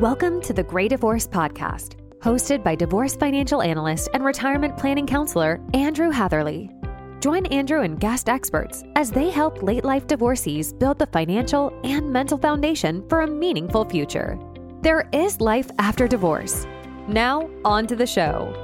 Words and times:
Welcome 0.00 0.40
to 0.44 0.54
the 0.54 0.62
Gray 0.62 0.88
Divorce 0.88 1.28
Podcast, 1.28 1.96
hosted 2.20 2.64
by 2.64 2.74
divorce 2.74 3.16
financial 3.16 3.60
analyst 3.60 4.08
and 4.14 4.24
retirement 4.24 4.78
planning 4.78 5.06
counselor 5.06 5.60
Andrew 5.74 6.08
Hatherley. 6.08 6.70
Join 7.20 7.44
Andrew 7.44 7.82
and 7.82 8.00
guest 8.00 8.30
experts 8.30 8.82
as 8.96 9.10
they 9.10 9.28
help 9.28 9.62
late 9.62 9.84
life 9.84 10.06
divorcees 10.06 10.72
build 10.72 10.98
the 10.98 11.06
financial 11.08 11.78
and 11.84 12.10
mental 12.10 12.38
foundation 12.38 13.06
for 13.10 13.20
a 13.20 13.26
meaningful 13.26 13.84
future. 13.84 14.38
There 14.80 15.06
is 15.12 15.38
life 15.38 15.70
after 15.78 16.08
divorce. 16.08 16.66
Now, 17.06 17.50
on 17.66 17.86
to 17.88 17.94
the 17.94 18.06
show. 18.06 18.54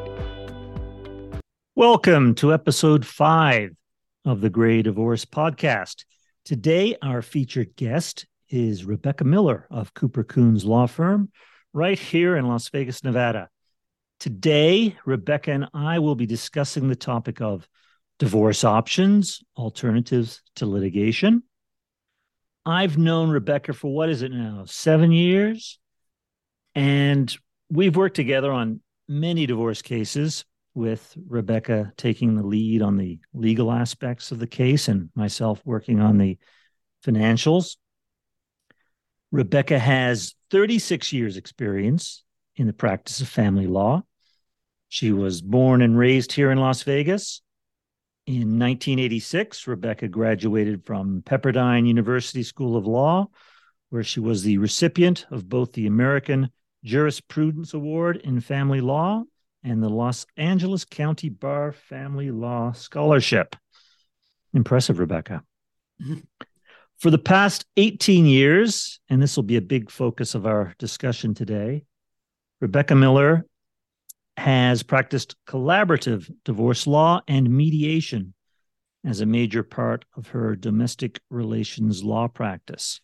Welcome 1.75 2.35
to 2.37 2.55
episode 2.55 3.05
five 3.05 3.77
of 4.25 4.41
the 4.41 4.49
Gray 4.49 4.81
Divorce 4.81 5.27
Podcast. 5.27 6.07
Today, 6.47 6.97
our 7.03 7.21
featured 7.21 7.77
guest 7.77 8.25
is 8.49 8.85
Rebecca 8.85 9.25
Miller 9.25 9.67
of 9.71 9.95
Cooper 9.95 10.25
Coons 10.25 10.65
Law 10.65 10.87
Firm, 10.87 11.31
right 11.73 11.99
here 11.99 12.37
in 12.37 12.47
Las 12.47 12.69
Vegas, 12.69 13.03
Nevada. 13.05 13.49
Today, 14.21 14.97
Rebecca 15.05 15.53
and 15.53 15.69
I 15.75 15.99
will 15.99 16.15
be 16.15 16.27
discussing 16.27 16.89
the 16.89 16.97
topic 16.97 17.41
of 17.41 17.69
divorce 18.19 18.65
options, 18.65 19.43
alternatives 19.57 20.43
to 20.57 20.67
litigation. 20.67 21.43
I've 22.65 22.99
known 22.99 23.31
Rebecca 23.31 23.73
for 23.73 23.95
what 23.95 24.09
is 24.09 24.23
it 24.23 24.33
now, 24.33 24.65
seven 24.67 25.13
years? 25.13 25.79
And 26.75 27.37
we've 27.71 27.97
worked 27.97 28.17
together 28.17 28.51
on 28.51 28.81
many 29.09 29.47
divorce 29.47 29.83
cases, 29.83 30.45
with 30.77 31.17
Rebecca 31.27 31.91
taking 31.97 32.37
the 32.37 32.47
lead 32.47 32.83
on 32.83 32.99
the 32.99 33.19
legal 33.33 33.73
aspects 33.73 34.31
of 34.31 34.39
the 34.39 34.47
case 34.47 34.89
and 34.89 35.09
myself 35.15 35.63
working 35.65 36.01
on 36.01 36.19
the 36.19 36.37
financials. 37.03 37.77
Rebecca 39.37 39.79
has 39.79 40.35
36 40.51 41.13
years' 41.13 41.37
experience 41.37 42.25
in 42.57 42.67
the 42.67 42.73
practice 42.73 43.21
of 43.21 43.29
family 43.29 43.67
law. 43.67 44.03
She 44.89 45.13
was 45.13 45.43
born 45.43 45.83
and 45.83 45.99
raised 45.99 46.33
here 46.33 46.51
in 46.51 46.57
Las 46.57 46.85
Vegas. 46.85 47.43
In 48.27 48.59
1986, 48.59 49.67
Rebecca 49.67 50.09
graduated 50.09 50.87
from 50.87 51.21
Pepperdine 51.21 51.87
University 51.87 52.43
School 52.43 52.79
of 52.79 52.87
Law, 52.87 53.29
where 53.91 54.03
she 54.03 54.21
was 54.21 54.43
the 54.43 54.57
recipient 54.57 55.27
of 55.31 55.51
both 55.51 55.75
the 55.75 55.87
American 55.87 56.49
Jurisprudence 56.83 57.75
Award 57.75 58.17
in 58.25 58.41
Family 58.41 58.81
Law 58.81 59.23
and 59.63 59.83
the 59.83 59.91
Los 59.91 60.25
Angeles 60.39 60.87
County 60.87 61.29
Bar 61.29 61.73
Family 61.73 62.31
Law 62.31 62.73
Scholarship. 62.73 63.55
Impressive, 64.55 64.99
Rebecca. 64.99 65.43
Mm-hmm. 66.03 66.21
For 66.99 67.11
the 67.11 67.19
past 67.19 67.67
18 67.77 68.25
years, 68.25 69.01
and 69.11 69.23
this 69.23 69.37
will 69.37 69.43
be 69.43 69.57
a 69.57 69.63
big 69.63 69.91
focus 69.91 70.35
of 70.35 70.47
our 70.47 70.75
discussion 70.79 71.35
today, 71.35 71.85
Rebecca 72.61 72.95
Miller 72.95 73.45
has 74.39 74.83
practiced 74.83 75.37
collaborative 75.47 76.31
divorce 76.45 76.87
law 76.87 77.21
and 77.29 77.51
mediation 77.51 78.33
as 79.05 79.21
a 79.21 79.27
major 79.27 79.63
part 79.63 80.05
of 80.17 80.29
her 80.29 80.57
domestic 80.57 81.21
relations 81.31 82.03
law 82.03 82.29
practice. 82.29 83.01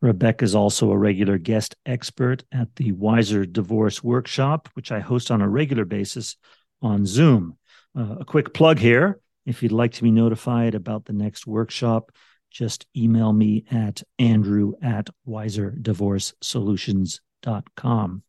Rebecca 0.00 0.44
is 0.44 0.54
also 0.54 0.90
a 0.90 0.98
regular 0.98 1.38
guest 1.38 1.76
expert 1.86 2.42
at 2.52 2.74
the 2.76 2.92
Wiser 2.92 3.46
Divorce 3.46 4.02
Workshop, 4.02 4.68
which 4.74 4.92
I 4.92 5.00
host 5.00 5.30
on 5.30 5.40
a 5.40 5.48
regular 5.48 5.84
basis 5.84 6.36
on 6.82 7.06
Zoom. 7.06 7.58
Uh, 7.96 8.16
a 8.20 8.24
quick 8.24 8.52
plug 8.52 8.78
here 8.78 9.20
if 9.46 9.62
you'd 9.62 9.72
like 9.72 9.92
to 9.92 10.02
be 10.02 10.10
notified 10.10 10.74
about 10.74 11.04
the 11.04 11.12
next 11.12 11.46
workshop, 11.46 12.10
just 12.54 12.86
email 12.96 13.32
me 13.32 13.64
at 13.70 14.02
andrew 14.18 14.72
at 14.80 15.10
wiserdivorcesolutions.com. 15.28 18.22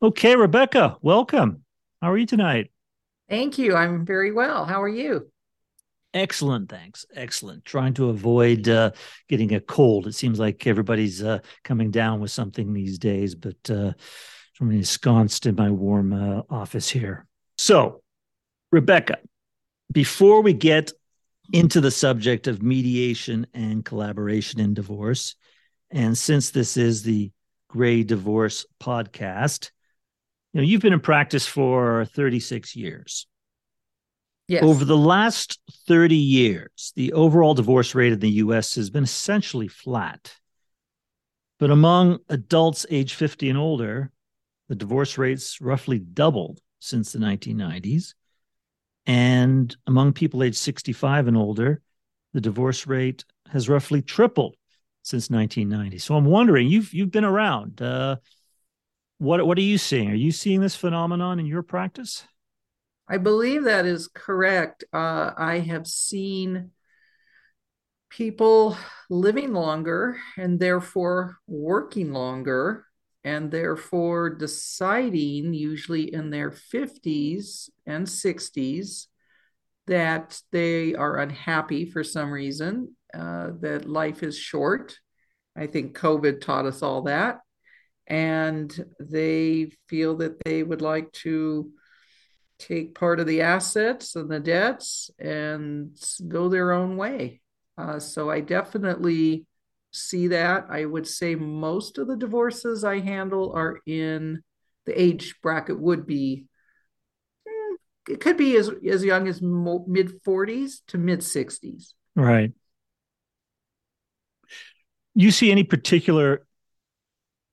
Okay, 0.00 0.36
Rebecca, 0.36 0.96
welcome. 1.02 1.64
How 2.00 2.12
are 2.12 2.16
you 2.16 2.26
tonight? 2.26 2.70
Thank 3.28 3.58
you. 3.58 3.74
I'm 3.74 4.06
very 4.06 4.32
well. 4.32 4.64
How 4.64 4.80
are 4.82 4.88
you? 4.88 5.28
Excellent, 6.14 6.68
thanks. 6.68 7.06
Excellent. 7.14 7.64
Trying 7.64 7.94
to 7.94 8.10
avoid 8.10 8.68
uh, 8.68 8.90
getting 9.28 9.54
a 9.54 9.60
cold. 9.60 10.06
It 10.06 10.14
seems 10.14 10.38
like 10.38 10.66
everybody's 10.66 11.22
uh, 11.22 11.38
coming 11.64 11.90
down 11.90 12.20
with 12.20 12.30
something 12.30 12.72
these 12.72 12.98
days, 12.98 13.34
but 13.34 13.70
uh, 13.70 13.92
I'm 14.60 14.70
ensconced 14.70 15.46
in 15.46 15.56
my 15.56 15.70
warm 15.70 16.12
uh, 16.12 16.42
office 16.50 16.88
here. 16.88 17.26
So, 17.58 18.02
Rebecca, 18.70 19.18
before 19.90 20.42
we 20.42 20.52
get 20.52 20.92
into 21.52 21.80
the 21.80 21.90
subject 21.90 22.46
of 22.46 22.62
mediation 22.62 23.46
and 23.52 23.84
collaboration 23.84 24.58
in 24.58 24.74
divorce. 24.74 25.36
And 25.90 26.16
since 26.16 26.50
this 26.50 26.76
is 26.76 27.02
the 27.02 27.30
Gray 27.68 28.02
Divorce 28.02 28.66
podcast, 28.80 29.70
you 30.52 30.60
know, 30.60 30.66
you've 30.66 30.82
been 30.82 30.92
in 30.92 31.00
practice 31.00 31.46
for 31.46 32.06
36 32.06 32.74
years. 32.74 33.26
Yes. 34.48 34.62
Over 34.62 34.84
the 34.84 34.96
last 34.96 35.60
30 35.86 36.16
years, 36.16 36.92
the 36.96 37.12
overall 37.12 37.54
divorce 37.54 37.94
rate 37.94 38.12
in 38.12 38.18
the 38.18 38.30
US 38.30 38.74
has 38.74 38.90
been 38.90 39.04
essentially 39.04 39.68
flat. 39.68 40.34
But 41.58 41.70
among 41.70 42.18
adults 42.28 42.84
age 42.90 43.14
50 43.14 43.48
and 43.50 43.58
older, 43.58 44.10
the 44.68 44.74
divorce 44.74 45.16
rates 45.16 45.60
roughly 45.60 45.98
doubled 45.98 46.60
since 46.80 47.12
the 47.12 47.18
1990s. 47.18 48.14
And 49.06 49.74
among 49.86 50.12
people 50.12 50.42
aged 50.42 50.56
65 50.56 51.28
and 51.28 51.36
older, 51.36 51.82
the 52.32 52.40
divorce 52.40 52.86
rate 52.86 53.24
has 53.50 53.68
roughly 53.68 54.02
tripled 54.02 54.56
since 55.02 55.28
1990. 55.30 55.98
So 55.98 56.14
I'm 56.14 56.24
wondering, 56.24 56.68
you've 56.68 56.92
you've 56.94 57.10
been 57.10 57.24
around. 57.24 57.82
Uh, 57.82 58.16
what 59.18 59.44
what 59.46 59.58
are 59.58 59.62
you 59.62 59.78
seeing? 59.78 60.10
Are 60.10 60.14
you 60.14 60.32
seeing 60.32 60.60
this 60.60 60.76
phenomenon 60.76 61.38
in 61.38 61.46
your 61.46 61.62
practice? 61.62 62.24
I 63.08 63.18
believe 63.18 63.64
that 63.64 63.84
is 63.84 64.08
correct. 64.08 64.84
Uh, 64.92 65.32
I 65.36 65.58
have 65.58 65.86
seen 65.86 66.70
people 68.08 68.76
living 69.10 69.52
longer 69.52 70.18
and 70.36 70.60
therefore 70.60 71.38
working 71.46 72.12
longer 72.12 72.86
and 73.24 73.50
therefore 73.50 74.30
deciding, 74.30 75.54
usually 75.54 76.12
in 76.12 76.30
their 76.30 76.50
50s 76.50 77.70
and 77.86 78.06
60s, 78.06 79.06
that 79.86 80.40
they 80.50 80.94
are 80.94 81.18
unhappy 81.18 81.84
for 81.84 82.02
some 82.04 82.30
reason, 82.30 82.96
uh, 83.14 83.50
that 83.60 83.88
life 83.88 84.22
is 84.22 84.38
short. 84.38 84.98
I 85.56 85.66
think 85.66 85.96
COVID 85.96 86.40
taught 86.40 86.66
us 86.66 86.82
all 86.82 87.02
that. 87.02 87.40
And 88.06 88.72
they 88.98 89.72
feel 89.88 90.16
that 90.16 90.42
they 90.44 90.62
would 90.62 90.82
like 90.82 91.12
to 91.12 91.70
take 92.58 92.94
part 92.94 93.20
of 93.20 93.26
the 93.26 93.42
assets 93.42 94.16
and 94.16 94.30
the 94.30 94.40
debts 94.40 95.10
and 95.18 95.96
go 96.28 96.48
their 96.48 96.72
own 96.72 96.96
way. 96.96 97.40
Uh, 97.78 97.98
so 97.98 98.30
I 98.30 98.40
definitely 98.40 99.46
see 99.92 100.28
that. 100.28 100.66
I 100.70 100.84
would 100.84 101.06
say 101.06 101.34
most 101.34 101.98
of 101.98 102.08
the 102.08 102.16
divorces 102.16 102.84
I 102.84 103.00
handle 103.00 103.52
are 103.54 103.78
in 103.86 104.42
the 104.86 105.00
age 105.00 105.36
bracket 105.42 105.78
would 105.78 106.06
be 106.06 106.46
eh, 107.46 107.76
it 108.08 108.20
could 108.20 108.36
be 108.36 108.56
as 108.56 108.70
as 108.88 109.04
young 109.04 109.28
as 109.28 109.40
mid 109.40 110.22
40s 110.24 110.82
to 110.88 110.98
mid 110.98 111.20
60s. 111.20 111.94
Right. 112.16 112.52
You 115.14 115.30
see 115.30 115.52
any 115.52 115.62
particular 115.62 116.46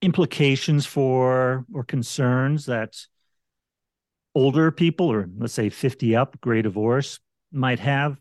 implications 0.02 0.86
for 0.86 1.66
or 1.74 1.84
concerns 1.84 2.66
that 2.68 2.96
older 4.34 4.72
people 4.72 5.12
or 5.12 5.30
let's 5.38 5.54
say 5.54 5.70
50 5.70 6.16
up 6.16 6.40
gray 6.40 6.62
divorce 6.62 7.20
might 7.52 7.80
have 7.80 8.18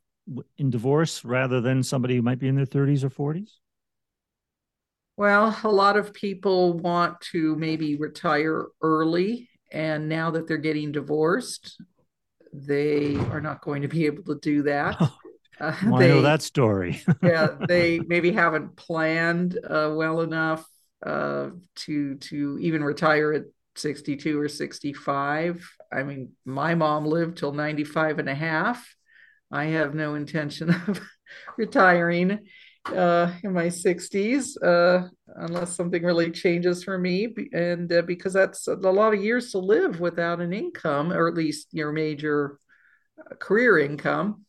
in 0.56 0.70
divorce 0.70 1.24
rather 1.24 1.60
than 1.60 1.82
somebody 1.82 2.16
who 2.16 2.22
might 2.22 2.38
be 2.38 2.48
in 2.48 2.56
their 2.56 2.66
30s 2.66 3.04
or 3.04 3.10
40s? 3.10 3.58
Well, 5.18 5.58
a 5.64 5.68
lot 5.68 5.96
of 5.96 6.14
people 6.14 6.74
want 6.74 7.20
to 7.32 7.56
maybe 7.56 7.96
retire 7.96 8.66
early, 8.80 9.50
and 9.72 10.08
now 10.08 10.30
that 10.30 10.46
they're 10.46 10.58
getting 10.58 10.92
divorced, 10.92 11.82
they 12.52 13.16
are 13.16 13.40
not 13.40 13.60
going 13.60 13.82
to 13.82 13.88
be 13.88 14.06
able 14.06 14.22
to 14.22 14.38
do 14.40 14.62
that. 14.62 14.96
Uh, 15.60 15.74
well, 15.86 15.98
they, 15.98 16.04
I 16.04 16.14
know 16.14 16.22
that 16.22 16.40
story. 16.40 17.02
yeah, 17.20 17.48
they 17.66 17.98
maybe 17.98 18.30
haven't 18.30 18.76
planned 18.76 19.58
uh, 19.68 19.92
well 19.92 20.20
enough 20.20 20.64
uh, 21.04 21.48
to 21.74 22.14
to 22.14 22.56
even 22.60 22.84
retire 22.84 23.32
at 23.32 23.42
62 23.74 24.40
or 24.40 24.46
65. 24.46 25.68
I 25.92 26.04
mean, 26.04 26.30
my 26.44 26.76
mom 26.76 27.06
lived 27.06 27.38
till 27.38 27.50
95 27.50 28.20
and 28.20 28.28
a 28.28 28.36
half. 28.36 28.88
I 29.50 29.64
have 29.64 29.96
no 29.96 30.14
intention 30.14 30.70
of 30.86 31.00
retiring 31.56 32.46
uh, 32.86 33.32
in 33.42 33.52
my 33.52 33.66
60s, 33.66 34.56
uh, 34.62 35.08
unless 35.36 35.76
something 35.76 36.02
really 36.02 36.30
changes 36.30 36.84
for 36.84 36.98
me. 36.98 37.28
And 37.52 37.92
uh, 37.92 38.02
because 38.02 38.32
that's 38.32 38.66
a 38.66 38.74
lot 38.74 39.14
of 39.14 39.22
years 39.22 39.52
to 39.52 39.58
live 39.58 40.00
without 40.00 40.40
an 40.40 40.52
income, 40.52 41.12
or 41.12 41.28
at 41.28 41.34
least 41.34 41.68
your 41.72 41.92
major 41.92 42.58
uh, 43.18 43.34
career 43.36 43.78
income. 43.78 44.44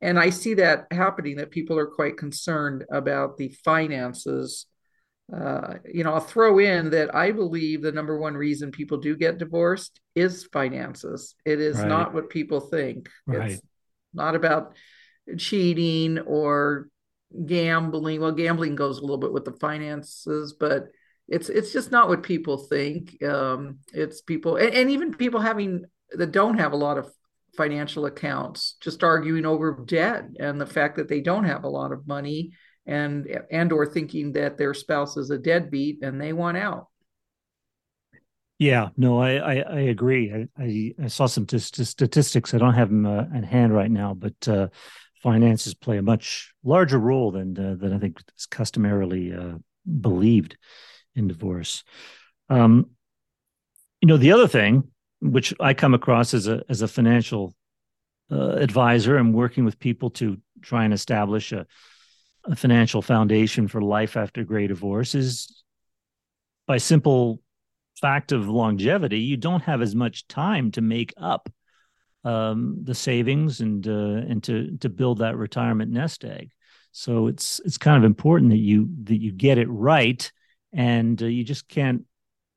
And 0.00 0.18
I 0.18 0.30
see 0.30 0.54
that 0.54 0.86
happening, 0.90 1.36
that 1.36 1.50
people 1.50 1.78
are 1.78 1.86
quite 1.86 2.16
concerned 2.16 2.84
about 2.90 3.36
the 3.36 3.48
finances 3.64 4.66
uh, 5.34 5.74
you 5.84 6.04
know, 6.04 6.14
I'll 6.14 6.20
throw 6.20 6.58
in 6.58 6.90
that 6.90 7.14
I 7.14 7.32
believe 7.32 7.82
the 7.82 7.92
number 7.92 8.18
one 8.18 8.34
reason 8.34 8.70
people 8.70 8.96
do 8.96 9.14
get 9.14 9.38
divorced 9.38 10.00
is 10.14 10.48
finances. 10.52 11.34
It 11.44 11.60
is 11.60 11.78
right. 11.78 11.88
not 11.88 12.14
what 12.14 12.30
people 12.30 12.60
think. 12.60 13.10
Right. 13.26 13.52
It's 13.52 13.62
not 14.14 14.34
about 14.34 14.74
cheating 15.36 16.18
or 16.20 16.88
gambling. 17.46 18.20
Well, 18.20 18.32
gambling 18.32 18.76
goes 18.76 18.98
a 18.98 19.02
little 19.02 19.18
bit 19.18 19.32
with 19.32 19.44
the 19.44 19.52
finances, 19.52 20.54
but 20.58 20.88
it's 21.28 21.48
it's 21.48 21.72
just 21.72 21.90
not 21.92 22.08
what 22.08 22.22
people 22.22 22.56
think. 22.56 23.22
Um, 23.22 23.78
it's 23.92 24.20
people, 24.22 24.56
and, 24.56 24.74
and 24.74 24.90
even 24.90 25.14
people 25.14 25.40
having 25.40 25.84
that 26.12 26.32
don't 26.32 26.58
have 26.58 26.72
a 26.72 26.76
lot 26.76 26.98
of 26.98 27.12
financial 27.56 28.06
accounts, 28.06 28.76
just 28.80 29.02
arguing 29.02 29.44
over 29.44 29.82
debt 29.86 30.24
and 30.38 30.60
the 30.60 30.66
fact 30.66 30.96
that 30.96 31.08
they 31.08 31.20
don't 31.20 31.44
have 31.44 31.64
a 31.64 31.68
lot 31.68 31.92
of 31.92 32.06
money 32.06 32.52
and 32.86 33.26
and 33.50 33.72
or 33.72 33.84
thinking 33.84 34.32
that 34.32 34.56
their 34.56 34.72
spouse 34.72 35.16
is 35.16 35.30
a 35.30 35.38
deadbeat 35.38 36.02
and 36.02 36.20
they 36.20 36.32
want 36.32 36.56
out. 36.56 36.86
Yeah, 38.58 38.88
no, 38.96 39.18
I 39.18 39.34
I, 39.36 39.54
I 39.54 39.80
agree. 39.80 40.32
I, 40.32 40.48
I, 40.60 40.94
I 41.04 41.06
saw 41.08 41.26
some 41.26 41.46
t- 41.46 41.58
statistics. 41.58 42.54
I 42.54 42.58
don't 42.58 42.74
have 42.74 42.88
them 42.88 43.06
uh, 43.06 43.24
at 43.34 43.44
hand 43.44 43.74
right 43.74 43.90
now, 43.90 44.14
but 44.14 44.48
uh, 44.48 44.68
finances 45.22 45.74
play 45.74 45.98
a 45.98 46.02
much 46.02 46.52
larger 46.62 46.98
role 46.98 47.30
than 47.30 47.58
uh, 47.58 47.74
than 47.74 47.92
I 47.92 47.98
think 47.98 48.20
is 48.36 48.46
customarily 48.46 49.32
uh, 49.32 49.58
believed 50.00 50.56
in 51.14 51.28
divorce. 51.28 51.84
Um, 52.48 52.90
you 54.00 54.08
know, 54.08 54.16
the 54.16 54.32
other 54.32 54.48
thing 54.48 54.84
which 55.20 55.52
I 55.58 55.74
come 55.74 55.94
across 55.94 56.34
as 56.34 56.46
a 56.46 56.62
as 56.68 56.82
a 56.82 56.88
financial 56.88 57.54
uh, 58.30 58.52
advisor 58.52 59.16
and 59.16 59.34
working 59.34 59.64
with 59.64 59.78
people 59.78 60.10
to 60.10 60.38
try 60.62 60.84
and 60.84 60.94
establish 60.94 61.52
a 61.52 61.66
a 62.44 62.56
financial 62.56 63.02
foundation 63.02 63.68
for 63.68 63.82
life 63.82 64.16
after 64.16 64.44
great 64.44 64.68
divorce 64.68 65.14
is 65.14 65.62
by 66.66 66.78
simple 66.78 67.40
fact 68.00 68.32
of 68.32 68.48
longevity, 68.48 69.18
you 69.18 69.36
don't 69.36 69.62
have 69.62 69.82
as 69.82 69.94
much 69.94 70.26
time 70.28 70.70
to 70.72 70.80
make 70.80 71.12
up 71.16 71.50
um, 72.28 72.78
the 72.82 72.94
savings 72.94 73.60
and 73.60 73.86
uh, 73.86 74.22
and 74.28 74.42
to 74.44 74.76
to 74.78 74.88
build 74.88 75.18
that 75.18 75.36
retirement 75.36 75.90
nest 75.90 76.24
egg. 76.24 76.52
So 76.92 77.26
it's 77.26 77.60
it's 77.64 77.78
kind 77.78 77.96
of 77.96 78.04
important 78.04 78.50
that 78.50 78.58
you 78.58 78.88
that 79.04 79.20
you 79.20 79.32
get 79.32 79.58
it 79.58 79.68
right, 79.68 80.30
and 80.72 81.20
uh, 81.22 81.26
you 81.26 81.44
just 81.44 81.68
can't 81.68 82.04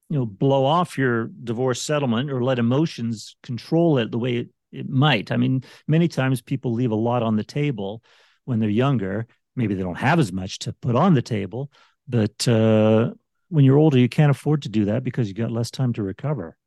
you 0.10 0.20
know 0.20 0.26
blow 0.26 0.66
off 0.66 0.98
your 0.98 1.30
divorce 1.44 1.82
settlement 1.82 2.32
or 2.32 2.44
let 2.44 2.60
emotions 2.60 3.36
control 3.44 3.98
it 3.98 4.12
the 4.12 4.20
way 4.20 4.38
it, 4.38 4.50
it 4.72 4.90
might. 4.90 5.32
I 5.32 5.38
mean, 5.38 5.64
many 5.88 6.08
times 6.08 6.42
people 6.42 6.74
leave 6.74 6.92
a 6.92 6.96
lot 6.96 7.24
on 7.24 7.36
the 7.36 7.44
table 7.44 8.04
when 8.46 8.60
they're 8.60 8.70
younger 8.70 9.28
maybe 9.56 9.76
they 9.76 9.82
don't 9.82 9.96
have 9.96 10.20
as 10.20 10.32
much 10.32 10.60
to 10.60 10.74
put 10.74 10.96
on 10.96 11.14
the 11.14 11.22
table 11.22 11.72
but 12.08 12.48
uh, 12.48 13.12
when 13.50 13.66
you're 13.66 13.78
older 13.78 13.98
you 13.98 14.10
can't 14.10 14.32
afford 14.32 14.62
to 14.62 14.70
do 14.70 14.86
that 14.86 15.04
because 15.04 15.28
you 15.28 15.34
got 15.34 15.52
less 15.52 15.72
time 15.72 15.94
to 15.94 16.04
recover 16.04 16.58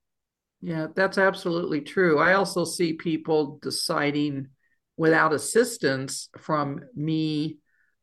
yeah 0.64 0.86
that's 0.96 1.18
absolutely 1.18 1.80
true 1.80 2.18
i 2.18 2.32
also 2.32 2.64
see 2.64 2.94
people 2.94 3.58
deciding 3.60 4.48
without 4.96 5.34
assistance 5.34 6.30
from 6.38 6.80
me 6.94 7.58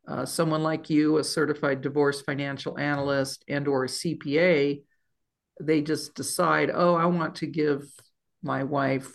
uh, 0.07 0.25
someone 0.25 0.61
like 0.61 0.89
you 0.89 1.17
a 1.17 1.23
certified 1.23 1.81
divorce 1.81 2.21
financial 2.21 2.77
analyst 2.77 3.43
and 3.47 3.67
or 3.67 3.85
a 3.85 3.87
cpa 3.87 4.79
they 5.59 5.81
just 5.81 6.13
decide 6.13 6.69
oh 6.71 6.93
i 6.93 7.05
want 7.05 7.35
to 7.35 7.47
give 7.47 7.83
my 8.43 8.63
wife 8.63 9.11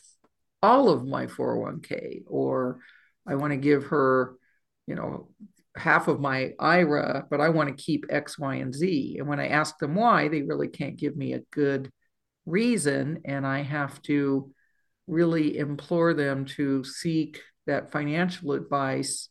all 0.60 0.88
of 0.88 1.06
my 1.06 1.26
401k 1.26 2.22
or 2.26 2.80
i 3.28 3.36
want 3.36 3.52
to 3.52 3.56
give 3.56 3.84
her 3.86 4.34
you 4.88 4.96
know 4.96 5.28
half 5.76 6.08
of 6.08 6.18
my 6.18 6.52
IRA, 6.58 7.26
but 7.28 7.38
I 7.38 7.50
want 7.50 7.68
to 7.68 7.84
keep 7.84 8.06
X, 8.08 8.38
Y, 8.38 8.54
and 8.54 8.74
Z. 8.74 9.16
And 9.18 9.28
when 9.28 9.38
I 9.38 9.48
ask 9.48 9.76
them 9.76 9.94
why, 9.94 10.28
they 10.28 10.40
really 10.40 10.68
can't 10.68 10.96
give 10.96 11.14
me 11.14 11.34
a 11.34 11.42
good 11.50 11.92
reason. 12.46 13.20
And 13.24 13.46
I 13.46 13.62
have 13.62 14.00
to 14.02 14.52
really 15.06 15.58
implore 15.58 16.14
them 16.14 16.44
to 16.44 16.82
seek 16.84 17.40
that 17.66 17.92
financial 17.92 18.52
advice 18.52 19.28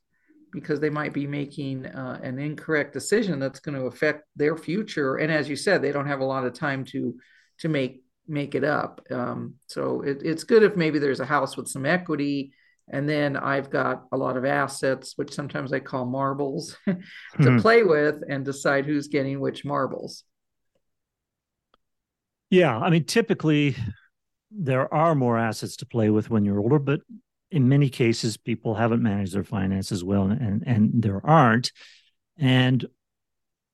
because 0.52 0.80
they 0.80 0.90
might 0.90 1.14
be 1.14 1.28
making 1.28 1.86
uh, 1.86 2.20
an 2.24 2.40
incorrect 2.40 2.94
decision 2.94 3.40
that's 3.40 3.60
going 3.60 3.78
to 3.78 3.88
affect 3.88 4.24
their 4.36 4.56
future. 4.56 5.18
And 5.18 5.32
as 5.32 5.50
you 5.50 5.56
said, 5.56 5.82
they 5.82 5.92
don't 5.92 6.08
have 6.08 6.22
a 6.22 6.26
lot 6.26 6.46
of 6.46 6.54
time 6.54 6.86
to 6.86 7.16
to 7.60 7.70
make 7.70 8.04
make 8.28 8.56
it 8.56 8.64
up. 8.64 9.06
Um, 9.12 9.56
so 9.68 10.02
it, 10.02 10.22
it's 10.24 10.44
good 10.44 10.64
if 10.64 10.76
maybe 10.76 11.00
there's 11.00 11.20
a 11.20 11.26
house 11.26 11.58
with 11.58 11.68
some 11.68 11.86
equity 11.86 12.54
and 12.88 13.10
then 13.10 13.36
I've 13.36 13.70
got 13.70 14.06
a 14.12 14.18
lot 14.18 14.38
of 14.38 14.46
assets, 14.46 15.14
which 15.16 15.34
sometimes 15.34 15.74
I 15.74 15.80
call 15.80 16.06
marbles, 16.06 16.78
to 16.86 16.98
hmm. 17.38 17.58
play 17.58 17.84
with 17.84 18.22
and 18.30 18.46
decide 18.46 18.86
who's 18.86 19.08
getting 19.08 19.40
which 19.40 19.66
marbles. 19.66 20.24
Yeah. 22.50 22.78
I 22.78 22.90
mean, 22.90 23.06
typically 23.06 23.76
there 24.52 24.92
are 24.94 25.16
more 25.16 25.38
assets 25.38 25.78
to 25.78 25.86
play 25.86 26.10
with 26.10 26.30
when 26.30 26.46
you're 26.46 26.60
older, 26.60 26.80
but 26.80 27.02
in 27.52 27.70
many 27.70 27.90
cases, 27.90 28.38
people 28.38 28.76
haven't 28.76 29.04
managed 29.04 29.34
their 29.34 29.44
finances 29.44 30.04
well, 30.04 30.24
and, 30.24 30.64
and 30.66 30.92
there 31.02 31.26
aren't. 31.26 31.72
And 32.38 32.86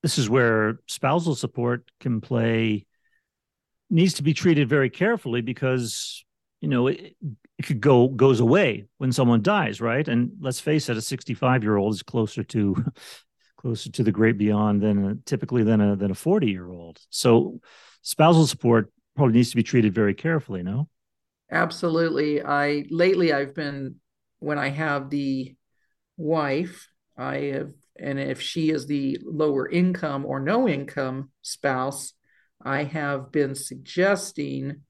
this 0.04 0.18
is 0.18 0.30
where 0.30 0.80
spousal 0.88 1.36
support 1.36 1.90
can 2.00 2.22
play, 2.22 2.86
needs 3.90 4.16
to 4.16 4.24
be 4.24 4.34
treated 4.34 4.68
very 4.68 4.90
carefully 4.90 5.42
because, 5.42 6.24
you 6.60 6.68
know, 6.68 6.88
it, 6.88 7.16
it 7.58 7.66
could 7.66 7.82
go 7.82 8.08
goes 8.08 8.40
away 8.40 8.86
when 8.98 9.12
someone 9.12 9.42
dies, 9.42 9.80
right? 9.80 10.08
And 10.08 10.32
let's 10.40 10.60
face 10.60 10.90
it, 10.90 10.98
a 10.98 11.02
65 11.02 11.64
year 11.64 11.78
old 11.78 11.94
is 11.94 12.04
closer 12.04 12.44
to 12.44 12.86
closer 13.58 13.92
to 13.92 14.04
the 14.04 14.12
great 14.12 14.38
beyond 14.38 14.82
than 14.82 15.06
a, 15.06 15.16
typically 15.26 15.64
than 15.64 15.82
a 15.82 15.96
than 15.96 16.12
a 16.12 16.16
40 16.16 16.48
year 16.50 16.70
old. 16.70 17.00
So 17.10 17.62
spousal 18.02 18.48
support 18.48 18.92
probably 19.16 19.36
needs 19.36 19.52
to 19.52 19.56
be 19.56 19.64
treated 19.64 19.94
very 19.94 20.14
carefully. 20.14 20.64
No, 20.64 20.88
absolutely. 21.52 22.44
I 22.44 22.86
lately 22.90 23.34
I've 23.34 23.56
been 23.56 23.96
when 24.40 24.58
I 24.58 24.70
have 24.70 25.10
the 25.10 25.56
wife, 26.18 26.88
I 27.18 27.38
have, 27.38 27.72
and 28.00 28.20
if 28.20 28.42
she 28.42 28.72
is 28.72 28.88
the 28.88 29.20
lower 29.24 29.70
income 29.70 30.26
or 30.26 30.40
no 30.40 30.68
income 30.68 31.30
spouse, 31.42 32.14
I 32.64 32.84
have 32.84 33.32
been 33.32 33.56
suggesting 33.56 34.82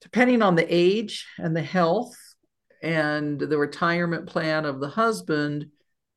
depending 0.00 0.42
on 0.42 0.54
the 0.54 0.66
age 0.68 1.26
and 1.38 1.56
the 1.56 1.62
health 1.62 2.14
and 2.82 3.40
the 3.40 3.56
retirement 3.56 4.26
plan 4.26 4.66
of 4.66 4.78
the 4.78 4.88
husband, 4.88 5.66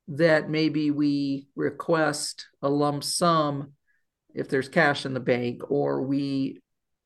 that 0.08 0.50
maybe 0.50 0.90
we 0.90 1.48
request 1.56 2.46
a 2.62 2.68
lump 2.68 3.02
sum 3.02 3.72
if 4.34 4.48
there's 4.48 4.68
cash 4.68 5.06
in 5.06 5.14
the 5.14 5.20
bank, 5.20 5.70
or 5.70 6.02
we 6.02 6.60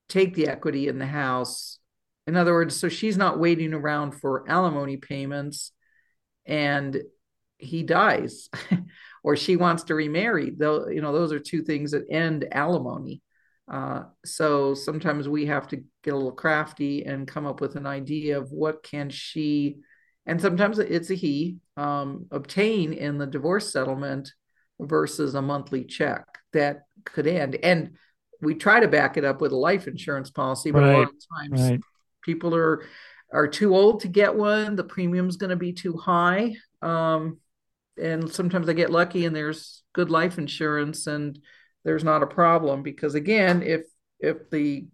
take 0.08 0.34
the 0.34 0.48
equity 0.48 0.88
in 0.88 0.98
the 0.98 1.06
house. 1.06 1.78
In 2.26 2.36
other 2.36 2.52
words, 2.52 2.78
so 2.78 2.88
she's 2.88 3.16
not 3.16 3.40
waiting 3.40 3.74
around 3.74 4.12
for 4.12 4.48
alimony 4.48 4.96
payments 4.96 5.72
and 6.46 7.00
he 7.58 7.82
dies 7.82 8.48
or 9.24 9.36
she 9.36 9.56
wants 9.56 9.84
to 9.84 9.94
remarry. 9.94 10.50
Though, 10.50 10.88
you 10.88 11.00
know, 11.00 11.12
those 11.12 11.32
are 11.32 11.40
two 11.40 11.62
things 11.62 11.92
that 11.92 12.10
end 12.10 12.46
alimony. 12.52 13.22
Uh, 13.70 14.02
so 14.24 14.74
sometimes 14.74 15.28
we 15.28 15.46
have 15.46 15.68
to 15.68 15.76
get 16.02 16.12
a 16.12 16.16
little 16.16 16.32
crafty 16.32 17.04
and 17.04 17.28
come 17.28 17.46
up 17.46 17.60
with 17.60 17.76
an 17.76 17.86
idea 17.86 18.38
of 18.38 18.50
what 18.50 18.82
can 18.82 19.08
she, 19.08 19.76
and 20.26 20.40
sometimes 20.40 20.78
it's 20.78 21.10
a 21.10 21.14
he, 21.14 21.56
um, 21.76 22.26
obtain 22.30 22.92
in 22.92 23.18
the 23.18 23.26
divorce 23.26 23.72
settlement 23.72 24.32
versus 24.80 25.34
a 25.34 25.42
monthly 25.42 25.84
check 25.84 26.26
that 26.52 26.82
could 27.04 27.26
end. 27.26 27.56
And 27.62 27.96
we 28.40 28.54
try 28.54 28.80
to 28.80 28.88
back 28.88 29.16
it 29.16 29.24
up 29.24 29.40
with 29.40 29.52
a 29.52 29.56
life 29.56 29.86
insurance 29.86 30.30
policy, 30.30 30.70
but 30.70 30.82
right. 30.82 30.94
a 30.94 30.98
lot 30.98 31.08
of 31.08 31.14
times 31.38 31.70
right. 31.70 31.80
people 32.22 32.54
are 32.54 32.84
are 33.32 33.48
too 33.48 33.74
old 33.74 34.00
to 34.00 34.08
get 34.08 34.34
one. 34.34 34.76
The 34.76 34.84
premium's 34.84 35.36
going 35.36 35.50
to 35.50 35.56
be 35.56 35.72
too 35.72 35.96
high. 35.96 36.54
Um, 36.82 37.38
and 38.00 38.30
sometimes 38.30 38.68
I 38.68 38.74
get 38.74 38.90
lucky 38.90 39.24
and 39.24 39.34
there's 39.34 39.82
good 39.94 40.10
life 40.10 40.38
insurance 40.38 41.06
and 41.06 41.38
there's 41.84 42.04
not 42.04 42.22
a 42.22 42.26
problem 42.26 42.82
because 42.82 43.14
again, 43.14 43.62
if 43.62 43.82
if 44.20 44.50
the 44.50 44.86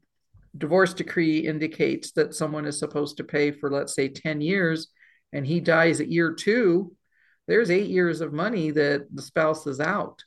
divorce 0.56 0.94
decree 0.94 1.40
indicates 1.40 2.12
that 2.12 2.34
someone 2.34 2.64
is 2.64 2.78
supposed 2.78 3.18
to 3.18 3.24
pay 3.24 3.50
for 3.50 3.70
let's 3.70 3.94
say 3.94 4.08
10 4.08 4.40
years 4.40 4.88
and 5.32 5.46
he 5.46 5.60
dies 5.60 6.00
at 6.00 6.10
year 6.10 6.32
2, 6.32 6.90
there's 7.46 7.70
8 7.70 7.88
years 7.88 8.20
of 8.20 8.32
money 8.32 8.70
that 8.70 9.06
the 9.14 9.22
spouse 9.22 9.66
is 9.66 9.80
out. 9.80 10.22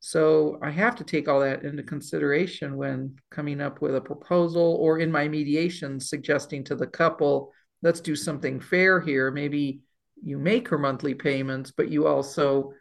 So 0.00 0.58
I 0.62 0.70
have 0.70 0.96
to 0.96 1.04
take 1.04 1.28
all 1.28 1.40
that 1.40 1.62
into 1.62 1.82
consideration 1.82 2.76
when 2.76 3.16
coming 3.30 3.60
up 3.60 3.82
with 3.82 3.94
a 3.94 4.00
proposal 4.00 4.78
or 4.80 4.98
in 4.98 5.12
my 5.12 5.28
mediation 5.28 6.00
suggesting 6.00 6.64
to 6.64 6.74
the 6.74 6.86
couple, 6.86 7.52
let's 7.82 8.00
do 8.00 8.16
something 8.16 8.60
fair 8.60 9.00
here. 9.00 9.30
Maybe 9.30 9.80
you 10.24 10.38
make 10.38 10.68
her 10.68 10.78
monthly 10.78 11.14
payments, 11.14 11.70
but 11.70 11.90
you 11.90 12.06
also 12.06 12.72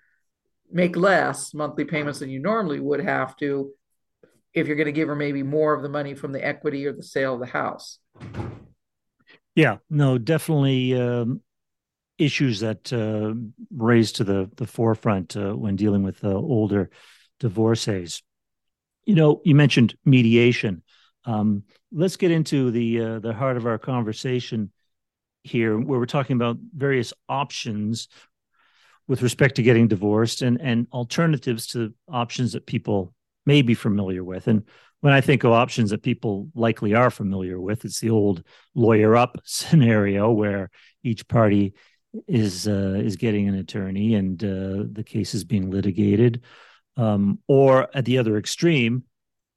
make 0.71 0.95
less 0.95 1.53
monthly 1.53 1.83
payments 1.83 2.19
than 2.19 2.29
you 2.29 2.39
normally 2.39 2.79
would 2.79 3.01
have 3.01 3.35
to 3.37 3.71
if 4.53 4.67
you're 4.67 4.77
going 4.77 4.85
to 4.85 4.91
give 4.93 5.09
her 5.09 5.15
maybe 5.15 5.43
more 5.43 5.73
of 5.73 5.83
the 5.83 5.89
money 5.89 6.15
from 6.15 6.31
the 6.31 6.45
equity 6.45 6.85
or 6.85 6.93
the 6.93 7.03
sale 7.03 7.33
of 7.33 7.41
the 7.41 7.45
house. 7.45 7.99
Yeah, 9.55 9.77
no, 9.89 10.17
definitely 10.17 10.99
um, 10.99 11.41
issues 12.19 12.59
that 12.59 12.91
uh, 12.93 13.33
raise 13.71 14.11
to 14.13 14.23
the 14.23 14.49
the 14.57 14.67
forefront 14.67 15.35
uh, 15.35 15.53
when 15.53 15.75
dealing 15.75 16.03
with 16.03 16.23
uh, 16.23 16.27
older 16.27 16.89
divorcees. 17.39 18.21
You 19.05 19.15
know, 19.15 19.41
you 19.43 19.55
mentioned 19.55 19.95
mediation. 20.05 20.83
Um, 21.25 21.63
let's 21.91 22.17
get 22.17 22.31
into 22.31 22.69
the 22.71 23.01
uh, 23.01 23.19
the 23.19 23.33
heart 23.33 23.57
of 23.57 23.65
our 23.65 23.79
conversation 23.79 24.71
here, 25.43 25.79
where 25.79 25.99
we're 25.99 26.05
talking 26.05 26.35
about 26.35 26.57
various 26.75 27.13
options 27.27 28.09
with 29.07 29.23
respect 29.23 29.55
to 29.55 29.63
getting 29.63 29.87
divorced 29.87 30.41
and 30.41 30.61
and 30.61 30.87
alternatives 30.91 31.67
to 31.67 31.93
options 32.07 32.51
that 32.53 32.67
people 32.67 33.13
may 33.45 33.61
be 33.61 33.73
familiar 33.73 34.23
with. 34.23 34.47
And 34.47 34.63
when 35.01 35.13
I 35.13 35.21
think 35.21 35.45
of 35.45 35.53
options 35.53 35.91
that 35.91 36.03
people 36.03 36.49
likely 36.53 36.93
are 36.93 37.09
familiar 37.09 37.59
with, 37.59 37.85
it's 37.85 38.01
the 38.01 38.09
old 38.09 38.43
lawyer 38.75 39.15
up 39.15 39.37
scenario 39.45 40.29
where 40.31 40.69
each 41.03 41.27
party 41.27 41.73
is 42.27 42.67
uh, 42.67 43.01
is 43.03 43.15
getting 43.15 43.47
an 43.47 43.55
attorney 43.55 44.15
and 44.15 44.43
uh, 44.43 44.83
the 44.91 45.03
case 45.05 45.33
is 45.33 45.43
being 45.43 45.69
litigated. 45.69 46.41
Um, 46.97 47.39
or 47.47 47.87
at 47.93 48.05
the 48.05 48.17
other 48.17 48.37
extreme, 48.37 49.03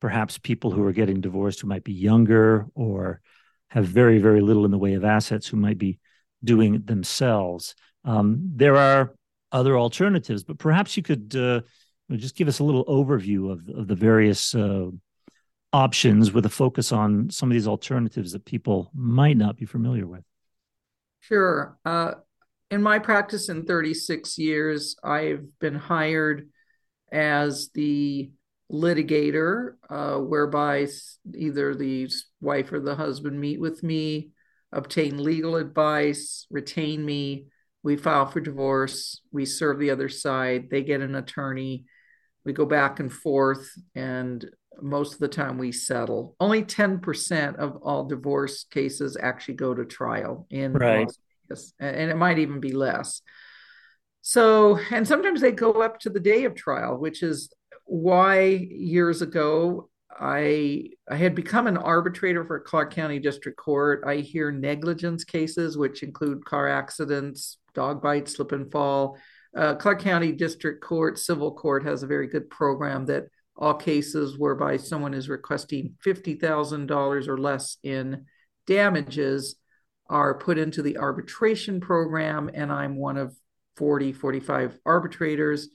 perhaps 0.01 0.39
people 0.39 0.71
who 0.71 0.85
are 0.85 0.93
getting 0.93 1.21
divorced 1.21 1.61
who 1.61 1.67
might 1.67 1.85
be 1.85 1.93
younger 1.93 2.67
or 2.75 3.21
have 3.69 3.87
very 3.87 4.19
very 4.19 4.41
little 4.41 4.65
in 4.65 4.71
the 4.71 4.79
way 4.79 4.95
of 4.95 5.05
assets 5.05 5.47
who 5.47 5.57
might 5.57 5.79
be 5.79 5.99
doing 6.45 6.75
it 6.75 6.87
themselves. 6.87 7.75
Um, 8.05 8.53
there 8.55 8.77
are 8.77 9.15
other 9.51 9.79
alternatives, 9.79 10.45
but 10.45 10.59
perhaps 10.59 10.97
you 10.97 11.03
could 11.03 11.35
uh, 11.37 11.61
just 12.11 12.37
give 12.37 12.49
us 12.49 12.59
a 12.59 12.65
little 12.65 12.85
overview 12.87 13.53
of, 13.53 13.69
of 13.69 13.87
the 13.87 13.95
various 13.95 14.55
uh, 14.55 14.89
options 15.73 16.33
with 16.33 16.45
a 16.47 16.51
focus 16.51 16.93
on 16.93 17.31
some 17.31 17.51
of 17.51 17.55
these 17.55 17.69
alternatives 17.69 18.33
that 18.33 18.45
people 18.45 18.91
might 18.95 19.37
not 19.37 19.57
be 19.57 19.65
familiar 19.65 20.07
with. 20.07 20.25
Sure. 21.21 21.79
Uh, 21.85 22.15
in 22.73 22.83
my 22.83 22.99
practice 22.99 23.51
in 23.51 23.67
36 23.67 24.39
years, 24.39 24.97
I've 25.05 25.45
been 25.61 25.75
hired 25.75 26.49
as 27.13 27.69
the 27.75 28.31
litigator, 28.73 29.75
uh, 29.91 30.17
whereby 30.17 30.89
either 31.35 31.75
the 31.75 32.11
wife 32.41 32.73
or 32.73 32.81
the 32.81 32.95
husband 32.95 33.39
meet 33.39 33.61
with 33.61 33.83
me, 33.83 34.31
obtain 34.73 35.23
legal 35.23 35.57
advice, 35.57 36.47
retain 36.51 37.05
me. 37.05 37.49
We 37.83 37.97
file 37.99 38.25
for 38.25 38.41
divorce. 38.41 39.21
We 39.31 39.45
serve 39.45 39.79
the 39.79 39.91
other 39.91 40.09
side. 40.09 40.71
They 40.71 40.83
get 40.83 41.03
an 41.03 41.15
attorney. 41.15 41.85
We 42.47 42.55
go 42.55 42.65
back 42.65 43.01
and 43.01 43.13
forth, 43.13 43.71
and 43.95 44.47
most 44.81 45.13
of 45.13 45.19
the 45.19 45.29
time 45.29 45.59
we 45.59 45.73
settle. 45.73 46.37
Only 46.41 46.63
10% 46.63 47.57
of 47.57 47.77
all 47.83 48.07
divorce 48.07 48.65
cases 48.65 49.19
actually 49.21 49.55
go 49.55 49.75
to 49.75 49.85
trial 49.85 50.47
in 50.49 50.73
right. 50.73 51.13
Vegas, 51.53 51.75
and 51.79 52.11
it 52.11 52.17
might 52.17 52.39
even 52.39 52.61
be 52.61 52.73
less. 52.73 53.23
So, 54.21 54.79
and 54.91 55.07
sometimes 55.07 55.41
they 55.41 55.53
go 55.53 55.83
up 55.83 55.99
to 56.01 56.11
the 56.11 56.21
day 56.21 56.45
of 56.45 56.55
trial, 56.55 56.97
which 56.97 57.23
is 57.23 57.53
why 57.85 58.43
years 58.45 59.23
ago 59.23 59.89
I 60.19 60.91
I 61.11 61.17
had 61.17 61.35
become 61.35 61.67
an 61.67 61.77
arbitrator 61.77 62.45
for 62.45 62.61
Clark 62.61 62.95
County 62.95 63.19
District 63.19 63.59
Court. 63.59 64.05
I 64.07 64.17
hear 64.17 64.53
negligence 64.53 65.25
cases, 65.25 65.77
which 65.77 66.03
include 66.03 66.45
car 66.45 66.69
accidents, 66.69 67.59
dog 67.75 68.03
bites, 68.03 68.35
slip 68.35 68.53
and 68.53 68.71
fall. 68.71 69.19
Uh, 69.57 69.75
Clark 69.75 70.01
County 70.01 70.33
District 70.33 70.83
Court 70.83 71.19
Civil 71.19 71.53
Court 71.55 71.85
has 71.85 72.03
a 72.03 72.07
very 72.07 72.27
good 72.27 72.49
program 72.49 73.07
that 73.07 73.25
all 73.57 73.75
cases 73.75 74.39
whereby 74.39 74.77
someone 74.77 75.13
is 75.13 75.29
requesting 75.29 75.95
$50,000 76.07 77.29
or 77.29 77.39
less 77.39 77.77
in 77.83 78.25
damages 78.67 79.57
are 80.09 80.35
put 80.35 80.59
into 80.59 80.83
the 80.83 80.99
arbitration 80.99 81.81
program, 81.81 82.51
and 82.53 82.73
I'm 82.73 82.97
one 82.97 83.17
of 83.17 83.35
40, 83.77 84.13
45 84.13 84.79
arbitrators. 84.85 85.69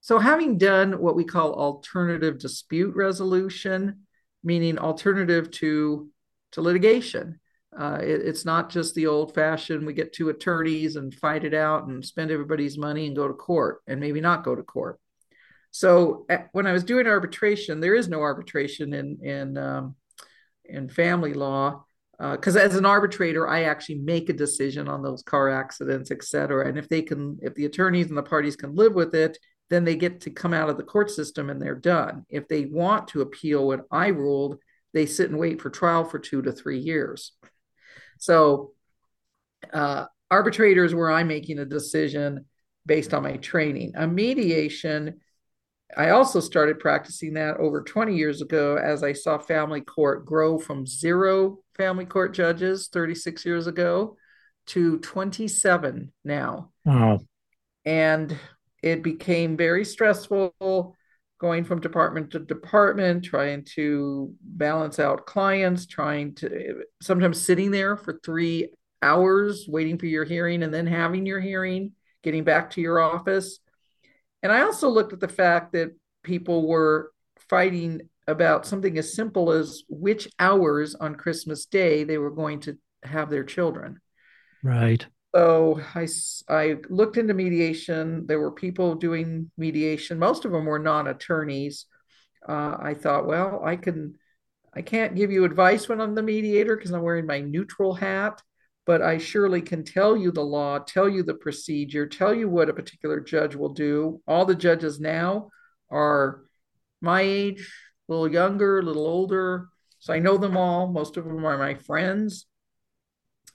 So, 0.00 0.18
having 0.18 0.58
done 0.58 1.00
what 1.00 1.16
we 1.16 1.24
call 1.24 1.54
alternative 1.54 2.38
dispute 2.38 2.94
resolution, 2.94 4.06
meaning 4.42 4.78
alternative 4.78 5.50
to, 5.52 6.10
to 6.52 6.60
litigation, 6.60 7.40
uh, 7.78 7.98
it, 8.02 8.20
it's 8.22 8.44
not 8.44 8.70
just 8.70 8.94
the 8.94 9.06
old 9.06 9.34
fashioned, 9.34 9.86
we 9.86 9.94
get 9.94 10.12
two 10.12 10.28
attorneys 10.28 10.96
and 10.96 11.14
fight 11.14 11.44
it 11.44 11.54
out 11.54 11.86
and 11.86 12.04
spend 12.04 12.30
everybody's 12.30 12.76
money 12.76 13.06
and 13.06 13.16
go 13.16 13.26
to 13.26 13.34
court 13.34 13.80
and 13.86 13.98
maybe 13.98 14.20
not 14.20 14.44
go 14.44 14.54
to 14.54 14.62
court. 14.62 15.00
So 15.70 16.26
when 16.52 16.68
I 16.68 16.72
was 16.72 16.84
doing 16.84 17.08
arbitration, 17.08 17.80
there 17.80 17.96
is 17.96 18.08
no 18.08 18.20
arbitration 18.20 18.94
in 18.94 19.18
in 19.22 19.58
um, 19.58 19.96
in 20.64 20.88
family 20.88 21.34
law 21.34 21.84
because 22.18 22.56
uh, 22.56 22.60
as 22.60 22.76
an 22.76 22.86
arbitrator, 22.86 23.48
I 23.48 23.64
actually 23.64 23.96
make 23.96 24.28
a 24.28 24.34
decision 24.34 24.88
on 24.88 25.02
those 25.02 25.22
car 25.22 25.50
accidents, 25.50 26.10
et 26.10 26.22
cetera. 26.22 26.68
And 26.68 26.78
if 26.78 26.88
they 26.88 27.02
can, 27.02 27.38
if 27.42 27.54
the 27.54 27.64
attorneys 27.66 28.08
and 28.08 28.16
the 28.16 28.22
parties 28.22 28.56
can 28.56 28.74
live 28.74 28.94
with 28.94 29.14
it, 29.14 29.38
then 29.70 29.84
they 29.84 29.96
get 29.96 30.20
to 30.22 30.30
come 30.30 30.54
out 30.54 30.68
of 30.68 30.76
the 30.76 30.82
court 30.82 31.10
system 31.10 31.50
and 31.50 31.60
they're 31.60 31.74
done. 31.74 32.24
If 32.28 32.48
they 32.48 32.66
want 32.66 33.08
to 33.08 33.22
appeal 33.22 33.66
what 33.66 33.86
I 33.90 34.08
ruled, 34.08 34.58
they 34.92 35.06
sit 35.06 35.30
and 35.30 35.38
wait 35.38 35.60
for 35.60 35.70
trial 35.70 36.04
for 36.04 36.18
two 36.18 36.42
to 36.42 36.52
three 36.52 36.78
years. 36.78 37.32
So 38.18 38.72
uh, 39.72 40.06
arbitrators 40.30 40.94
where 40.94 41.10
I'm 41.10 41.28
making 41.28 41.58
a 41.58 41.64
decision 41.64 42.44
based 42.86 43.14
on 43.14 43.22
my 43.22 43.38
training. 43.38 43.92
A 43.96 44.06
mediation 44.06 45.20
I 45.96 46.10
also 46.10 46.40
started 46.40 46.80
practicing 46.80 47.34
that 47.34 47.58
over 47.58 47.82
20 47.82 48.16
years 48.16 48.42
ago 48.42 48.76
as 48.76 49.02
I 49.02 49.12
saw 49.12 49.38
family 49.38 49.80
court 49.80 50.24
grow 50.26 50.58
from 50.58 50.86
zero 50.86 51.58
family 51.76 52.06
court 52.06 52.34
judges 52.34 52.88
36 52.88 53.44
years 53.44 53.66
ago 53.66 54.16
to 54.66 54.98
27 54.98 56.12
now. 56.24 56.70
Wow. 56.84 57.20
And 57.84 58.36
it 58.82 59.02
became 59.02 59.56
very 59.56 59.84
stressful 59.84 60.96
going 61.38 61.64
from 61.64 61.80
department 61.80 62.30
to 62.30 62.38
department, 62.38 63.24
trying 63.24 63.64
to 63.74 64.34
balance 64.40 64.98
out 64.98 65.26
clients, 65.26 65.86
trying 65.86 66.34
to 66.36 66.84
sometimes 67.02 67.40
sitting 67.40 67.70
there 67.70 67.96
for 67.96 68.18
three 68.24 68.68
hours 69.02 69.66
waiting 69.68 69.98
for 69.98 70.06
your 70.06 70.24
hearing 70.24 70.62
and 70.62 70.72
then 70.72 70.86
having 70.86 71.26
your 71.26 71.40
hearing, 71.40 71.92
getting 72.22 72.44
back 72.44 72.70
to 72.70 72.80
your 72.80 73.00
office 73.00 73.58
and 74.44 74.52
I 74.52 74.60
also 74.60 74.90
looked 74.90 75.14
at 75.14 75.20
the 75.20 75.26
fact 75.26 75.72
that 75.72 75.96
people 76.22 76.68
were 76.68 77.10
fighting 77.48 78.02
about 78.26 78.66
something 78.66 78.96
as 78.98 79.14
simple 79.14 79.52
as 79.52 79.82
which 79.88 80.28
hours 80.38 80.94
on 80.94 81.14
Christmas 81.14 81.66
Day 81.66 82.04
they 82.04 82.18
were 82.18 82.30
going 82.30 82.60
to 82.60 82.78
have 83.02 83.30
their 83.30 83.44
children. 83.44 84.00
Right. 84.62 85.06
So 85.34 85.80
I, 85.94 86.06
I 86.48 86.76
looked 86.88 87.16
into 87.16 87.34
mediation. 87.34 88.26
There 88.26 88.40
were 88.40 88.52
people 88.52 88.94
doing 88.94 89.50
mediation. 89.58 90.18
Most 90.18 90.44
of 90.44 90.52
them 90.52 90.64
were 90.64 90.78
non 90.78 91.08
attorneys. 91.08 91.86
Uh, 92.48 92.76
I 92.78 92.94
thought, 92.94 93.26
well, 93.26 93.60
I 93.64 93.76
can, 93.76 94.14
I 94.74 94.82
can't 94.82 95.14
give 95.14 95.30
you 95.30 95.44
advice 95.44 95.88
when 95.88 96.00
I'm 96.00 96.14
the 96.14 96.22
mediator 96.22 96.76
because 96.76 96.92
I'm 96.92 97.02
wearing 97.02 97.26
my 97.26 97.40
neutral 97.40 97.94
hat 97.94 98.40
but 98.86 99.00
I 99.00 99.18
surely 99.18 99.62
can 99.62 99.84
tell 99.84 100.16
you 100.16 100.30
the 100.30 100.44
law, 100.44 100.78
tell 100.78 101.08
you 101.08 101.22
the 101.22 101.34
procedure, 101.34 102.06
tell 102.06 102.34
you 102.34 102.48
what 102.48 102.68
a 102.68 102.74
particular 102.74 103.20
judge 103.20 103.54
will 103.54 103.72
do. 103.72 104.20
All 104.26 104.44
the 104.44 104.54
judges 104.54 105.00
now 105.00 105.50
are 105.90 106.42
my 107.00 107.22
age, 107.22 107.72
a 108.08 108.12
little 108.12 108.30
younger, 108.30 108.78
a 108.78 108.82
little 108.82 109.06
older. 109.06 109.68
So 109.98 110.12
I 110.12 110.18
know 110.18 110.36
them 110.36 110.56
all. 110.56 110.86
Most 110.86 111.16
of 111.16 111.24
them 111.24 111.44
are 111.46 111.58
my 111.58 111.74
friends. 111.74 112.46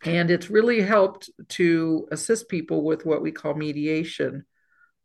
And 0.03 0.31
it's 0.31 0.49
really 0.49 0.81
helped 0.81 1.29
to 1.49 2.07
assist 2.11 2.49
people 2.49 2.83
with 2.83 3.05
what 3.05 3.21
we 3.21 3.31
call 3.31 3.53
mediation. 3.53 4.45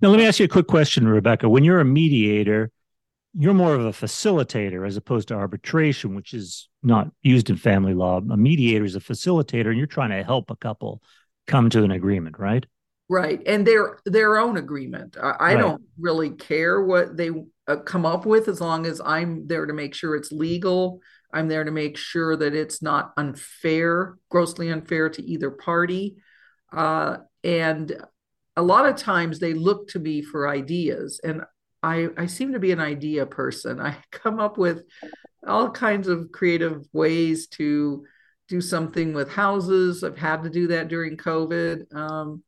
Now, 0.01 0.11
let 0.11 0.19
me 0.19 0.27
ask 0.27 0.39
you 0.39 0.45
a 0.45 0.49
quick 0.49 0.67
question, 0.67 1.09
Rebecca. 1.09 1.49
When 1.49 1.65
you're 1.65 1.81
a 1.81 1.85
mediator, 1.85 2.71
you're 3.33 3.55
more 3.55 3.75
of 3.75 3.85
a 3.85 3.91
facilitator 3.91 4.87
as 4.87 4.97
opposed 4.97 5.29
to 5.29 5.35
arbitration, 5.35 6.15
which 6.15 6.33
is 6.33 6.69
not 6.83 7.11
used 7.23 7.51
in 7.51 7.57
family 7.57 7.95
law. 7.95 8.19
A 8.19 8.37
mediator 8.37 8.85
is 8.85 8.95
a 8.95 9.01
facilitator, 9.01 9.67
and 9.67 9.79
you're 9.79 9.87
trying 9.87 10.11
to 10.11 10.23
help 10.23 10.51
a 10.51 10.57
couple 10.57 11.03
come 11.47 11.69
to 11.71 11.83
an 11.83 11.91
agreement, 11.91 12.39
right? 12.39 12.65
Right, 13.09 13.43
and 13.47 13.67
their 13.67 13.99
their 14.07 14.39
own 14.39 14.57
agreement. 14.57 15.17
I, 15.21 15.31
I 15.31 15.55
right. 15.55 15.61
don't 15.61 15.83
really 15.99 16.31
care 16.31 16.83
what 16.83 17.17
they 17.17 17.31
uh, 17.67 17.77
come 17.77 18.05
up 18.05 18.27
with 18.27 18.49
as 18.49 18.61
long 18.61 18.87
as 18.87 19.01
I'm 19.05 19.47
there 19.47 19.67
to 19.67 19.73
make 19.73 19.95
sure 19.95 20.15
it's 20.15 20.33
legal. 20.33 21.01
I'm 21.33 21.49
there 21.49 21.65
to 21.65 21.71
make 21.71 21.97
sure 21.97 22.37
that 22.37 22.55
it's 22.55 22.83
not 22.83 23.13
unfair, 23.17 24.17
grossly 24.31 24.71
unfair 24.71 25.09
to 25.11 25.23
either 25.23 25.51
party. 25.51 26.17
Uh, 26.73 27.19
and 27.43 27.93
a 28.57 28.63
lot 28.63 28.87
of 28.87 28.97
times 28.97 29.39
they 29.39 29.55
look 29.55 29.89
to 29.89 29.99
me 29.99 30.23
for 30.23 30.49
ideas, 30.49 31.21
and 31.25 31.43
I, 31.83 32.09
I 32.17 32.27
seem 32.27 32.53
to 32.53 32.59
be 32.59 32.73
an 32.73 32.81
idea 32.81 33.27
person. 33.27 33.81
I 33.81 33.97
come 34.11 34.41
up 34.41 34.59
with 34.59 34.83
all 35.47 35.71
kinds 35.71 36.09
of 36.09 36.33
creative 36.33 36.87
ways 36.93 37.47
to 37.49 38.05
do 38.49 38.61
something 38.61 39.13
with 39.13 39.31
houses. 39.31 40.05
I've 40.05 40.19
had 40.19 40.43
to 40.45 40.51
do 40.51 40.69
that 40.69 40.89
during 40.89 41.17
COVID. 41.17 41.95
Um, 41.95 42.43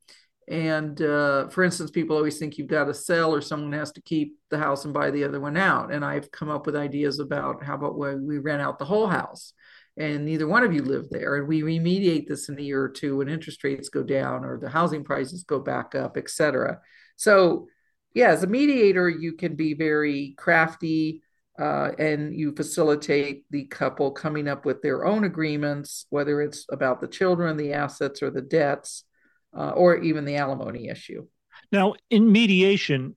and 0.48 1.00
uh, 1.02 1.48
for 1.48 1.64
instance, 1.64 1.90
people 1.90 2.16
always 2.16 2.38
think 2.38 2.56
you've 2.56 2.68
got 2.68 2.84
to 2.84 2.94
sell 2.94 3.34
or 3.34 3.40
someone 3.40 3.72
has 3.72 3.90
to 3.92 4.02
keep 4.02 4.36
the 4.50 4.58
house 4.58 4.84
and 4.84 4.94
buy 4.94 5.10
the 5.10 5.24
other 5.24 5.40
one 5.40 5.56
out. 5.56 5.92
And 5.92 6.04
I've 6.04 6.30
come 6.30 6.50
up 6.50 6.66
with 6.66 6.76
ideas 6.76 7.18
about 7.18 7.64
how 7.64 7.74
about 7.74 7.98
when 7.98 8.26
we 8.26 8.38
rent 8.38 8.62
out 8.62 8.78
the 8.78 8.84
whole 8.84 9.08
house 9.08 9.52
and 9.96 10.24
neither 10.24 10.46
one 10.46 10.62
of 10.62 10.72
you 10.72 10.82
live 10.82 11.08
there 11.10 11.36
and 11.36 11.48
we 11.48 11.62
remediate 11.62 12.28
this 12.28 12.48
in 12.48 12.58
a 12.58 12.62
year 12.62 12.82
or 12.82 12.88
two 12.88 13.16
when 13.16 13.28
interest 13.28 13.64
rates 13.64 13.88
go 13.88 14.04
down 14.04 14.44
or 14.44 14.58
the 14.58 14.68
housing 14.68 15.02
prices 15.02 15.42
go 15.42 15.58
back 15.58 15.96
up, 15.96 16.16
et 16.16 16.30
cetera. 16.30 16.78
So 17.16 17.66
yeah, 18.14 18.28
as 18.28 18.44
a 18.44 18.46
mediator, 18.46 19.08
you 19.08 19.32
can 19.32 19.56
be 19.56 19.74
very 19.74 20.34
crafty 20.38 21.22
uh, 21.58 21.90
and 21.98 22.38
you 22.38 22.54
facilitate 22.54 23.44
the 23.50 23.64
couple 23.64 24.12
coming 24.12 24.46
up 24.46 24.64
with 24.64 24.80
their 24.80 25.04
own 25.06 25.24
agreements, 25.24 26.06
whether 26.10 26.40
it's 26.40 26.66
about 26.70 27.00
the 27.00 27.08
children, 27.08 27.56
the 27.56 27.72
assets, 27.72 28.22
or 28.22 28.30
the 28.30 28.42
debts, 28.42 29.04
uh, 29.56 29.70
or 29.70 29.96
even 29.98 30.24
the 30.24 30.36
alimony 30.36 30.88
issue. 30.88 31.26
Now, 31.72 31.94
in 32.10 32.30
mediation, 32.30 33.16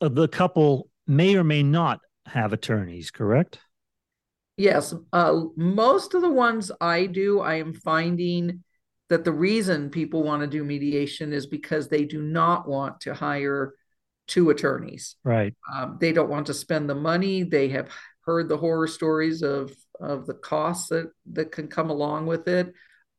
uh, 0.00 0.08
the 0.08 0.28
couple 0.28 0.88
may 1.06 1.36
or 1.36 1.44
may 1.44 1.62
not 1.62 2.00
have 2.26 2.52
attorneys, 2.52 3.10
correct? 3.10 3.58
Yes. 4.56 4.94
Uh, 5.12 5.42
most 5.56 6.14
of 6.14 6.22
the 6.22 6.30
ones 6.30 6.70
I 6.80 7.06
do, 7.06 7.40
I 7.40 7.54
am 7.54 7.72
finding 7.72 8.62
that 9.08 9.24
the 9.24 9.32
reason 9.32 9.90
people 9.90 10.22
want 10.22 10.42
to 10.42 10.46
do 10.46 10.64
mediation 10.64 11.32
is 11.32 11.46
because 11.46 11.88
they 11.88 12.04
do 12.04 12.22
not 12.22 12.68
want 12.68 13.00
to 13.00 13.14
hire 13.14 13.74
two 14.28 14.50
attorneys. 14.50 15.16
Right. 15.24 15.54
Um, 15.72 15.98
they 16.00 16.12
don't 16.12 16.30
want 16.30 16.46
to 16.46 16.54
spend 16.54 16.88
the 16.88 16.94
money. 16.94 17.42
They 17.42 17.68
have 17.68 17.90
heard 18.24 18.48
the 18.48 18.56
horror 18.56 18.86
stories 18.86 19.42
of 19.42 19.72
of 19.98 20.26
the 20.26 20.34
costs 20.34 20.88
that 20.88 21.10
that 21.32 21.52
can 21.52 21.68
come 21.68 21.90
along 21.90 22.26
with 22.26 22.46
it. 22.48 22.72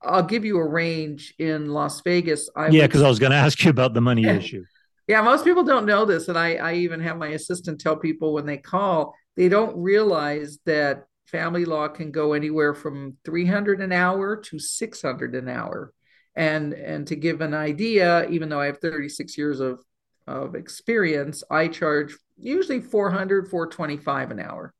I'll 0.03 0.23
give 0.23 0.45
you 0.45 0.57
a 0.57 0.67
range 0.67 1.33
in 1.37 1.69
Las 1.69 2.01
Vegas. 2.01 2.49
I 2.55 2.69
yeah, 2.69 2.87
because 2.87 3.01
I 3.01 3.09
was 3.09 3.19
going 3.19 3.31
to 3.31 3.37
ask 3.37 3.63
you 3.63 3.69
about 3.69 3.93
the 3.93 4.01
money 4.01 4.25
issue. 4.27 4.63
Yeah, 5.07 5.21
most 5.21 5.43
people 5.43 5.63
don't 5.63 5.85
know 5.85 6.05
this, 6.05 6.27
and 6.27 6.37
I 6.37 6.55
I 6.55 6.73
even 6.75 6.99
have 7.01 7.17
my 7.17 7.29
assistant 7.29 7.79
tell 7.79 7.97
people 7.97 8.33
when 8.33 8.45
they 8.45 8.57
call 8.57 9.15
they 9.35 9.49
don't 9.49 9.75
realize 9.77 10.59
that 10.65 11.05
family 11.25 11.65
law 11.65 11.87
can 11.87 12.11
go 12.11 12.33
anywhere 12.33 12.73
from 12.73 13.17
300 13.23 13.81
an 13.81 13.91
hour 13.91 14.35
to 14.35 14.59
600 14.59 15.35
an 15.35 15.47
hour 15.47 15.93
and 16.35 16.73
and 16.73 17.07
to 17.07 17.15
give 17.15 17.41
an 17.41 17.53
idea 17.53 18.27
even 18.29 18.49
though 18.49 18.59
i 18.59 18.65
have 18.65 18.79
36 18.79 19.37
years 19.37 19.59
of 19.59 19.81
of 20.27 20.55
experience 20.55 21.43
i 21.49 21.67
charge 21.67 22.17
usually 22.37 22.81
400 22.81 23.49
425 23.49 24.31
an 24.31 24.39
hour 24.39 24.73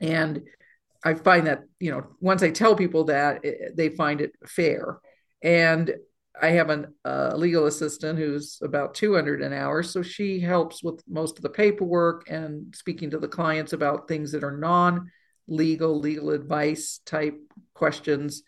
and 0.00 0.42
i 1.04 1.14
find 1.14 1.46
that 1.46 1.62
you 1.80 1.90
know 1.90 2.06
once 2.20 2.42
i 2.42 2.50
tell 2.50 2.74
people 2.74 3.04
that 3.04 3.44
it, 3.44 3.76
they 3.76 3.88
find 3.88 4.20
it 4.20 4.32
fair 4.46 4.98
and 5.42 5.94
i 6.40 6.48
have 6.48 6.70
a 7.04 7.36
legal 7.36 7.66
assistant 7.66 8.18
who's 8.18 8.58
about 8.62 8.94
200 8.94 9.42
an 9.42 9.52
hour 9.52 9.82
so 9.82 10.02
she 10.02 10.40
helps 10.40 10.82
with 10.82 11.02
most 11.08 11.36
of 11.36 11.42
the 11.42 11.50
paperwork 11.50 12.28
and 12.28 12.74
speaking 12.74 13.10
to 13.10 13.18
the 13.18 13.28
clients 13.28 13.72
about 13.72 14.08
things 14.08 14.32
that 14.32 14.44
are 14.44 14.56
non 14.56 15.10
legal, 15.48 15.98
legal 15.98 16.30
advice 16.30 17.00
type 17.04 17.38
questions. 17.74 18.42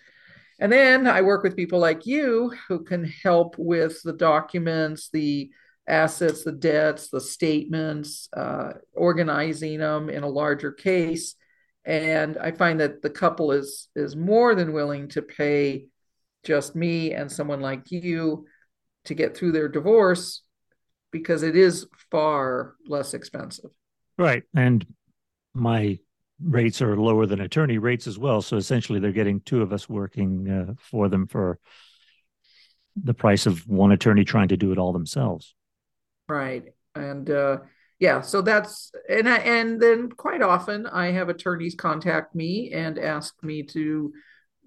And 0.60 0.72
then 0.72 1.06
I 1.06 1.22
work 1.22 1.42
with 1.42 1.56
people 1.56 1.78
like 1.78 2.06
you 2.06 2.52
who 2.68 2.84
can 2.84 3.04
help 3.04 3.56
with 3.58 4.00
the 4.02 4.12
documents, 4.12 5.10
the 5.12 5.50
assets, 5.86 6.44
the 6.44 6.52
debts, 6.52 7.08
the 7.08 7.20
statements, 7.20 8.28
uh, 8.34 8.74
organizing 8.94 9.80
them 9.80 10.08
in 10.08 10.22
a 10.22 10.28
larger 10.28 10.72
case. 10.72 11.34
And 11.84 12.38
I 12.38 12.52
find 12.52 12.80
that 12.80 13.02
the 13.02 13.10
couple 13.10 13.52
is 13.52 13.88
is 13.94 14.16
more 14.16 14.54
than 14.54 14.72
willing 14.72 15.08
to 15.08 15.22
pay 15.22 15.86
just 16.44 16.74
me 16.74 17.12
and 17.12 17.30
someone 17.30 17.60
like 17.60 17.90
you 17.90 18.46
to 19.04 19.14
get 19.14 19.36
through 19.36 19.52
their 19.52 19.68
divorce 19.68 20.42
because 21.10 21.42
it 21.42 21.56
is 21.56 21.86
far 22.10 22.74
less 22.86 23.14
expensive. 23.14 23.70
Right. 24.16 24.44
And 24.54 24.86
my 25.54 25.98
rates 26.42 26.82
are 26.82 26.96
lower 26.96 27.26
than 27.26 27.40
attorney 27.40 27.78
rates 27.78 28.06
as 28.06 28.18
well. 28.18 28.42
So 28.42 28.56
essentially, 28.56 28.98
they're 28.98 29.12
getting 29.12 29.40
two 29.40 29.62
of 29.62 29.72
us 29.72 29.88
working 29.88 30.50
uh, 30.50 30.74
for 30.78 31.08
them 31.08 31.26
for 31.26 31.58
the 32.96 33.14
price 33.14 33.46
of 33.46 33.66
one 33.68 33.92
attorney 33.92 34.24
trying 34.24 34.48
to 34.48 34.56
do 34.56 34.72
it 34.72 34.78
all 34.78 34.92
themselves. 34.92 35.54
Right, 36.28 36.64
and 36.94 37.28
uh, 37.28 37.58
yeah, 37.98 38.20
so 38.20 38.42
that's 38.42 38.90
and 39.08 39.28
I, 39.28 39.38
and 39.38 39.80
then 39.80 40.10
quite 40.10 40.42
often 40.42 40.86
I 40.86 41.12
have 41.12 41.28
attorneys 41.28 41.74
contact 41.74 42.34
me 42.34 42.72
and 42.72 42.98
ask 42.98 43.34
me 43.42 43.62
to 43.64 44.12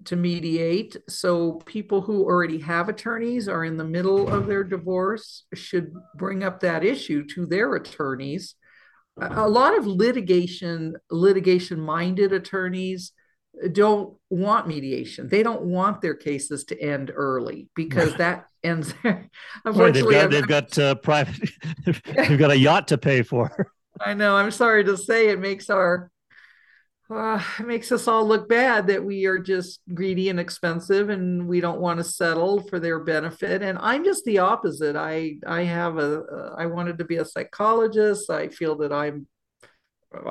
to 0.04 0.16
mediate. 0.16 0.96
So 1.08 1.54
people 1.66 2.00
who 2.00 2.24
already 2.24 2.60
have 2.60 2.88
attorneys 2.88 3.48
are 3.48 3.64
in 3.64 3.76
the 3.76 3.84
middle 3.84 4.28
of 4.28 4.46
their 4.46 4.64
divorce 4.64 5.44
should 5.54 5.92
bring 6.16 6.44
up 6.44 6.60
that 6.60 6.84
issue 6.84 7.24
to 7.34 7.46
their 7.46 7.74
attorneys 7.74 8.54
a 9.20 9.48
lot 9.48 9.76
of 9.76 9.86
litigation 9.86 10.96
litigation 11.10 11.80
minded 11.80 12.32
attorneys 12.32 13.12
don't 13.72 14.16
want 14.30 14.68
mediation. 14.68 15.28
They 15.28 15.42
don't 15.42 15.62
want 15.62 16.00
their 16.00 16.14
cases 16.14 16.64
to 16.64 16.80
end 16.80 17.10
early 17.14 17.68
because 17.74 18.14
that 18.16 18.46
ends 18.62 18.92
unfortunately 19.64 20.14
they've 20.14 20.22
got, 20.22 20.30
they've 20.30 20.46
got 20.46 20.78
uh, 20.78 20.94
private 20.96 21.50
they've 21.86 22.38
got 22.38 22.50
a 22.50 22.58
yacht 22.58 22.88
to 22.88 22.98
pay 22.98 23.22
for. 23.22 23.72
I 24.00 24.14
know 24.14 24.36
i'm 24.36 24.50
sorry 24.50 24.84
to 24.84 24.96
say 24.96 25.28
it 25.28 25.40
makes 25.40 25.70
our 25.70 26.10
uh, 27.10 27.42
it 27.58 27.66
makes 27.66 27.90
us 27.90 28.06
all 28.06 28.26
look 28.26 28.50
bad 28.50 28.86
that 28.86 29.02
we 29.02 29.24
are 29.24 29.38
just 29.38 29.80
greedy 29.94 30.28
and 30.28 30.38
expensive 30.38 31.08
and 31.08 31.48
we 31.48 31.58
don't 31.58 31.80
want 31.80 31.96
to 31.96 32.04
settle 32.04 32.60
for 32.68 32.78
their 32.78 32.98
benefit. 32.98 33.62
And 33.62 33.78
i'm 33.80 34.04
just 34.04 34.24
the 34.24 34.38
opposite. 34.38 34.94
I 34.94 35.36
i 35.46 35.62
have 35.62 35.98
a 35.98 36.22
uh, 36.22 36.54
I 36.58 36.66
wanted 36.66 36.98
to 36.98 37.04
be 37.04 37.16
a 37.16 37.24
psychologist. 37.24 38.30
I 38.30 38.48
feel 38.48 38.76
that 38.78 38.92
i'm 38.92 39.26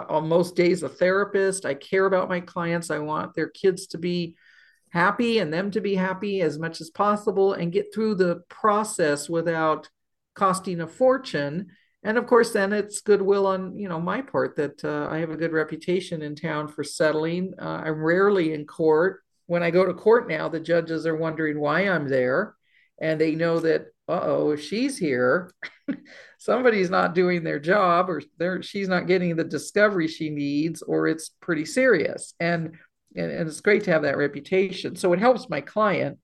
on 0.09 0.27
most 0.27 0.55
days 0.55 0.81
a 0.81 0.89
therapist 0.89 1.65
i 1.65 1.73
care 1.73 2.05
about 2.05 2.29
my 2.29 2.39
clients 2.39 2.89
i 2.89 2.97
want 2.97 3.35
their 3.35 3.47
kids 3.47 3.87
to 3.87 3.97
be 3.97 4.35
happy 4.89 5.39
and 5.39 5.53
them 5.53 5.71
to 5.71 5.81
be 5.81 5.95
happy 5.95 6.41
as 6.41 6.57
much 6.57 6.81
as 6.81 6.89
possible 6.89 7.53
and 7.53 7.71
get 7.71 7.93
through 7.93 8.15
the 8.15 8.41
process 8.49 9.29
without 9.29 9.89
costing 10.35 10.81
a 10.81 10.87
fortune. 10.87 11.67
And 12.03 12.17
of 12.17 12.27
course 12.27 12.51
then 12.51 12.73
it's 12.73 13.01
goodwill 13.01 13.47
on 13.47 13.77
you 13.77 13.89
know 13.89 13.99
my 13.99 14.21
part 14.21 14.55
that 14.55 14.83
uh, 14.85 15.07
i 15.11 15.17
have 15.17 15.31
a 15.31 15.37
good 15.37 15.51
reputation 15.51 16.21
in 16.21 16.35
town 16.35 16.67
for 16.67 16.83
settling. 16.83 17.53
Uh, 17.59 17.81
i'm 17.85 18.01
rarely 18.01 18.53
in 18.53 18.65
court. 18.65 19.23
When 19.47 19.63
i 19.63 19.71
go 19.71 19.85
to 19.85 19.93
court 19.93 20.27
now 20.29 20.47
the 20.47 20.59
judges 20.59 21.05
are 21.05 21.15
wondering 21.15 21.59
why 21.59 21.81
i'm 21.89 22.07
there 22.07 22.55
and 22.99 23.19
they 23.19 23.35
know 23.35 23.59
that 23.59 23.85
uh-oh 24.07 24.51
if 24.51 24.63
she's 24.63 24.97
here 24.97 25.51
somebody's 26.37 26.89
not 26.89 27.13
doing 27.13 27.43
their 27.43 27.59
job 27.59 28.09
or 28.09 28.21
she's 28.61 28.87
not 28.87 29.07
getting 29.07 29.35
the 29.35 29.43
discovery 29.43 30.07
she 30.07 30.29
needs 30.29 30.81
or 30.81 31.07
it's 31.07 31.31
pretty 31.41 31.65
serious 31.65 32.33
and, 32.39 32.77
and, 33.15 33.31
and 33.31 33.49
it's 33.49 33.61
great 33.61 33.83
to 33.83 33.91
have 33.91 34.03
that 34.03 34.17
reputation 34.17 34.95
so 34.95 35.13
it 35.13 35.19
helps 35.19 35.49
my 35.49 35.61
client 35.61 36.17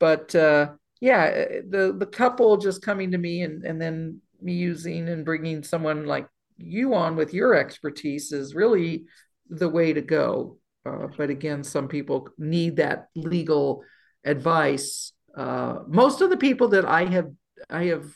but 0.00 0.34
uh, 0.34 0.68
yeah 1.00 1.30
the 1.68 1.94
the 1.96 2.06
couple 2.06 2.56
just 2.56 2.82
coming 2.82 3.12
to 3.12 3.18
me 3.18 3.42
and 3.42 3.64
and 3.64 3.80
then 3.80 4.20
me 4.40 4.54
using 4.54 5.08
and 5.08 5.24
bringing 5.24 5.62
someone 5.62 6.06
like 6.06 6.28
you 6.56 6.94
on 6.94 7.16
with 7.16 7.34
your 7.34 7.54
expertise 7.54 8.32
is 8.32 8.54
really 8.54 9.04
the 9.48 9.68
way 9.68 9.92
to 9.92 10.00
go. 10.00 10.58
Uh, 10.84 11.06
but 11.16 11.30
again, 11.30 11.62
some 11.62 11.88
people 11.88 12.28
need 12.38 12.76
that 12.76 13.08
legal 13.14 13.82
advice. 14.24 15.11
Uh, 15.36 15.80
most 15.86 16.20
of 16.20 16.30
the 16.30 16.36
people 16.36 16.68
that 16.68 16.84
I 16.84 17.04
have 17.06 17.30
I 17.70 17.84
have 17.86 18.06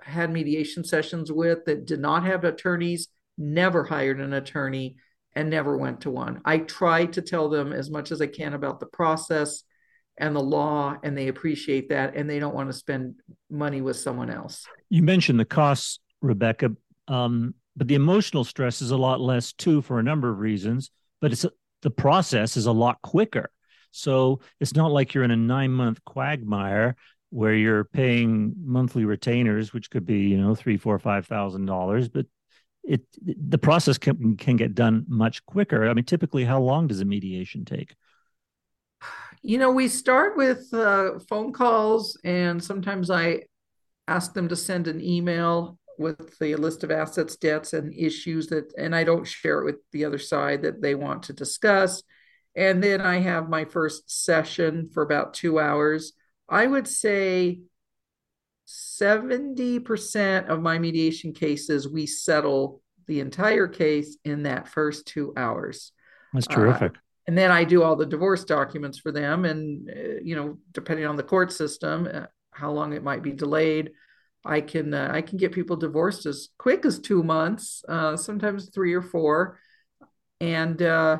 had 0.00 0.32
mediation 0.32 0.84
sessions 0.84 1.30
with 1.30 1.64
that 1.66 1.86
did 1.86 2.00
not 2.00 2.24
have 2.24 2.44
attorneys 2.44 3.08
never 3.38 3.84
hired 3.84 4.20
an 4.20 4.32
attorney 4.32 4.96
and 5.34 5.48
never 5.48 5.76
went 5.76 6.02
to 6.02 6.10
one. 6.10 6.40
I 6.44 6.58
try 6.58 7.06
to 7.06 7.22
tell 7.22 7.48
them 7.48 7.72
as 7.72 7.90
much 7.90 8.12
as 8.12 8.20
I 8.20 8.26
can 8.26 8.54
about 8.54 8.80
the 8.80 8.86
process 8.86 9.62
and 10.18 10.36
the 10.36 10.42
law, 10.42 10.96
and 11.02 11.16
they 11.16 11.28
appreciate 11.28 11.88
that, 11.88 12.14
and 12.16 12.28
they 12.28 12.38
don't 12.38 12.54
want 12.54 12.68
to 12.68 12.74
spend 12.74 13.14
money 13.50 13.80
with 13.80 13.96
someone 13.96 14.28
else. 14.28 14.66
You 14.90 15.02
mentioned 15.02 15.40
the 15.40 15.46
costs, 15.46 16.00
Rebecca, 16.20 16.72
um, 17.08 17.54
but 17.76 17.88
the 17.88 17.94
emotional 17.94 18.44
stress 18.44 18.82
is 18.82 18.90
a 18.90 18.96
lot 18.96 19.20
less 19.20 19.54
too 19.54 19.80
for 19.80 19.98
a 19.98 20.02
number 20.02 20.28
of 20.30 20.38
reasons. 20.38 20.90
But 21.20 21.32
it's 21.32 21.46
the 21.80 21.90
process 21.90 22.56
is 22.56 22.66
a 22.66 22.72
lot 22.72 23.00
quicker, 23.02 23.50
so 23.92 24.40
it's 24.58 24.74
not 24.74 24.90
like 24.90 25.14
you're 25.14 25.24
in 25.24 25.30
a 25.30 25.36
nine 25.36 25.72
month 25.72 26.04
quagmire 26.04 26.96
where 27.30 27.54
you're 27.54 27.84
paying 27.84 28.54
monthly 28.62 29.04
retainers, 29.04 29.72
which 29.72 29.90
could 29.90 30.04
be 30.04 30.20
you 30.20 30.38
know 30.38 30.54
three, 30.54 30.76
four, 30.76 30.98
five 30.98 31.26
thousand 31.26 31.66
dollars, 31.66 32.08
but 32.08 32.26
it 32.84 33.02
the 33.22 33.58
process 33.58 33.98
can 33.98 34.36
can 34.36 34.56
get 34.56 34.74
done 34.74 35.04
much 35.08 35.44
quicker. 35.46 35.88
I 35.88 35.94
mean, 35.94 36.04
typically, 36.04 36.44
how 36.44 36.60
long 36.60 36.88
does 36.88 37.00
a 37.00 37.04
mediation 37.04 37.64
take? 37.64 37.94
You 39.42 39.58
know, 39.58 39.72
we 39.72 39.88
start 39.88 40.36
with 40.36 40.72
uh, 40.72 41.18
phone 41.28 41.52
calls, 41.52 42.18
and 42.24 42.62
sometimes 42.62 43.10
I 43.10 43.42
ask 44.08 44.34
them 44.34 44.48
to 44.48 44.56
send 44.56 44.88
an 44.88 45.00
email 45.00 45.78
with 45.98 46.38
the 46.38 46.54
list 46.56 46.84
of 46.84 46.90
assets, 46.90 47.36
debts, 47.36 47.72
and 47.72 47.94
issues 47.94 48.48
that, 48.48 48.72
and 48.76 48.94
I 48.94 49.04
don't 49.04 49.24
share 49.24 49.60
it 49.60 49.64
with 49.64 49.76
the 49.92 50.04
other 50.04 50.18
side 50.18 50.62
that 50.62 50.82
they 50.82 50.94
want 50.94 51.24
to 51.24 51.32
discuss. 51.32 52.02
And 52.54 52.82
then 52.82 53.00
I 53.00 53.18
have 53.18 53.48
my 53.48 53.64
first 53.64 54.24
session 54.24 54.90
for 54.92 55.02
about 55.02 55.34
two 55.34 55.58
hours. 55.58 56.12
I 56.48 56.66
would 56.66 56.86
say 56.86 57.60
70% 58.66 60.48
of 60.48 60.60
my 60.60 60.78
mediation 60.78 61.32
cases, 61.32 61.88
we 61.88 62.06
settle 62.06 62.82
the 63.06 63.20
entire 63.20 63.68
case 63.68 64.16
in 64.24 64.44
that 64.44 64.68
first 64.68 65.06
two 65.06 65.32
hours. 65.36 65.92
That's 66.32 66.46
terrific. 66.46 66.94
Uh, 66.94 66.98
and 67.28 67.38
then 67.38 67.50
I 67.50 67.64
do 67.64 67.82
all 67.82 67.96
the 67.96 68.06
divorce 68.06 68.44
documents 68.44 68.98
for 68.98 69.12
them. 69.12 69.44
And, 69.44 69.88
uh, 69.88 70.20
you 70.22 70.36
know, 70.36 70.58
depending 70.72 71.06
on 71.06 71.16
the 71.16 71.22
court 71.22 71.52
system, 71.52 72.08
uh, 72.12 72.26
how 72.50 72.70
long 72.70 72.92
it 72.92 73.02
might 73.02 73.22
be 73.22 73.32
delayed. 73.32 73.92
I 74.44 74.60
can 74.60 74.92
uh, 74.92 75.10
I 75.12 75.22
can 75.22 75.38
get 75.38 75.52
people 75.52 75.76
divorced 75.76 76.26
as 76.26 76.48
quick 76.58 76.84
as 76.84 76.98
two 76.98 77.22
months, 77.22 77.84
uh, 77.88 78.16
sometimes 78.16 78.70
three 78.70 78.92
or 78.92 79.02
four. 79.02 79.58
And 80.40 80.82
uh, 80.82 81.18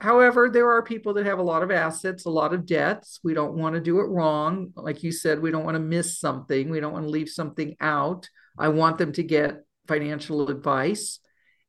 however, 0.00 0.50
there 0.50 0.70
are 0.70 0.82
people 0.82 1.14
that 1.14 1.26
have 1.26 1.38
a 1.38 1.42
lot 1.42 1.62
of 1.62 1.70
assets, 1.70 2.24
a 2.24 2.30
lot 2.30 2.52
of 2.54 2.66
debts. 2.66 3.20
We 3.22 3.34
don't 3.34 3.54
want 3.54 3.74
to 3.74 3.80
do 3.80 4.00
it 4.00 4.04
wrong, 4.04 4.72
like 4.74 5.02
you 5.02 5.12
said. 5.12 5.40
We 5.40 5.50
don't 5.50 5.64
want 5.64 5.76
to 5.76 5.80
miss 5.80 6.18
something. 6.18 6.70
We 6.70 6.80
don't 6.80 6.92
want 6.92 7.04
to 7.04 7.10
leave 7.10 7.28
something 7.28 7.76
out. 7.80 8.28
I 8.58 8.68
want 8.68 8.98
them 8.98 9.12
to 9.12 9.22
get 9.22 9.64
financial 9.86 10.48
advice, 10.48 11.20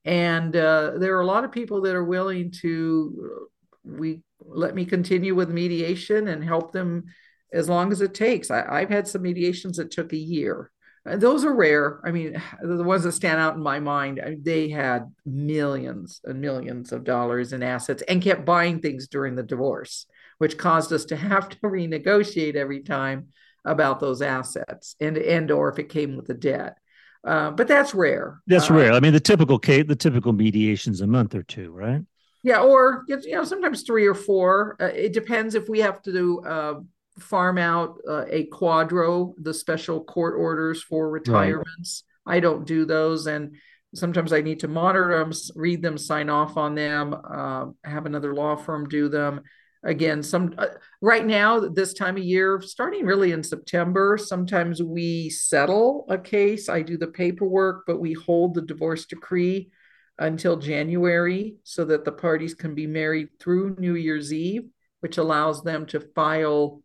and 0.06 0.56
uh, 0.56 0.94
there 0.98 1.18
are 1.18 1.22
a 1.22 1.26
lot 1.26 1.44
of 1.44 1.52
people 1.52 1.82
that 1.82 1.96
are 1.96 2.04
willing 2.04 2.52
to. 2.62 3.48
We 3.84 4.22
let 4.40 4.76
me 4.76 4.86
continue 4.86 5.36
with 5.36 5.50
mediation 5.50 6.28
and 6.28 6.44
help 6.44 6.72
them 6.72 7.06
as 7.54 7.70
long 7.70 7.92
as 7.92 8.02
it 8.02 8.14
takes. 8.14 8.50
I, 8.50 8.80
have 8.82 8.90
had 8.90 9.08
some 9.08 9.22
mediations 9.22 9.78
that 9.78 9.92
took 9.92 10.14
a 10.14 10.18
year. 10.18 10.72
Uh, 11.06 11.18
those 11.18 11.44
are 11.44 11.54
rare. 11.54 12.00
I 12.04 12.12
mean, 12.12 12.42
the 12.62 12.84
ones 12.84 13.04
that 13.04 13.14
stand 13.14 13.40
out 13.40 13.56
in 13.56 13.62
my 13.62 13.80
mind, 13.80 14.22
they 14.44 14.70
had 14.70 15.12
millions 15.26 16.22
and 16.24 16.42
millions 16.42 16.92
of 16.92 17.04
dollars 17.04 17.54
in 17.54 17.64
assets 17.64 18.04
and 18.08 18.22
kept 18.22 18.46
buying 18.46 18.80
things 18.80 19.08
during 19.08 19.36
the 19.36 19.44
divorce, 19.44 20.06
which 20.38 20.58
caused 20.58 20.92
us 20.94 21.06
to 21.06 21.16
have 21.18 21.50
to 21.50 21.58
renegotiate 21.60 22.56
every 22.56 22.82
time 22.82 23.28
about 23.64 24.00
those 24.00 24.24
assets 24.24 24.96
and 25.00 25.18
and 25.18 25.52
or 25.52 25.70
if 25.70 25.78
it 25.78 25.90
came 25.90 26.16
with 26.16 26.30
a 26.30 26.34
debt. 26.34 26.78
Uh, 27.24 27.52
but 27.52 27.68
that's 27.68 27.94
rare. 27.94 28.42
That's 28.48 28.72
uh, 28.72 28.74
rare. 28.74 28.94
I 28.94 29.00
mean, 29.00 29.14
the 29.14 29.20
typical 29.20 29.60
case, 29.60 29.86
the 29.88 29.96
typical 29.96 30.34
mediation's 30.34 31.02
a 31.02 31.08
month 31.08 31.36
or 31.36 31.44
two, 31.44 31.72
right? 31.72 32.02
Yeah, 32.44 32.62
or 32.62 33.04
you 33.08 33.32
know, 33.34 33.44
sometimes 33.44 33.84
three 33.84 34.08
or 34.08 34.16
four. 34.16 34.76
Uh, 34.80 34.86
it 34.86 35.14
depends 35.14 35.54
if 35.54 35.70
we 35.70 35.80
have 35.82 36.02
to 36.02 36.12
do 36.12 36.40
uh, 36.40 36.80
farm 37.22 37.58
out 37.58 37.98
uh, 38.08 38.26
a 38.30 38.48
QDRO, 38.48 39.34
the 39.38 39.54
special 39.54 40.04
court 40.04 40.36
orders 40.38 40.82
for 40.84 41.10
retirements. 41.10 42.04
Right. 42.26 42.38
I 42.38 42.40
don't 42.40 42.66
do 42.66 42.86
those, 42.86 43.28
and 43.28 43.56
sometimes 43.96 44.34
I 44.34 44.42
need 44.42 44.60
to 44.62 44.68
monitor 44.68 45.18
them, 45.18 45.32
read 45.56 45.82
them, 45.82 45.98
sign 45.98 46.30
off 46.30 46.58
on 46.58 46.76
them, 46.76 47.14
uh, 47.14 47.66
have 47.84 48.06
another 48.06 48.34
law 48.34 48.56
firm 48.56 48.88
do 48.88 49.10
them. 49.10 49.42
Again, 49.84 50.22
some 50.22 50.54
uh, 50.58 50.68
right 51.02 51.26
now, 51.26 51.60
this 51.60 51.94
time 51.94 52.16
of 52.16 52.24
year, 52.24 52.62
starting 52.62 53.06
really 53.06 53.32
in 53.32 53.44
September, 53.44 54.18
sometimes 54.18 54.82
we 54.82 55.30
settle 55.30 56.06
a 56.08 56.20
case. 56.20 56.70
I 56.70 56.84
do 56.84 56.98
the 56.98 57.08
paperwork, 57.08 57.86
but 57.88 58.00
we 58.00 58.14
hold 58.14 58.54
the 58.54 58.62
divorce 58.62 59.08
decree 59.08 59.72
until 60.20 60.56
January 60.56 61.56
so 61.64 61.84
that 61.86 62.06
the 62.06 62.12
parties 62.12 62.54
can 62.54 62.76
be 62.76 62.86
married 62.86 63.30
through 63.40 63.76
New 63.80 63.96
Year's 63.96 64.32
Eve, 64.32 64.70
which 65.00 65.18
allows 65.18 65.64
them 65.64 65.88
to 65.88 66.00
file 66.00 66.84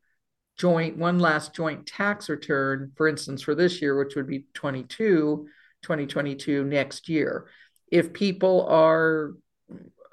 joint 0.56 0.96
one 0.96 1.18
last 1.18 1.54
joint 1.54 1.86
tax 1.86 2.28
return 2.28 2.92
for 2.96 3.08
instance 3.08 3.42
for 3.42 3.54
this 3.54 3.82
year 3.82 3.96
which 3.98 4.16
would 4.16 4.26
be 4.26 4.46
22 4.54 5.46
2022 5.82 6.64
next 6.64 7.08
year. 7.08 7.46
If 7.90 8.12
people 8.12 8.66
are 8.66 9.34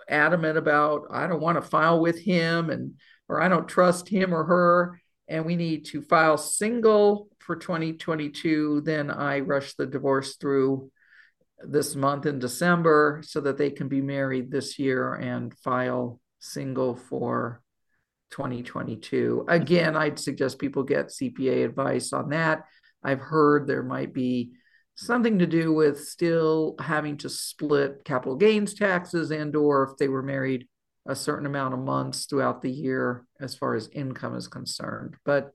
adamant 0.10 0.58
about 0.58 1.08
i 1.12 1.26
don't 1.28 1.42
want 1.42 1.56
to 1.56 1.70
file 1.70 2.02
with 2.02 2.20
him 2.20 2.70
and 2.70 2.96
or 3.30 3.42
i 3.42 3.48
don't 3.48 3.70
trust 3.70 4.10
him 4.10 4.34
or 4.34 4.44
her 4.44 5.00
and 5.30 5.46
we 5.46 5.56
need 5.56 5.86
to 5.86 6.02
file 6.02 6.38
single 6.38 7.30
for 7.40 7.56
2022 7.56 8.82
then 8.82 9.10
i 9.10 9.40
rush 9.40 9.76
the 9.76 9.86
divorce 9.86 10.36
through 10.36 10.92
this 11.62 11.96
month 11.96 12.26
in 12.26 12.38
december 12.38 13.22
so 13.24 13.40
that 13.40 13.58
they 13.58 13.70
can 13.70 13.88
be 13.88 14.02
married 14.02 14.52
this 14.52 14.78
year 14.78 15.14
and 15.14 15.54
file 15.60 16.20
single 16.40 16.98
for 16.98 17.62
2022. 18.34 19.46
Mm-hmm. 19.46 19.50
Again, 19.50 19.96
I'd 19.96 20.19
suggest 20.19 20.60
people 20.60 20.84
get 20.84 21.08
CPA 21.08 21.65
advice 21.65 22.13
on 22.13 22.30
that. 22.30 22.65
I've 23.04 23.19
heard 23.19 23.67
there 23.67 23.84
might 23.84 24.13
be 24.13 24.54
something 24.96 25.39
to 25.39 25.46
do 25.46 25.72
with 25.72 26.04
still 26.04 26.76
having 26.80 27.17
to 27.17 27.30
split 27.30 28.04
capital 28.06 28.36
gains 28.36 28.74
taxes 28.74 29.32
and 29.32 29.56
or 29.56 29.84
if 29.84 29.98
they 29.98 30.08
were 30.08 30.24
married 30.24 30.67
a 31.06 31.15
certain 31.15 31.46
amount 31.46 31.74
of 31.74 31.80
months 31.80 32.26
throughout 32.26 32.62
the 32.62 32.72
year 32.72 33.26
as 33.39 33.56
far 33.56 33.76
as 33.76 33.89
income 33.89 34.36
is 34.36 34.48
concerned. 34.48 35.15
But 35.26 35.52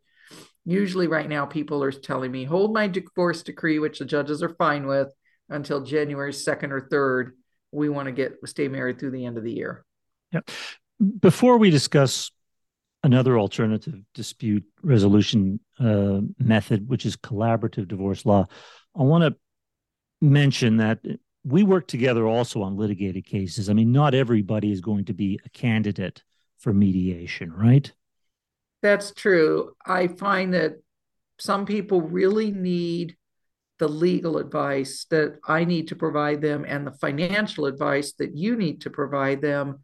usually 0.65 1.09
right 1.09 1.29
now 1.29 1.47
people 1.47 1.83
are 1.83 1.93
telling 1.93 2.31
me 2.31 2.45
hold 2.45 2.75
my 2.75 2.87
divorce 2.87 3.43
decree 3.43 3.79
which 3.79 3.99
the 3.99 4.05
judges 4.05 4.43
are 4.43 4.55
fine 4.57 4.87
with 4.87 5.09
until 5.49 5.83
January 5.83 6.33
2nd 6.33 6.71
or 6.71 6.89
3rd. 6.93 7.33
We 7.73 7.89
want 7.89 8.07
to 8.07 8.13
get 8.13 8.37
stay 8.47 8.69
married 8.69 8.99
through 8.99 9.13
the 9.13 9.25
end 9.25 9.39
of 9.39 9.45
the 9.45 9.53
year. 9.53 9.85
Yep. 10.33 10.51
Before 11.21 11.59
we 11.59 11.71
discuss 11.71 12.31
another 13.03 13.39
alternative 13.39 14.01
dispute 14.15 14.65
resolution 14.83 15.61
uh, 15.79 16.21
method, 16.39 16.89
which 16.89 17.07
is 17.07 17.17
collaborative 17.17 17.89
divorce 17.89 18.27
law. 18.27 18.47
I 18.99 19.03
want 19.03 19.23
to 19.23 19.39
mention 20.21 20.79
that 20.79 21.01
we 21.45 21.63
work 21.63 21.87
together 21.87 22.27
also 22.27 22.63
on 22.63 22.77
litigated 22.77 23.25
cases. 23.25 23.71
I 23.71 23.73
mean, 23.73 23.93
not 23.93 24.15
everybody 24.15 24.73
is 24.73 24.81
going 24.81 25.05
to 25.07 25.15
be 25.15 25.39
a 25.45 25.49
candidate 25.51 26.23
for 26.59 26.73
mediation, 26.73 27.53
right? 27.53 27.91
That's 28.83 29.13
true. 29.13 29.75
I 29.87 30.09
find 30.09 30.55
that 30.55 30.75
some 31.39 31.67
people 31.67 32.01
really 32.01 32.51
need 32.51 33.17
the 33.79 33.89
legal 33.89 34.39
advice 34.39 35.07
that 35.11 35.39
I 35.47 35.65
need 35.65 35.89
to 35.89 35.97
provide 35.97 36.43
them 36.43 36.65
and 36.67 36.87
the 36.87 36.93
financial 36.93 37.67
advice 37.67 38.13
that 38.15 38.37
you 38.37 38.57
need 38.57 38.81
to 38.83 38.91
provide 38.91 39.41
them 39.41 39.81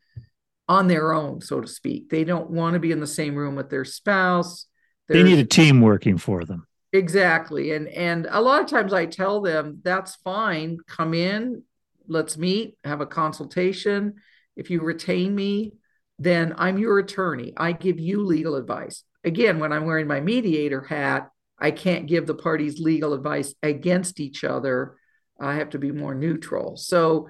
on 0.69 0.89
their 0.89 1.13
own, 1.13 1.41
so 1.41 1.61
to 1.61 1.67
speak. 1.67 2.09
They 2.09 2.25
don't 2.25 2.51
want 2.51 2.75
to 2.75 2.81
be 2.81 2.93
in 2.93 3.01
the 3.01 3.07
same 3.07 3.35
room 3.35 3.55
with 3.55 3.71
their 3.71 3.85
spouse. 3.85 4.67
They 5.09 5.23
need 5.23 5.39
a 5.39 5.45
team 5.45 5.81
working 5.81 6.17
for 6.17 6.45
them. 6.45 6.67
Exactly. 6.93 7.73
And 7.73 7.89
and 7.89 8.27
a 8.31 8.41
lot 8.41 8.63
of 8.63 8.69
times 8.69 8.93
I 8.93 9.07
tell 9.07 9.41
them 9.41 9.81
that's 9.83 10.15
fine. 10.17 10.79
Come 10.87 11.13
in, 11.13 11.63
let's 12.07 12.39
meet, 12.39 12.79
have 12.85 13.01
a 13.01 13.07
consultation. 13.07 14.15
If 14.57 14.71
you 14.71 14.81
retain 14.81 15.35
me, 15.35 15.73
then 16.19 16.55
I'm 16.57 16.79
your 16.79 16.99
attorney. 16.99 17.53
I 17.57 17.73
give 17.73 17.99
you 17.99 18.25
legal 18.25 18.55
advice. 18.55 19.03
Again, 19.25 19.59
when 19.59 19.73
I'm 19.73 19.87
wearing 19.87 20.07
my 20.07 20.21
mediator 20.21 20.83
hat, 20.83 21.31
I 21.59 21.73
can't 21.73 22.07
give 22.07 22.27
the 22.27 22.35
parties 22.35 22.79
legal 22.79 23.13
advice 23.13 23.55
against 23.63 24.21
each 24.21 24.45
other. 24.45 24.97
I 25.41 25.57
have 25.57 25.71
to 25.71 25.79
be 25.79 25.91
more 25.91 26.15
neutral. 26.15 26.77
So 26.77 27.29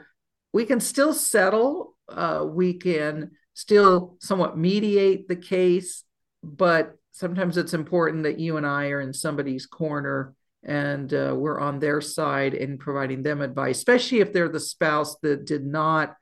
we 0.52 0.66
can 0.66 0.80
still 0.80 1.14
settle 1.14 1.93
uh, 2.08 2.44
we 2.46 2.74
can 2.74 3.32
still 3.54 4.16
somewhat 4.20 4.58
mediate 4.58 5.28
the 5.28 5.36
case, 5.36 6.04
but 6.42 6.96
sometimes 7.12 7.56
it's 7.56 7.74
important 7.74 8.24
that 8.24 8.38
you 8.40 8.56
and 8.56 8.66
I 8.66 8.88
are 8.88 9.00
in 9.00 9.12
somebody's 9.12 9.66
corner 9.66 10.34
and 10.64 11.12
uh, 11.12 11.34
we're 11.36 11.60
on 11.60 11.78
their 11.78 12.00
side 12.00 12.54
in 12.54 12.78
providing 12.78 13.22
them 13.22 13.40
advice, 13.40 13.78
especially 13.78 14.20
if 14.20 14.32
they're 14.32 14.48
the 14.48 14.58
spouse 14.58 15.16
that 15.22 15.44
did 15.44 15.64
not 15.64 16.16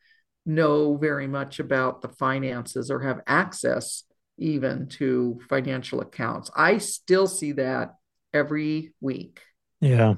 know 0.45 0.97
very 0.97 1.29
much 1.29 1.61
about 1.61 2.03
the 2.03 2.09
finances 2.09 2.90
or 2.90 3.01
have 3.01 3.21
access 3.27 4.05
even 4.38 4.88
to 4.88 5.40
financial 5.49 6.01
accounts. 6.01 6.51
I 6.57 6.79
still 6.79 7.29
see 7.29 7.53
that 7.53 7.95
every 8.35 8.92
week. 9.01 9.40
Yeah. 9.81 10.14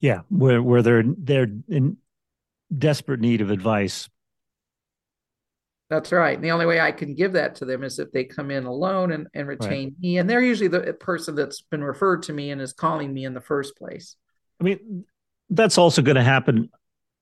Yeah, 0.00 0.20
where 0.28 0.62
where 0.62 0.82
they're 0.82 1.02
they're 1.04 1.48
in 1.68 1.96
desperate 2.76 3.20
need 3.20 3.40
of 3.40 3.50
advice. 3.50 4.08
That's 5.90 6.12
right. 6.12 6.34
And 6.34 6.44
the 6.44 6.50
only 6.50 6.66
way 6.66 6.80
I 6.80 6.92
can 6.92 7.14
give 7.14 7.32
that 7.32 7.54
to 7.56 7.64
them 7.64 7.82
is 7.82 7.98
if 7.98 8.12
they 8.12 8.24
come 8.24 8.50
in 8.50 8.66
alone 8.66 9.10
and, 9.12 9.26
and 9.32 9.48
retain 9.48 9.88
right. 9.88 10.00
me. 10.00 10.18
And 10.18 10.28
they're 10.28 10.42
usually 10.42 10.68
the 10.68 10.92
person 10.92 11.34
that's 11.34 11.62
been 11.62 11.82
referred 11.82 12.24
to 12.24 12.32
me 12.32 12.50
and 12.50 12.60
is 12.60 12.74
calling 12.74 13.12
me 13.12 13.24
in 13.24 13.32
the 13.32 13.40
first 13.40 13.76
place. 13.76 14.16
I 14.60 14.64
mean, 14.64 15.04
that's 15.48 15.78
also 15.78 16.02
going 16.02 16.16
to 16.16 16.22
happen. 16.22 16.68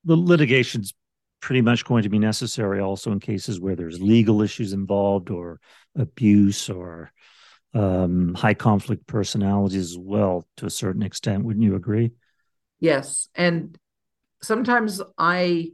The 0.05 0.17
litigation's 0.17 0.95
pretty 1.41 1.61
much 1.61 1.85
going 1.85 2.03
to 2.03 2.09
be 2.09 2.19
necessary 2.19 2.81
also 2.81 3.13
in 3.13 3.21
cases 3.21 3.61
where 3.61 3.77
there's 3.77 4.01
legal 4.01 4.43
issues 4.43 4.73
involved 4.73 5.31
or 5.31 5.61
abuse 5.95 6.69
or 6.69 7.13
um, 7.73 8.35
high 8.35 8.55
conflict 8.55 9.07
personalities 9.07 9.93
as 9.93 9.99
well 9.99 10.45
to 10.57 10.67
a 10.67 10.71
certain 10.71 11.03
extent. 11.03 11.45
Wouldn't 11.45 11.65
you 11.65 11.77
agree? 11.77 12.13
Yes. 12.81 13.29
And 13.35 13.79
sometimes 14.43 15.01
I 15.19 15.73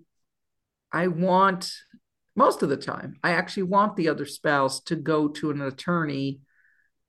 I 0.92 1.08
want 1.08 1.72
most 2.36 2.62
of 2.62 2.68
the 2.68 2.76
time 2.76 3.16
I 3.22 3.32
actually 3.32 3.64
want 3.64 3.96
the 3.96 4.08
other 4.08 4.26
spouse 4.26 4.80
to 4.84 4.96
go 4.96 5.28
to 5.28 5.50
an 5.50 5.60
attorney 5.60 6.40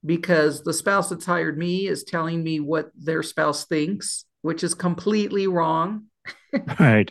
because 0.05 0.63
the 0.63 0.73
spouse 0.73 1.09
that's 1.09 1.25
hired 1.25 1.57
me 1.57 1.87
is 1.87 2.03
telling 2.03 2.43
me 2.43 2.59
what 2.59 2.91
their 2.95 3.23
spouse 3.23 3.65
thinks, 3.65 4.25
which 4.41 4.63
is 4.63 4.73
completely 4.73 5.47
wrong. 5.47 6.05
Right. 6.79 7.09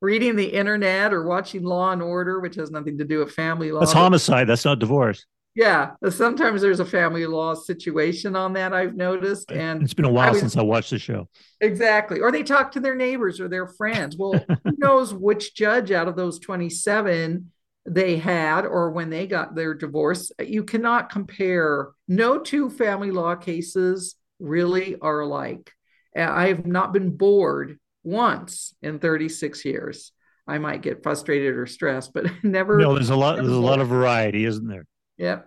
reading 0.00 0.36
the 0.36 0.46
internet 0.46 1.12
or 1.12 1.26
watching 1.26 1.64
Law 1.64 1.90
and 1.90 2.00
Order, 2.00 2.38
which 2.38 2.54
has 2.54 2.70
nothing 2.70 2.98
to 2.98 3.04
do 3.04 3.18
with 3.18 3.32
family 3.32 3.72
law. 3.72 3.80
That's 3.80 3.92
homicide. 3.92 4.46
That's 4.46 4.64
not 4.64 4.78
divorce. 4.78 5.26
Yeah, 5.58 5.94
sometimes 6.08 6.62
there's 6.62 6.78
a 6.78 6.84
family 6.84 7.26
law 7.26 7.54
situation 7.54 8.36
on 8.36 8.52
that 8.52 8.72
I've 8.72 8.94
noticed, 8.94 9.50
and 9.50 9.82
it's 9.82 9.92
been 9.92 10.04
a 10.04 10.12
while 10.12 10.36
I 10.36 10.38
since 10.38 10.56
I 10.56 10.62
watched 10.62 10.90
the 10.90 11.00
show. 11.00 11.28
Exactly, 11.60 12.20
or 12.20 12.30
they 12.30 12.44
talk 12.44 12.70
to 12.72 12.80
their 12.80 12.94
neighbors 12.94 13.40
or 13.40 13.48
their 13.48 13.66
friends. 13.66 14.16
Well, 14.16 14.34
who 14.34 14.72
knows 14.78 15.12
which 15.12 15.56
judge 15.56 15.90
out 15.90 16.06
of 16.06 16.14
those 16.14 16.38
27 16.38 17.50
they 17.86 18.18
had 18.18 18.66
or 18.66 18.92
when 18.92 19.10
they 19.10 19.26
got 19.26 19.56
their 19.56 19.74
divorce? 19.74 20.30
You 20.38 20.62
cannot 20.62 21.10
compare. 21.10 21.88
No 22.06 22.38
two 22.38 22.70
family 22.70 23.10
law 23.10 23.34
cases 23.34 24.14
really 24.38 24.94
are 25.00 25.18
alike. 25.18 25.72
I 26.16 26.46
have 26.46 26.66
not 26.66 26.92
been 26.92 27.16
bored 27.16 27.80
once 28.04 28.76
in 28.80 29.00
36 29.00 29.64
years. 29.64 30.12
I 30.46 30.58
might 30.58 30.82
get 30.82 31.02
frustrated 31.02 31.56
or 31.56 31.66
stressed, 31.66 32.14
but 32.14 32.26
never. 32.44 32.78
No, 32.78 32.94
there's 32.94 33.10
a 33.10 33.16
lot. 33.16 33.38
There's 33.38 33.48
a 33.48 33.56
lot 33.56 33.80
of 33.80 33.88
variety, 33.88 34.44
isn't 34.44 34.68
there? 34.68 34.84
Yeah. 35.18 35.40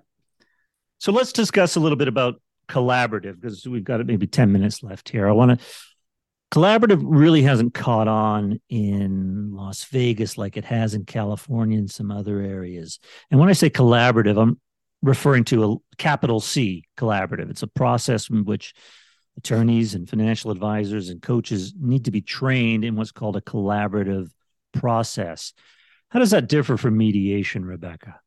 So 1.00 1.12
let's 1.12 1.34
discuss 1.34 1.76
a 1.76 1.80
little 1.80 1.98
bit 1.98 2.08
about 2.08 2.42
collaborative 2.70 3.42
because 3.42 3.68
we've 3.68 3.84
got 3.84 4.06
maybe 4.06 4.28
10 4.28 4.52
minutes 4.52 4.84
left 4.84 5.10
here. 5.10 5.28
I 5.28 5.32
want 5.32 5.60
to. 5.60 5.66
Collaborative 6.52 7.02
really 7.04 7.44
hasn't 7.44 7.74
caught 7.74 8.10
on 8.10 8.60
in 8.68 9.54
Las 9.54 9.86
Vegas 9.86 10.38
like 10.38 10.58
it 10.58 10.66
has 10.66 10.94
in 10.94 11.06
California 11.06 11.78
and 11.78 11.90
some 11.90 12.12
other 12.12 12.42
areas. 12.42 13.00
And 13.32 13.40
when 13.40 13.48
I 13.48 13.54
say 13.54 13.70
collaborative, 13.70 14.38
I'm 14.38 14.60
referring 15.02 15.46
to 15.46 15.64
a 15.64 15.96
capital 15.96 16.42
C 16.42 16.84
collaborative. 16.98 17.50
It's 17.50 17.64
a 17.64 17.68
process 17.68 18.30
in 18.30 18.44
which 18.44 18.74
attorneys 19.38 19.96
and 19.96 20.10
financial 20.10 20.52
advisors 20.52 21.08
and 21.08 21.22
coaches 21.22 21.74
need 21.80 22.06
to 22.06 22.12
be 22.12 22.22
trained 22.22 22.84
in 22.84 22.98
what's 22.98 23.14
called 23.14 23.38
a 23.38 23.42
collaborative 23.42 24.30
process. 24.74 25.54
How 26.10 26.20
does 26.20 26.32
that 26.32 26.50
differ 26.50 26.76
from 26.76 26.98
mediation, 26.98 27.64
Rebecca? 27.64 28.20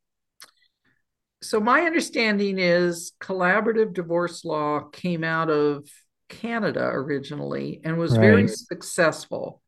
So, 1.44 1.61
my 1.61 1.83
understanding 1.83 2.59
is 2.59 3.12
collaborative 3.20 3.94
divorce 3.94 4.44
law 4.44 4.80
came 4.80 5.24
out 5.24 5.50
of 5.50 5.88
Canada 6.28 6.85
originally 6.85 7.80
and 7.85 7.98
was 7.98 8.12
right. 8.12 8.20
very 8.20 8.48
successful. 8.48 9.62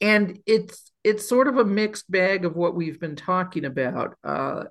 And 0.00 0.40
it's 0.46 0.92
it's 1.04 1.28
sort 1.28 1.46
of 1.46 1.56
a 1.56 1.64
mixed 1.64 2.10
bag 2.10 2.44
of 2.44 2.56
what 2.56 2.74
we've 2.74 2.98
been 2.98 3.16
talking 3.16 3.64
about. 3.64 4.16
Uh, 4.24 4.64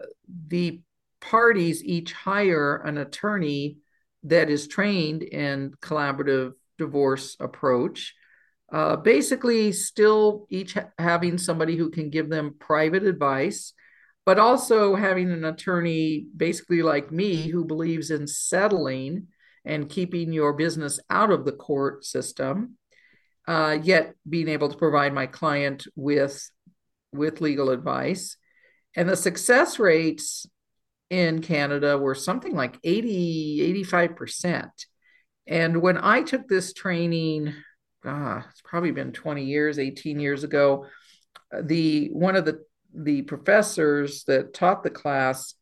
the 0.47 0.81
parties 1.21 1.83
each 1.83 2.11
hire 2.11 2.75
an 2.75 2.97
attorney 2.97 3.77
that 4.23 4.49
is 4.49 4.67
trained 4.67 5.23
in 5.23 5.73
collaborative 5.81 6.51
divorce 6.77 7.37
approach. 7.39 8.13
Uh, 8.71 8.97
basically, 8.97 9.71
still 9.71 10.45
each 10.49 10.73
ha- 10.73 10.89
having 10.99 11.37
somebody 11.37 11.77
who 11.77 11.89
can 11.89 12.09
give 12.09 12.29
them 12.29 12.55
private 12.59 13.03
advice, 13.03 13.73
but 14.25 14.39
also 14.39 14.95
having 14.95 15.31
an 15.31 15.45
attorney, 15.45 16.25
basically 16.35 16.81
like 16.81 17.11
me, 17.11 17.47
who 17.47 17.63
believes 17.63 18.09
in 18.09 18.27
settling 18.27 19.27
and 19.63 19.89
keeping 19.89 20.33
your 20.33 20.53
business 20.53 20.99
out 21.09 21.31
of 21.31 21.45
the 21.45 21.51
court 21.51 22.03
system, 22.03 22.77
uh, 23.47 23.77
yet 23.81 24.15
being 24.27 24.47
able 24.47 24.69
to 24.69 24.77
provide 24.77 25.13
my 25.13 25.27
client 25.27 25.87
with 25.95 26.49
with 27.13 27.39
legal 27.39 27.69
advice. 27.69 28.35
And 28.95 29.07
the 29.07 29.15
success 29.15 29.79
rates 29.79 30.45
in 31.09 31.41
Canada 31.41 31.97
were 31.97 32.15
something 32.15 32.53
like 32.53 32.77
80, 32.83 33.85
85%. 33.85 34.69
And 35.47 35.81
when 35.81 35.97
I 35.97 36.23
took 36.23 36.47
this 36.47 36.73
training, 36.73 37.53
ah, 38.03 38.45
it's 38.49 38.61
probably 38.61 38.91
been 38.91 39.11
20 39.11 39.45
years, 39.45 39.79
18 39.79 40.19
years 40.19 40.43
ago, 40.43 40.87
the 41.61 42.09
one 42.11 42.35
of 42.35 42.45
the 42.45 42.63
the 42.95 43.21
professors 43.23 44.23
that 44.25 44.53
taught 44.53 44.83
the 44.83 44.89
class 44.89 45.55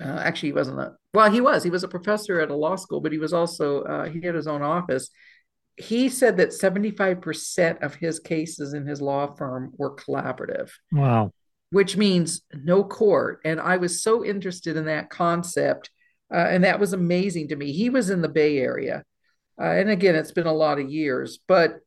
uh, 0.00 0.20
actually 0.22 0.50
he 0.50 0.54
wasn't 0.54 0.78
a 0.78 0.94
well 1.14 1.30
he 1.30 1.40
was 1.40 1.64
he 1.64 1.70
was 1.70 1.84
a 1.84 1.88
professor 1.88 2.40
at 2.40 2.50
a 2.50 2.54
law 2.54 2.76
school 2.76 3.00
but 3.00 3.12
he 3.12 3.18
was 3.18 3.32
also 3.32 3.82
uh, 3.82 4.04
he 4.04 4.20
had 4.20 4.34
his 4.34 4.46
own 4.46 4.62
office 4.62 5.10
he 5.80 6.08
said 6.08 6.38
that 6.38 6.48
75% 6.48 7.84
of 7.84 7.94
his 7.94 8.18
cases 8.18 8.74
in 8.74 8.84
his 8.84 9.00
law 9.00 9.32
firm 9.34 9.72
were 9.76 9.94
collaborative 9.94 10.70
wow 10.92 11.30
which 11.70 11.96
means 11.96 12.42
no 12.52 12.82
court. 12.82 13.40
And 13.44 13.60
I 13.60 13.76
was 13.76 14.02
so 14.02 14.24
interested 14.24 14.76
in 14.76 14.86
that 14.86 15.10
concept. 15.10 15.90
Uh, 16.32 16.38
and 16.38 16.64
that 16.64 16.80
was 16.80 16.92
amazing 16.92 17.48
to 17.48 17.56
me. 17.56 17.72
He 17.72 17.90
was 17.90 18.10
in 18.10 18.22
the 18.22 18.28
Bay 18.28 18.58
Area. 18.58 19.02
Uh, 19.60 19.64
and 19.64 19.90
again, 19.90 20.14
it's 20.14 20.32
been 20.32 20.46
a 20.46 20.52
lot 20.52 20.78
of 20.78 20.90
years. 20.90 21.38
But 21.46 21.80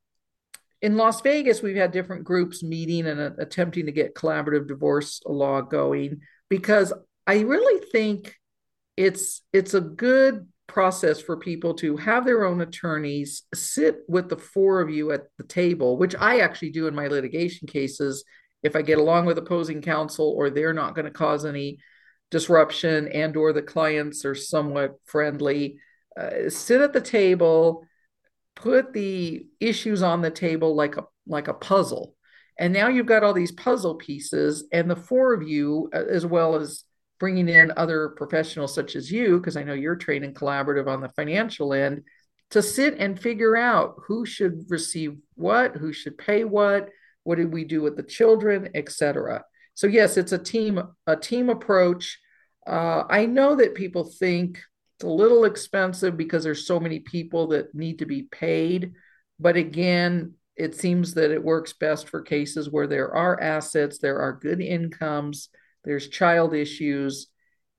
in 0.82 0.98
Las 0.98 1.22
Vegas, 1.22 1.62
we've 1.62 1.76
had 1.76 1.92
different 1.92 2.24
groups 2.24 2.64
meeting 2.64 3.06
and 3.06 3.20
uh, 3.20 3.32
attempting 3.38 3.86
to 3.86 3.92
get 3.92 4.16
collaborative 4.16 4.68
divorce 4.68 5.22
law 5.26 5.62
going 5.62 6.22
because 6.50 6.92
I 7.28 7.42
really 7.42 7.86
think 7.92 8.36
it's 8.98 9.42
it's 9.54 9.74
a 9.74 9.82
good 9.82 10.48
process 10.68 11.22
for 11.22 11.38
people 11.38 11.74
to 11.76 11.98
have 11.98 12.26
their 12.26 12.46
own 12.46 12.62
attorneys 12.62 13.44
sit 13.54 14.00
with 14.08 14.30
the 14.30 14.38
four 14.38 14.82
of 14.82 14.90
you 14.90 15.12
at 15.12 15.24
the 15.38 15.44
table, 15.44 15.98
which 15.98 16.16
I 16.18 16.40
actually 16.40 16.72
do 16.72 16.88
in 16.88 16.96
my 16.96 17.08
litigation 17.08 17.68
cases. 17.68 18.24
If 18.64 18.76
I 18.76 18.82
get 18.82 18.98
along 18.98 19.26
with 19.26 19.38
opposing 19.38 19.82
counsel 19.82 20.34
or 20.38 20.50
they're 20.50 20.74
not 20.74 20.96
going 20.96 21.06
to 21.06 21.12
cause 21.12 21.46
any 21.46 21.80
disruption 22.30 23.08
and 23.10 23.36
or 23.36 23.54
the 23.54 23.62
clients 23.62 24.24
are 24.24 24.36
somewhat 24.36 24.96
friendly, 25.06 25.80
uh, 26.18 26.50
sit 26.50 26.82
at 26.82 26.94
the 26.94 27.02
table, 27.02 27.86
put 28.56 28.94
the 28.94 29.48
issues 29.60 30.02
on 30.02 30.22
the 30.22 30.32
table 30.32 30.76
like 30.76 30.98
a 30.98 31.04
like 31.28 31.48
a 31.48 31.54
puzzle. 31.54 32.16
And 32.60 32.74
now 32.74 32.88
you've 32.90 33.06
got 33.06 33.24
all 33.24 33.34
these 33.34 33.52
puzzle 33.52 33.96
pieces 33.96 34.66
and 34.72 34.90
the 34.90 34.96
four 34.96 35.34
of 35.34 35.48
you 35.48 35.90
uh, 35.94 36.04
as 36.10 36.26
well 36.26 36.56
as 36.56 36.84
bringing 37.20 37.50
in 37.50 37.72
other 37.78 38.10
professionals 38.10 38.74
such 38.74 38.96
as 38.96 39.12
you 39.12 39.38
because 39.38 39.56
I 39.56 39.64
know 39.64 39.74
you're 39.74 39.96
trained 39.96 40.26
and 40.26 40.36
collaborative 40.36 40.88
on 40.88 41.02
the 41.02 41.10
financial 41.10 41.74
end 41.74 42.04
to 42.52 42.62
sit 42.62 42.96
and 42.98 43.20
figure 43.20 43.56
out 43.56 43.96
who 44.08 44.26
should 44.26 44.66
receive 44.70 45.18
what, 45.36 45.76
who 45.76 45.94
should 45.94 46.18
pay 46.18 46.44
what, 46.44 46.90
what 47.24 47.36
did 47.36 47.54
we 47.54 47.64
do 47.64 47.82
with 47.82 47.96
the 47.96 48.04
children, 48.04 48.70
etc. 48.76 49.44
So 49.74 49.88
yes, 49.88 50.18
it's 50.18 50.32
a 50.32 50.38
team 50.38 50.82
a 51.08 51.16
team 51.16 51.50
approach. 51.50 52.20
Uh, 52.68 53.04
I 53.10 53.26
know 53.26 53.56
that 53.56 53.76
people 53.76 54.04
think 54.04 54.60
it's 55.02 55.08
a 55.08 55.10
little 55.10 55.46
expensive 55.46 56.16
because 56.16 56.44
there's 56.44 56.68
so 56.68 56.80
many 56.80 57.00
people 57.00 57.48
that 57.48 57.74
need 57.74 58.00
to 58.00 58.06
be 58.06 58.22
paid, 58.22 58.94
but 59.40 59.56
again, 59.56 60.36
it 60.56 60.76
seems 60.76 61.16
that 61.16 61.32
it 61.32 61.44
works 61.44 61.74
best 61.74 62.08
for 62.08 62.22
cases 62.22 62.70
where 62.70 62.86
there 62.86 63.16
are 63.16 63.42
assets, 63.42 63.98
there 63.98 64.20
are 64.20 64.34
good 64.40 64.62
incomes, 64.62 65.50
there's 65.84 66.08
child 66.08 66.54
issues, 66.54 67.28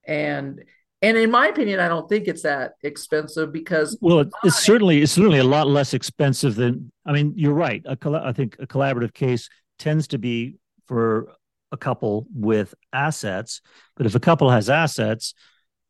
and 0.05 0.65
and 1.01 1.17
in 1.17 1.31
my 1.31 1.47
opinion, 1.47 1.79
I 1.79 1.87
don't 1.87 2.09
think 2.09 2.27
it's 2.27 2.43
that 2.43 2.73
expensive 2.83 3.53
because 3.53 3.97
well, 4.01 4.21
it, 4.21 4.33
it's 4.43 4.59
certainly 4.59 5.01
it's 5.03 5.13
certainly 5.13 5.39
a 5.39 5.45
lot 5.45 5.69
less 5.69 5.95
expensive 5.95 6.57
than. 6.57 6.91
I 7.07 7.13
mean, 7.13 7.35
you're 7.37 7.55
right. 7.55 7.83
A, 7.85 7.97
I 8.21 8.33
think 8.33 8.57
a 8.59 8.67
collaborative 8.67 9.15
case 9.15 9.49
tends 9.79 10.09
to 10.09 10.19
be 10.19 10.57
for 10.89 11.29
a 11.71 11.77
couple 11.77 12.27
with 12.35 12.75
assets, 12.93 13.61
but 13.97 14.07
if 14.07 14.17
a 14.17 14.21
couple 14.21 14.51
has 14.51 14.69
assets 14.69 15.35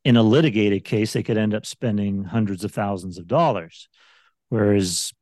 in 0.04 0.16
a 0.16 0.22
litigated 0.22 0.84
case, 0.84 1.12
they 1.12 1.22
could 1.22 1.38
end 1.38 1.54
up 1.54 1.66
spending 1.66 2.24
hundreds 2.24 2.64
of 2.64 2.72
thousands 2.72 3.18
of 3.18 3.26
dollars, 3.26 3.88
whereas 4.48 5.12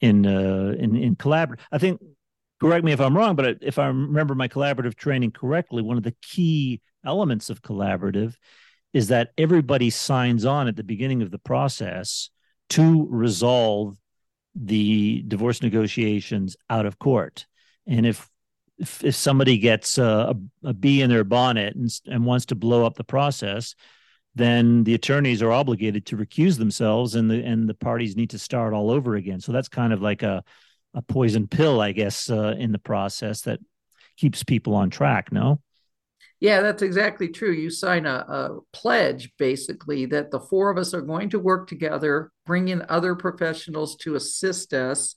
in 0.00 0.26
uh, 0.26 0.74
in 0.78 0.96
in 0.96 1.16
collaborative, 1.16 1.60
I 1.70 1.78
think. 1.78 2.00
Correct 2.60 2.84
me 2.84 2.92
if 2.92 3.00
I'm 3.00 3.16
wrong, 3.16 3.34
but 3.34 3.58
if 3.60 3.76
I 3.76 3.88
remember 3.88 4.36
my 4.36 4.46
collaborative 4.46 4.94
training 4.94 5.32
correctly, 5.32 5.82
one 5.82 5.96
of 5.96 6.04
the 6.04 6.14
key 6.22 6.80
elements 7.04 7.50
of 7.50 7.60
collaborative 7.60 8.36
is 8.92 9.08
that 9.08 9.32
everybody 9.36 9.90
signs 9.90 10.44
on 10.44 10.68
at 10.68 10.76
the 10.76 10.84
beginning 10.84 11.22
of 11.22 11.32
the 11.32 11.40
process 11.40 12.30
to 12.68 13.08
resolve 13.10 13.96
the 14.54 15.24
divorce 15.26 15.60
negotiations 15.60 16.56
out 16.70 16.86
of 16.86 17.00
court. 17.00 17.46
And 17.86 18.06
if 18.06 18.30
if, 18.78 19.04
if 19.04 19.14
somebody 19.14 19.58
gets 19.58 19.98
a, 19.98 20.34
a 20.64 20.72
bee 20.72 21.02
in 21.02 21.10
their 21.10 21.24
bonnet 21.24 21.74
and, 21.74 21.90
and 22.06 22.24
wants 22.24 22.46
to 22.46 22.54
blow 22.54 22.86
up 22.86 22.94
the 22.94 23.04
process, 23.04 23.74
then 24.34 24.84
the 24.84 24.94
attorneys 24.94 25.42
are 25.42 25.52
obligated 25.52 26.06
to 26.06 26.16
recuse 26.16 26.58
themselves, 26.58 27.14
and 27.14 27.30
the 27.30 27.42
and 27.44 27.68
the 27.68 27.74
parties 27.74 28.16
need 28.16 28.30
to 28.30 28.38
start 28.38 28.72
all 28.72 28.90
over 28.90 29.14
again. 29.14 29.40
So 29.40 29.52
that's 29.52 29.68
kind 29.68 29.92
of 29.92 30.00
like 30.00 30.22
a 30.22 30.42
a 30.94 31.02
poison 31.02 31.46
pill, 31.46 31.80
I 31.80 31.92
guess, 31.92 32.30
uh, 32.30 32.54
in 32.58 32.72
the 32.72 32.78
process 32.78 33.42
that 33.42 33.60
keeps 34.16 34.42
people 34.42 34.74
on 34.74 34.90
track. 34.90 35.32
No. 35.32 35.60
Yeah, 36.40 36.60
that's 36.60 36.82
exactly 36.82 37.28
true. 37.28 37.52
You 37.52 37.70
sign 37.70 38.04
a, 38.04 38.16
a, 38.28 38.58
pledge 38.72 39.30
basically 39.38 40.06
that 40.06 40.32
the 40.32 40.40
four 40.40 40.70
of 40.70 40.76
us 40.76 40.92
are 40.92 41.00
going 41.00 41.30
to 41.30 41.38
work 41.38 41.68
together, 41.68 42.32
bring 42.44 42.68
in 42.68 42.84
other 42.88 43.14
professionals 43.14 43.96
to 43.98 44.16
assist 44.16 44.74
us, 44.74 45.14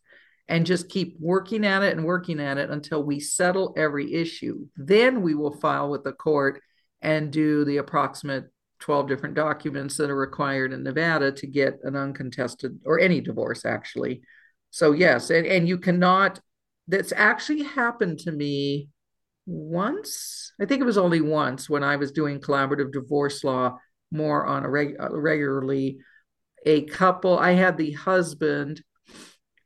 and 0.47 0.67
just 0.67 0.88
keep 0.88 1.17
working 1.19 1.65
at 1.65 1.82
it 1.82 1.97
and 1.97 2.06
working 2.06 2.39
at 2.39 2.60
it 2.60 2.69
until 2.69 3.04
we 3.04 3.19
settle 3.19 3.73
every 3.75 4.13
issue. 4.13 4.67
Then 4.78 5.23
we 5.23 5.34
will 5.34 5.58
file 5.60 5.89
with 5.89 6.04
the 6.04 6.13
court 6.13 6.62
and 7.01 7.32
do 7.32 7.65
the 7.65 7.78
approximate 7.78 8.45
12 8.86 9.08
different 9.08 9.34
documents 9.34 9.98
that 9.98 10.12
are 10.12 10.15
required 10.15 10.71
in 10.71 10.84
Nevada 10.84 11.32
to 11.32 11.48
get 11.48 11.80
an 11.82 11.95
uncontested 11.95 12.80
or 12.86 13.00
any 13.00 13.19
divorce, 13.19 13.65
actually. 13.65 14.21
So, 14.69 14.91
yes, 14.91 15.32
and, 15.32 15.48
and 15.48 15.67
you 15.67 15.80
cannot, 15.80 16.39
that's 16.88 17.12
actually 17.15 17.63
happened 17.63 18.19
to 18.19 18.32
me 18.32 18.89
once. 19.48 20.54
I 20.62 20.65
think 20.65 20.82
it 20.82 20.86
was 20.86 21.00
only 21.00 21.19
once 21.19 21.67
when 21.67 21.84
I 21.84 21.95
was 21.95 22.12
doing 22.12 22.39
collaborative 22.39 22.93
divorce 22.93 23.43
law 23.43 23.80
more 24.12 24.45
on 24.45 24.63
a 24.63 24.69
reg- 24.69 24.98
uh, 25.00 25.10
regularly. 25.10 25.98
A 26.67 26.84
couple, 26.84 27.39
I 27.39 27.54
had 27.54 27.78
the 27.78 27.93
husband, 27.93 28.84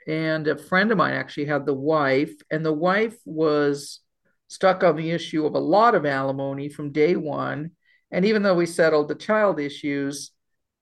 and 0.07 0.47
a 0.47 0.57
friend 0.57 0.91
of 0.91 0.97
mine 0.97 1.13
actually 1.13 1.47
had 1.47 1.65
the 1.65 1.73
wife, 1.73 2.33
and 2.49 2.65
the 2.65 2.71
wife 2.71 3.17
was 3.25 3.99
stuck 4.47 4.81
on 4.81 4.95
the 4.95 5.11
issue 5.11 5.45
of 5.45 5.55
a 5.55 5.59
lot 5.59 5.93
of 5.93 6.05
alimony 6.05 6.69
from 6.69 6.93
day 6.93 7.17
one. 7.17 7.71
And 8.11 8.25
even 8.25 8.43
though 8.43 8.55
we 8.55 8.65
settled 8.65 9.07
the 9.07 9.15
child 9.15 9.59
issues, 9.59 10.31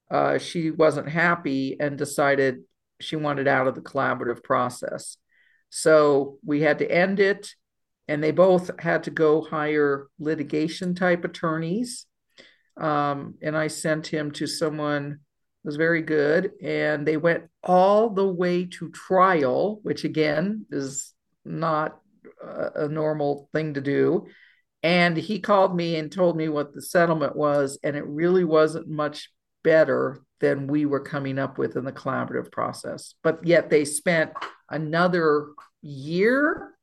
uh, 0.10 0.38
she 0.38 0.72
wasn't 0.72 1.10
happy 1.10 1.78
and 1.80 1.98
decided 1.98 2.64
she 3.00 3.16
wanted 3.16 3.48
out 3.48 3.68
of 3.68 3.76
the 3.76 3.82
collaborative 3.82 4.44
process. 4.44 5.18
So 5.70 6.38
we 6.46 6.62
had 6.62 6.80
to 6.80 6.90
end 6.90 7.20
it, 7.20 7.50
and 8.08 8.24
they 8.24 8.32
both 8.32 8.72
had 8.80 9.04
to 9.04 9.12
go 9.12 9.42
hire 9.42 10.08
litigation 10.18 10.96
type 10.96 11.26
attorneys. 11.26 12.06
Um, 12.78 13.36
and 13.42 13.58
I 13.58 13.68
sent 13.68 14.08
him 14.08 14.32
to 14.32 14.48
someone 14.48 15.20
was 15.64 15.76
very 15.76 16.02
good, 16.02 16.52
and 16.64 17.06
they 17.06 17.18
went 17.18 17.44
all 17.62 18.10
the 18.10 18.28
way 18.28 18.66
to 18.66 18.90
trial, 18.92 19.80
which 19.84 20.06
again 20.06 20.66
is 20.72 21.14
not 21.44 22.00
a, 22.42 22.86
a 22.86 22.88
normal 22.88 23.50
thing 23.52 23.74
to 23.74 23.82
do. 23.82 24.28
And 24.84 25.18
he 25.18 25.40
called 25.40 25.76
me 25.76 25.96
and 25.96 26.12
told 26.12 26.38
me 26.38 26.50
what 26.50 26.74
the 26.74 26.82
settlement 26.82 27.36
was, 27.36 27.80
and 27.84 27.96
it 27.96 28.06
really 28.06 28.44
wasn't 28.44 28.88
much 28.88 29.32
better 29.64 30.22
than 30.40 30.68
we 30.68 30.86
were 30.86 31.00
coming 31.00 31.40
up 31.40 31.58
with 31.58 31.76
in 31.76 31.84
the 31.84 31.92
collaborative 31.92 32.52
process. 32.52 33.16
But 33.24 33.46
yet 33.46 33.70
they 33.70 33.86
spent 33.86 34.32
another 34.70 35.48
year 35.82 36.74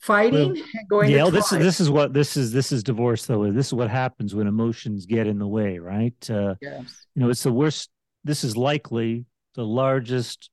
fighting 0.00 0.52
well, 0.52 0.62
and 0.74 0.88
going 0.88 1.10
yeah 1.10 1.28
this 1.28 1.52
is 1.52 1.58
this 1.58 1.80
is 1.80 1.90
what 1.90 2.12
this 2.12 2.36
is 2.36 2.52
this 2.52 2.70
is 2.70 2.84
divorce 2.84 3.26
though 3.26 3.50
this 3.50 3.66
is 3.66 3.74
what 3.74 3.90
happens 3.90 4.32
when 4.32 4.46
emotions 4.46 5.06
get 5.06 5.26
in 5.26 5.40
the 5.40 5.46
way 5.46 5.78
right 5.78 6.30
uh 6.30 6.54
yes. 6.60 7.04
you 7.16 7.22
know 7.22 7.28
it's 7.30 7.42
the 7.42 7.52
worst 7.52 7.90
this 8.22 8.44
is 8.44 8.56
likely 8.56 9.24
the 9.56 9.64
largest 9.64 10.50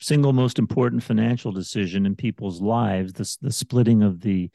single 0.00 0.32
most 0.32 0.58
important 0.58 1.02
financial 1.02 1.52
decision 1.52 2.06
in 2.06 2.16
people's 2.16 2.62
lives 2.62 3.12
this 3.12 3.36
the 3.36 3.52
splitting 3.52 4.02
of 4.02 4.20
the 4.22 4.50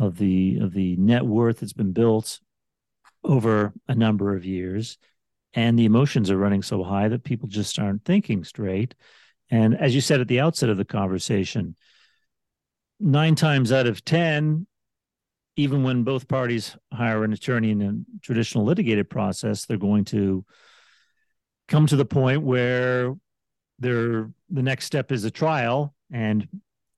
of 0.00 0.16
the 0.16 0.58
of 0.60 0.72
the 0.72 0.96
net 0.96 1.24
worth 1.24 1.60
that's 1.60 1.74
been 1.74 1.92
built 1.92 2.40
over 3.22 3.72
a 3.86 3.94
number 3.94 4.34
of 4.34 4.44
years. 4.44 4.98
And 5.52 5.78
the 5.78 5.84
emotions 5.84 6.30
are 6.30 6.38
running 6.38 6.62
so 6.62 6.82
high 6.82 7.08
that 7.08 7.24
people 7.24 7.48
just 7.48 7.78
aren't 7.78 8.04
thinking 8.04 8.44
straight. 8.44 8.94
And 9.50 9.76
as 9.76 9.94
you 9.94 10.00
said 10.00 10.20
at 10.20 10.28
the 10.28 10.40
outset 10.40 10.70
of 10.70 10.78
the 10.78 10.84
conversation 10.84 11.76
nine 12.98 13.34
times 13.34 13.72
out 13.72 13.86
of 13.86 14.04
10, 14.04 14.66
even 15.56 15.82
when 15.82 16.04
both 16.04 16.28
parties 16.28 16.76
hire 16.92 17.24
an 17.24 17.32
attorney 17.32 17.70
in 17.70 17.82
a 17.82 18.20
traditional 18.22 18.64
litigated 18.64 19.10
process, 19.10 19.64
they're 19.64 19.76
going 19.76 20.04
to 20.06 20.44
come 21.66 21.86
to 21.86 21.96
the 21.96 22.04
point 22.04 22.42
where 22.42 23.14
they're, 23.78 24.30
the 24.50 24.62
next 24.62 24.84
step 24.84 25.10
is 25.12 25.24
a 25.24 25.30
trial 25.30 25.94
and 26.12 26.46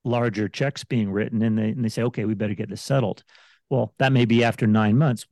larger 0.05 0.49
checks 0.49 0.85
being 0.85 1.11
written. 1.11 1.43
And 1.43 1.59
they, 1.59 1.71
and 1.71 1.85
they 1.85 1.89
say, 1.89 2.03
okay, 2.05 2.25
we 2.25 2.35
better 2.35 2.55
get 2.55 2.69
this 2.69 2.83
settled. 2.83 3.23
Well, 3.71 3.95
that 3.99 4.13
may 4.13 4.25
be 4.25 4.45
after 4.45 4.67
nine 4.67 4.99
months. 4.99 5.27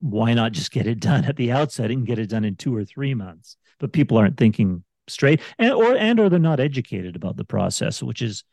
Why 0.00 0.34
not 0.34 0.52
just 0.52 0.70
get 0.70 0.86
it 0.86 1.00
done 1.00 1.24
at 1.24 1.36
the 1.36 1.52
outset 1.52 1.90
and 1.90 2.06
get 2.06 2.18
it 2.18 2.30
done 2.30 2.44
in 2.44 2.56
two 2.56 2.74
or 2.74 2.84
three 2.84 3.14
months? 3.14 3.56
But 3.80 3.92
people 3.92 4.16
aren't 4.16 4.36
thinking 4.36 4.84
straight 5.08 5.40
and 5.58 5.72
or 5.72 5.96
and 5.96 6.20
or 6.20 6.28
they're 6.28 6.38
not 6.38 6.60
educated 6.60 7.16
about 7.16 7.36
the 7.36 7.44
process, 7.44 8.02
which 8.02 8.22
is 8.22 8.44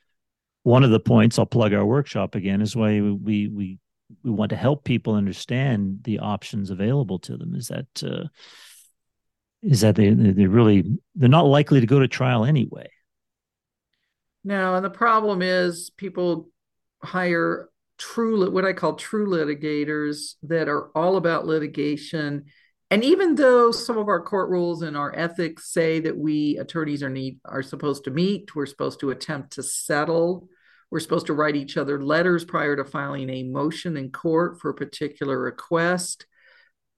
one 0.64 0.84
of 0.84 0.90
the 0.90 1.00
points 1.00 1.38
I'll 1.38 1.46
plug 1.46 1.74
our 1.74 1.86
workshop 1.86 2.34
again 2.34 2.62
is 2.62 2.76
why 2.76 3.02
we 3.02 3.48
we 3.48 3.80
we 4.24 4.32
want 4.32 4.50
to 4.50 4.56
help 4.56 4.84
people 4.84 5.14
understand 5.14 6.00
the 6.04 6.20
options 6.20 6.70
available 6.70 7.20
to 7.20 7.38
them. 7.38 7.56
Is 7.56 7.68
that 7.68 7.88
uh, 8.04 8.28
is 9.62 9.82
that 9.82 9.96
they 9.96 10.10
they 10.10 10.48
really 10.48 10.84
they're 11.16 11.30
not 11.30 11.46
likely 11.46 11.82
to 11.82 11.88
go 11.88 12.00
to 12.00 12.08
trial 12.08 12.46
anyway. 12.46 12.90
No, 14.46 14.76
and 14.76 14.86
the 14.86 14.90
problem 14.90 15.42
is 15.42 15.90
people 15.90 16.50
hire 17.04 17.70
true 17.98 18.50
what 18.50 18.64
I 18.64 18.72
call 18.72 18.94
true 18.94 19.28
litigators 19.28 20.36
that 20.44 20.70
are 20.70 20.90
all 20.96 21.18
about 21.18 21.46
litigation. 21.46 22.46
And 22.90 23.04
even 23.04 23.36
though 23.36 23.72
some 23.72 23.98
of 23.98 24.08
our 24.08 24.22
court 24.22 24.50
rules 24.50 24.82
and 24.82 24.96
our 24.96 25.14
ethics 25.14 25.74
say 25.74 26.00
that 26.02 26.18
we 26.18 26.58
attorneys 26.58 27.04
are 27.04 27.10
need 27.10 27.40
are 27.44 27.64
supposed 27.64 28.06
to 28.06 28.12
meet, 28.12 28.56
we're 28.56 28.66
supposed 28.66 29.02
to 29.02 29.10
attempt 29.10 29.54
to 29.54 29.64
settle 29.64 30.48
we're 30.92 31.00
supposed 31.00 31.26
to 31.28 31.34
write 31.34 31.56
each 31.56 31.78
other 31.78 32.02
letters 32.02 32.46
prior 32.46 32.76
to 32.76 32.86
filing 32.86 33.30
a 33.30 33.44
motion 33.44 33.98
in 33.98 34.12
court 34.12 34.60
for 34.62 34.70
a 34.70 34.76
particular 34.76 35.38
request. 35.38 36.26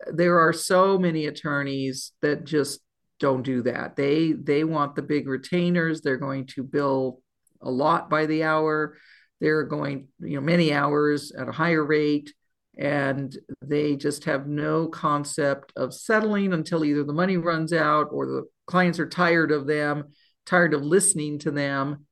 There 0.06 0.40
are 0.40 0.54
so 0.54 1.00
many 1.00 1.26
attorneys 1.26 2.12
that 2.22 2.44
just 2.44 2.82
don't 3.20 3.42
do 3.42 3.64
that. 3.64 3.96
They 3.96 4.34
they 4.34 4.64
want 4.64 4.96
the 4.96 5.02
big 5.02 5.28
retainers. 5.28 6.02
They're 6.02 6.18
going 6.18 6.46
to 6.48 6.64
bill 6.64 7.24
a 7.62 7.70
lot 7.70 8.10
by 8.10 8.26
the 8.26 8.44
hour. 8.44 8.98
They're 9.40 9.64
going, 9.64 10.08
you 10.20 10.36
know, 10.36 10.42
many 10.42 10.74
hours 10.74 11.32
at 11.32 11.48
a 11.48 11.52
higher 11.52 11.86
rate 11.86 12.34
and 12.78 13.36
they 13.62 13.96
just 13.96 14.26
have 14.26 14.48
no 14.48 14.88
concept 14.88 15.74
of 15.76 15.94
settling 15.94 16.54
until 16.54 16.86
either 16.86 17.04
the 17.04 17.14
money 17.14 17.38
runs 17.38 17.74
out 17.74 18.10
or 18.12 18.26
the 18.26 18.44
clients 18.68 19.00
are 19.00 19.10
tired 19.10 19.52
of 19.52 19.66
them, 19.66 20.12
tired 20.46 20.74
of 20.74 20.84
listening 20.84 21.40
to 21.40 21.52
them 21.52 22.06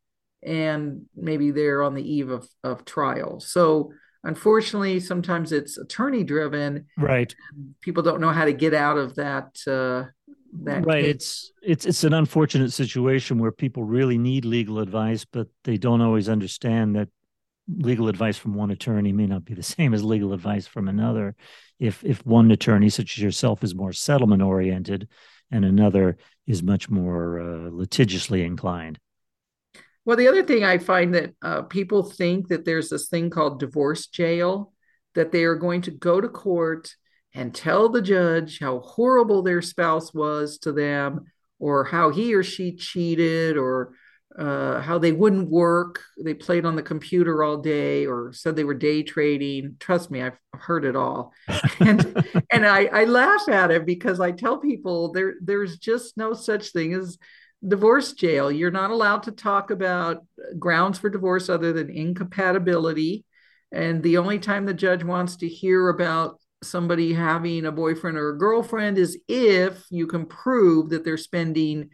and 0.44 1.06
maybe 1.16 1.52
they're 1.52 1.84
on 1.84 1.96
the 1.96 2.14
eve 2.14 2.30
of, 2.30 2.48
of 2.64 2.86
trial. 2.86 3.40
So 3.40 3.92
unfortunately, 4.24 5.00
sometimes 5.00 5.52
it's 5.52 5.78
attorney 5.78 6.24
driven. 6.24 6.86
Right. 6.98 7.34
People 7.82 8.04
don't 8.04 8.22
know 8.22 8.32
how 8.32 8.46
to 8.46 8.54
get 8.54 8.74
out 8.74 8.98
of 8.98 9.16
that. 9.16 9.58
Uh, 9.68 10.06
that 10.06 10.15
right. 10.64 11.04
Case. 11.04 11.16
It's 11.16 11.52
it's 11.62 11.86
it's 11.86 12.04
an 12.04 12.14
unfortunate 12.14 12.72
situation 12.72 13.40
where 13.40 13.52
people 13.52 13.84
really 13.84 14.18
need 14.18 14.46
legal 14.46 14.80
advice, 14.80 15.26
but 15.26 15.48
they 15.64 15.78
don't 15.78 16.02
always 16.02 16.30
understand 16.30 16.96
that 16.96 17.10
legal 17.68 18.10
advice 18.10 18.38
from 18.38 18.54
one 18.54 18.72
attorney 18.72 19.12
may 19.12 19.26
not 19.26 19.46
be 19.46 19.54
the 19.54 19.64
same 19.76 19.94
as 19.94 20.04
legal 20.04 20.34
advice 20.34 20.68
from 20.68 20.88
another. 20.88 21.36
If 21.80 22.04
if 22.04 22.26
one 22.26 22.52
attorney, 22.52 22.90
such 22.90 23.18
as 23.18 23.24
yourself, 23.24 23.64
is 23.64 23.76
more 23.76 23.94
settlement 23.94 24.42
oriented, 24.42 25.08
and 25.52 25.66
another 25.66 26.18
is 26.48 26.64
much 26.64 26.90
more 26.90 27.40
uh, 27.40 27.70
litigiously 27.70 28.44
inclined. 28.44 29.00
Well, 30.06 30.18
the 30.18 30.28
other 30.28 30.44
thing 30.44 30.64
I 30.64 30.78
find 30.78 31.16
that 31.16 31.34
uh, 31.42 31.64
people 31.64 32.04
think 32.04 32.50
that 32.50 32.64
there's 32.64 32.90
this 32.90 33.08
thing 33.08 33.32
called 33.32 33.60
divorce 33.60 34.06
jail, 34.06 34.72
that 35.16 35.32
they 35.32 35.44
are 35.46 35.56
going 35.56 35.82
to 35.82 35.92
go 35.92 36.22
to 36.22 36.30
court 36.30 36.96
and 37.36 37.54
tell 37.54 37.90
the 37.90 38.02
judge 38.02 38.60
how 38.60 38.80
horrible 38.80 39.44
their 39.44 39.62
spouse 39.62 40.14
was 40.14 40.58
to 40.60 40.72
them, 40.72 41.26
or 41.60 41.84
how 41.84 42.10
he 42.10 42.34
or 42.34 42.44
she 42.44 42.76
cheated, 42.76 43.58
or 43.58 43.94
uh, 44.40 44.82
how 44.82 44.98
they 44.98 45.12
wouldn't 45.12 45.50
work. 45.50 46.02
They 46.24 46.34
played 46.34 46.66
on 46.66 46.76
the 46.76 46.82
computer 46.82 47.44
all 47.44 47.58
day, 47.58 48.06
or 48.06 48.32
said 48.34 48.56
they 48.56 48.64
were 48.64 48.74
day 48.74 49.04
trading. 49.04 49.76
Trust 49.80 50.10
me, 50.10 50.22
I've 50.22 50.38
heard 50.54 50.86
it 50.86 50.96
all, 50.96 51.34
and 51.80 52.26
and 52.52 52.66
I, 52.66 52.86
I 52.86 53.04
laugh 53.04 53.48
at 53.50 53.70
it 53.70 53.86
because 53.86 54.20
I 54.20 54.32
tell 54.32 54.58
people 54.58 55.12
there 55.12 55.36
there's 55.42 55.78
just 55.78 56.18
no 56.18 56.34
such 56.34 56.70
thing 56.70 56.94
as 56.94 57.18
divorce 57.68 58.14
jail. 58.14 58.52
You're 58.52 58.72
not 58.72 58.92
allowed 58.92 59.24
to 59.24 59.32
talk 59.32 59.72
about 59.72 60.26
grounds 60.58 61.00
for 61.00 61.10
divorce 61.10 61.50
other 61.50 61.74
than 61.74 61.90
incompatibility. 61.90 63.26
And 63.72 64.02
the 64.04 64.18
only 64.18 64.40
time 64.40 64.66
the 64.66 64.74
judge 64.74 65.04
wants 65.04 65.38
to 65.38 65.48
hear 65.48 65.90
about 65.90 66.40
somebody 66.66 67.14
having 67.14 67.66
a 67.66 67.72
boyfriend 67.72 68.18
or 68.18 68.30
a 68.30 68.38
girlfriend 68.38 68.98
is 68.98 69.18
if 69.28 69.86
you 69.90 70.08
can 70.08 70.26
prove 70.26 70.90
that 70.90 71.04
they're 71.04 71.18
spending 71.18 71.90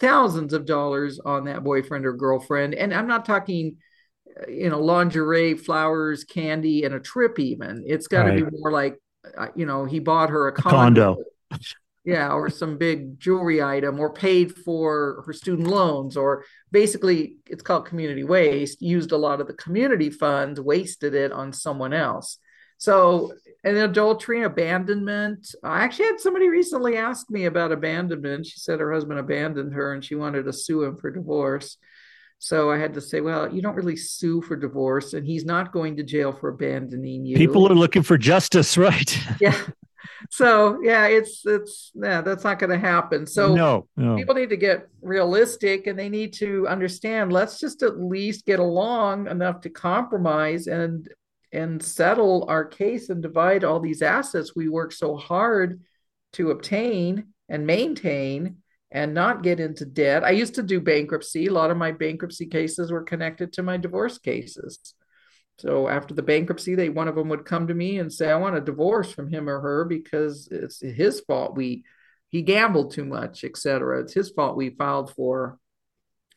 thousands 0.00 0.52
of 0.52 0.66
dollars 0.66 1.18
on 1.18 1.44
that 1.44 1.64
boyfriend 1.64 2.06
or 2.06 2.12
girlfriend. 2.12 2.74
And 2.74 2.92
I'm 2.92 3.06
not 3.06 3.24
talking, 3.24 3.76
uh, 4.28 4.50
you 4.50 4.68
know, 4.68 4.80
lingerie, 4.80 5.54
flowers, 5.54 6.24
candy, 6.24 6.84
and 6.84 6.94
a 6.94 7.00
trip, 7.00 7.38
even. 7.38 7.84
It's 7.86 8.06
got 8.06 8.24
to 8.24 8.30
right. 8.30 8.50
be 8.50 8.58
more 8.58 8.72
like, 8.72 8.98
uh, 9.36 9.48
you 9.54 9.66
know, 9.66 9.84
he 9.84 9.98
bought 9.98 10.30
her 10.30 10.48
a 10.48 10.52
condo. 10.52 11.12
A 11.12 11.16
condo 11.16 11.24
yeah 12.06 12.30
or 12.30 12.48
some 12.48 12.78
big 12.78 13.18
jewelry 13.18 13.60
item 13.60 13.98
or 13.98 14.10
paid 14.12 14.54
for 14.54 15.24
her 15.26 15.32
student 15.32 15.66
loans 15.68 16.16
or 16.16 16.44
basically 16.70 17.36
it's 17.46 17.62
called 17.62 17.84
community 17.84 18.24
waste 18.24 18.80
used 18.80 19.12
a 19.12 19.16
lot 19.16 19.40
of 19.40 19.48
the 19.48 19.52
community 19.52 20.08
funds 20.08 20.60
wasted 20.60 21.14
it 21.14 21.32
on 21.32 21.52
someone 21.52 21.92
else 21.92 22.38
so 22.78 23.32
an 23.66 23.76
adultery 23.76 24.38
and 24.38 24.46
abandonment 24.46 25.54
i 25.62 25.82
actually 25.84 26.06
had 26.06 26.20
somebody 26.20 26.48
recently 26.48 26.96
ask 26.96 27.28
me 27.30 27.44
about 27.44 27.72
abandonment 27.72 28.46
she 28.46 28.58
said 28.58 28.80
her 28.80 28.92
husband 28.92 29.18
abandoned 29.18 29.74
her 29.74 29.92
and 29.92 30.04
she 30.04 30.14
wanted 30.14 30.44
to 30.44 30.52
sue 30.52 30.82
him 30.82 30.96
for 30.96 31.10
divorce 31.10 31.76
so 32.38 32.70
I 32.70 32.76
had 32.76 32.92
to 32.92 33.00
say, 33.00 33.22
well, 33.22 33.50
you 33.50 33.62
don't 33.62 33.76
really 33.76 33.96
sue 33.96 34.42
for 34.42 34.56
divorce, 34.56 35.14
and 35.14 35.26
he's 35.26 35.46
not 35.46 35.72
going 35.72 35.96
to 35.96 36.02
jail 36.02 36.34
for 36.34 36.50
abandoning 36.50 37.24
you. 37.24 37.34
People 37.34 37.66
are 37.66 37.74
looking 37.74 38.02
for 38.02 38.18
justice, 38.18 38.76
right? 38.88 39.18
yeah 39.40 39.58
so 40.30 40.80
yeah, 40.82 41.06
it's 41.06 41.42
it's 41.44 41.92
yeah, 41.94 42.20
that's 42.20 42.44
not 42.44 42.58
going 42.58 42.70
to 42.70 42.78
happen. 42.78 43.26
So 43.26 43.54
no, 43.54 43.88
no, 43.96 44.16
people 44.16 44.34
need 44.34 44.50
to 44.50 44.56
get 44.56 44.88
realistic 45.02 45.86
and 45.86 45.98
they 45.98 46.08
need 46.08 46.32
to 46.34 46.66
understand. 46.68 47.32
Let's 47.32 47.58
just 47.58 47.82
at 47.82 47.98
least 47.98 48.46
get 48.46 48.58
along 48.58 49.28
enough 49.28 49.60
to 49.62 49.70
compromise 49.70 50.66
and 50.66 51.08
and 51.52 51.82
settle 51.82 52.46
our 52.48 52.64
case 52.64 53.08
and 53.08 53.22
divide 53.22 53.64
all 53.64 53.80
these 53.80 54.02
assets 54.02 54.54
we 54.54 54.68
work 54.68 54.92
so 54.92 55.16
hard 55.16 55.82
to 56.34 56.50
obtain 56.50 57.28
and 57.48 57.66
maintain 57.66 58.56
and 58.90 59.14
not 59.14 59.42
get 59.42 59.60
into 59.60 59.84
debt. 59.84 60.24
I 60.24 60.30
used 60.30 60.54
to 60.56 60.62
do 60.62 60.80
bankruptcy. 60.80 61.46
A 61.46 61.52
lot 61.52 61.70
of 61.70 61.76
my 61.76 61.92
bankruptcy 61.92 62.46
cases 62.46 62.90
were 62.90 63.02
connected 63.02 63.52
to 63.54 63.62
my 63.62 63.76
divorce 63.76 64.18
cases. 64.18 64.94
So 65.58 65.88
after 65.88 66.14
the 66.14 66.22
bankruptcy, 66.22 66.74
they 66.74 66.88
one 66.88 67.08
of 67.08 67.14
them 67.14 67.28
would 67.30 67.46
come 67.46 67.68
to 67.68 67.74
me 67.74 67.98
and 67.98 68.12
say, 68.12 68.30
"I 68.30 68.36
want 68.36 68.56
a 68.56 68.60
divorce 68.60 69.10
from 69.10 69.28
him 69.28 69.48
or 69.48 69.60
her 69.60 69.84
because 69.84 70.48
it's 70.50 70.80
his 70.80 71.20
fault 71.20 71.56
we 71.56 71.84
he 72.28 72.42
gambled 72.42 72.92
too 72.92 73.04
much, 73.04 73.44
etc. 73.44 74.00
It's 74.00 74.12
his 74.12 74.30
fault 74.30 74.56
we 74.56 74.70
filed 74.70 75.14
for 75.14 75.58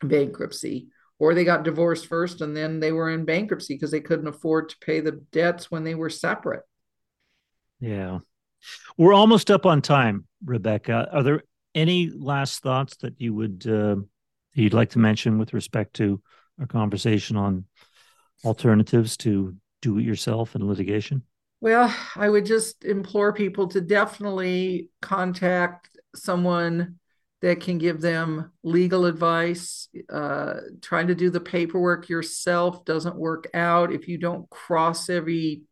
bankruptcy. 0.01 0.89
Or 1.19 1.33
they 1.33 1.43
got 1.43 1.63
divorced 1.63 2.07
first 2.07 2.41
and 2.41 2.55
then 2.55 2.79
they 2.79 2.91
were 2.91 3.09
in 3.09 3.25
bankruptcy 3.25 3.75
because 3.75 3.91
they 3.91 3.99
couldn't 3.99 4.27
afford 4.27 4.69
to 4.69 4.77
pay 4.79 5.01
the 5.01 5.21
debts 5.31 5.69
when 5.69 5.83
they 5.83 5.95
were 5.95 6.09
separate. 6.09 6.63
Yeah. 7.79 8.19
We're 8.97 9.13
almost 9.13 9.51
up 9.51 9.65
on 9.65 9.81
time, 9.81 10.25
Rebecca. 10.43 11.09
Are 11.11 11.23
there 11.23 11.43
any 11.75 12.09
last 12.09 12.61
thoughts 12.61 12.97
that 12.97 13.19
you 13.19 13.33
would 13.33 13.65
uh, 13.67 13.97
you'd 14.53 14.73
like 14.73 14.91
to 14.91 14.99
mention 14.99 15.37
with 15.37 15.53
respect 15.53 15.95
to 15.95 16.21
our 16.59 16.67
conversation 16.67 17.37
on 17.37 17.65
alternatives 18.43 19.17
to 19.17 19.55
do 19.81 19.97
it 19.97 20.03
yourself 20.03 20.55
in 20.55 20.67
litigation? 20.67 21.23
Well, 21.61 21.93
I 22.15 22.29
would 22.29 22.45
just 22.45 22.85
implore 22.85 23.33
people 23.33 23.67
to 23.69 23.81
definitely 23.81 24.89
contact 25.01 25.89
someone 26.15 26.98
that 27.41 27.61
can 27.61 27.77
give 27.77 28.01
them 28.01 28.51
legal 28.63 29.05
advice. 29.05 29.87
Uh, 30.11 30.55
trying 30.81 31.07
to 31.07 31.15
do 31.15 31.29
the 31.29 31.39
paperwork 31.39 32.09
yourself 32.09 32.83
doesn't 32.85 33.15
work 33.15 33.47
out. 33.53 33.93
If 33.93 34.07
you 34.07 34.17
don't 34.17 34.49
cross 34.49 35.09
every 35.09 35.63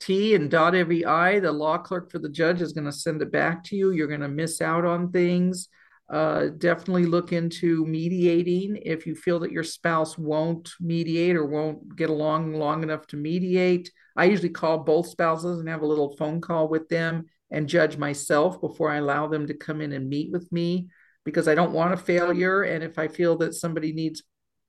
T 0.00 0.34
and 0.34 0.50
dot 0.50 0.74
every 0.74 1.04
I, 1.04 1.38
the 1.38 1.52
law 1.52 1.78
clerk 1.78 2.10
for 2.10 2.18
the 2.18 2.28
judge 2.28 2.60
is 2.60 2.72
going 2.72 2.86
to 2.86 2.92
send 2.92 3.22
it 3.22 3.30
back 3.30 3.62
to 3.64 3.76
you. 3.76 3.92
You're 3.92 4.08
going 4.08 4.20
to 4.20 4.28
miss 4.28 4.60
out 4.60 4.84
on 4.84 5.12
things. 5.12 5.68
Uh, 6.10 6.48
definitely 6.58 7.06
look 7.06 7.32
into 7.32 7.86
mediating 7.86 8.76
if 8.84 9.06
you 9.06 9.14
feel 9.14 9.38
that 9.38 9.52
your 9.52 9.62
spouse 9.62 10.18
won't 10.18 10.72
mediate 10.80 11.36
or 11.36 11.46
won't 11.46 11.96
get 11.96 12.10
along 12.10 12.52
long 12.52 12.82
enough 12.82 13.06
to 13.06 13.16
mediate. 13.16 13.90
I 14.16 14.24
usually 14.24 14.50
call 14.50 14.78
both 14.78 15.06
spouses 15.06 15.60
and 15.60 15.68
have 15.68 15.82
a 15.82 15.86
little 15.86 16.16
phone 16.16 16.40
call 16.40 16.68
with 16.68 16.88
them 16.88 17.26
and 17.52 17.68
judge 17.68 17.96
myself 17.98 18.60
before 18.60 18.90
I 18.90 18.96
allow 18.96 19.28
them 19.28 19.46
to 19.46 19.54
come 19.54 19.80
in 19.80 19.92
and 19.92 20.08
meet 20.08 20.32
with 20.32 20.50
me 20.50 20.88
because 21.24 21.46
I 21.46 21.54
don't 21.54 21.72
want 21.72 21.92
a 21.92 21.98
failure. 21.98 22.62
And 22.62 22.82
if 22.82 22.98
I 22.98 23.06
feel 23.06 23.36
that 23.38 23.54
somebody 23.54 23.92
needs 23.92 24.22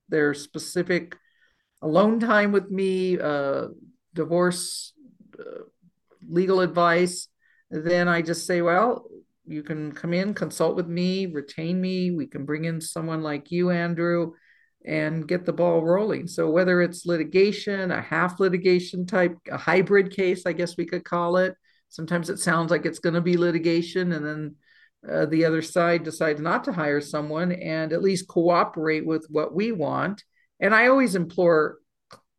their 0.09 0.33
specific 0.33 1.17
alone 1.81 2.19
time 2.19 2.51
with 2.51 2.69
me, 2.69 3.17
uh, 3.17 3.67
divorce, 4.13 4.93
uh, 5.39 5.63
legal 6.29 6.59
advice, 6.59 7.29
then 7.71 8.07
I 8.07 8.21
just 8.21 8.45
say, 8.45 8.61
well, 8.61 9.07
you 9.45 9.63
can 9.63 9.93
come 9.93 10.13
in, 10.13 10.33
consult 10.33 10.75
with 10.75 10.87
me, 10.87 11.25
retain 11.25 11.79
me. 11.79 12.11
We 12.11 12.27
can 12.27 12.45
bring 12.45 12.65
in 12.65 12.79
someone 12.81 13.23
like 13.23 13.49
you, 13.49 13.71
Andrew, 13.71 14.33
and 14.85 15.27
get 15.27 15.45
the 15.45 15.53
ball 15.53 15.83
rolling. 15.83 16.27
So 16.27 16.49
whether 16.49 16.81
it's 16.81 17.05
litigation, 17.05 17.91
a 17.91 18.01
half 18.01 18.39
litigation 18.39 19.05
type, 19.05 19.37
a 19.49 19.57
hybrid 19.57 20.11
case, 20.11 20.45
I 20.45 20.51
guess 20.51 20.77
we 20.77 20.85
could 20.85 21.05
call 21.05 21.37
it. 21.37 21.55
Sometimes 21.93 22.31
it 22.31 22.39
sounds 22.39 22.71
like 22.71 22.87
it's 22.87 22.97
going 22.97 23.13
to 23.13 23.21
be 23.21 23.37
litigation, 23.37 24.13
and 24.13 24.25
then 24.25 24.55
uh, 25.07 25.27
the 25.27 25.45
other 25.45 25.61
side 25.61 26.03
decides 26.03 26.41
not 26.41 26.63
to 26.63 26.73
hire 26.73 27.01
someone 27.01 27.51
and 27.51 27.93
at 27.93 28.01
least 28.01 28.27
cooperate 28.27 29.05
with 29.05 29.27
what 29.29 29.53
we 29.53 29.71
want. 29.71 30.23
And 30.59 30.73
I 30.73 30.87
always 30.87 31.13
implore 31.13 31.77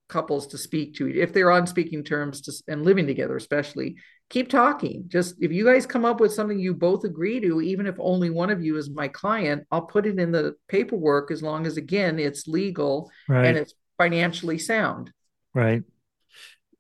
couples 0.09 0.49
to 0.49 0.59
speak 0.59 0.97
to 0.97 1.09
if 1.09 1.33
they're 1.33 1.53
on 1.53 1.67
speaking 1.69 2.03
terms 2.03 2.41
to, 2.43 2.53
and 2.69 2.85
living 2.85 3.07
together 3.07 3.37
especially 3.37 3.97
keep 4.29 4.51
talking 4.51 5.05
just 5.09 5.35
if 5.41 5.51
you 5.51 5.65
guys 5.65 5.87
come 5.87 6.05
up 6.05 6.21
with 6.21 6.33
something 6.33 6.59
you 6.59 6.75
both 6.75 7.05
agree 7.05 7.41
to 7.41 7.63
even 7.63 7.87
if 7.87 7.95
only 7.99 8.29
one 8.29 8.51
of 8.51 8.63
you 8.63 8.77
is 8.77 8.91
my 8.91 9.09
client 9.09 9.67
i'll 9.71 9.87
put 9.87 10.05
it 10.05 10.19
in 10.19 10.31
the 10.31 10.55
paperwork 10.69 11.31
as 11.31 11.43
long 11.43 11.67
as 11.67 11.79
again 11.79 12.19
it's 12.19 12.47
legal 12.47 13.11
right. 13.29 13.47
and 13.47 13.57
it's 13.57 13.73
financially 13.97 14.59
sound 14.59 15.11
right 15.55 15.83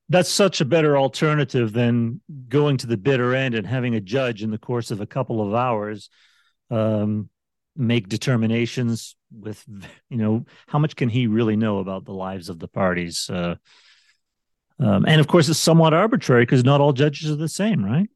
that's 0.08 0.28
such 0.28 0.60
a 0.60 0.64
better 0.64 0.98
alternative 0.98 1.72
than 1.72 2.20
going 2.48 2.76
to 2.78 2.86
the 2.86 2.96
bitter 2.96 3.34
end 3.34 3.54
and 3.54 3.66
having 3.66 3.94
a 3.94 4.00
judge 4.00 4.42
in 4.42 4.50
the 4.50 4.58
course 4.58 4.90
of 4.90 5.00
a 5.00 5.06
couple 5.06 5.46
of 5.46 5.54
hours 5.54 6.10
um, 6.70 7.28
make 7.76 8.08
determinations 8.08 9.16
with 9.30 9.64
you 10.08 10.16
know 10.16 10.44
how 10.68 10.78
much 10.78 10.94
can 10.94 11.08
he 11.08 11.26
really 11.26 11.56
know 11.56 11.78
about 11.78 12.04
the 12.04 12.12
lives 12.12 12.48
of 12.48 12.58
the 12.58 12.68
parties 12.68 13.28
uh, 13.30 13.56
um, 14.78 15.04
and 15.06 15.20
of 15.20 15.26
course 15.26 15.48
it's 15.48 15.58
somewhat 15.58 15.94
arbitrary 15.94 16.42
because 16.42 16.64
not 16.64 16.80
all 16.80 16.92
judges 16.92 17.30
are 17.30 17.36
the 17.36 17.48
same 17.48 17.84
right 17.84 18.08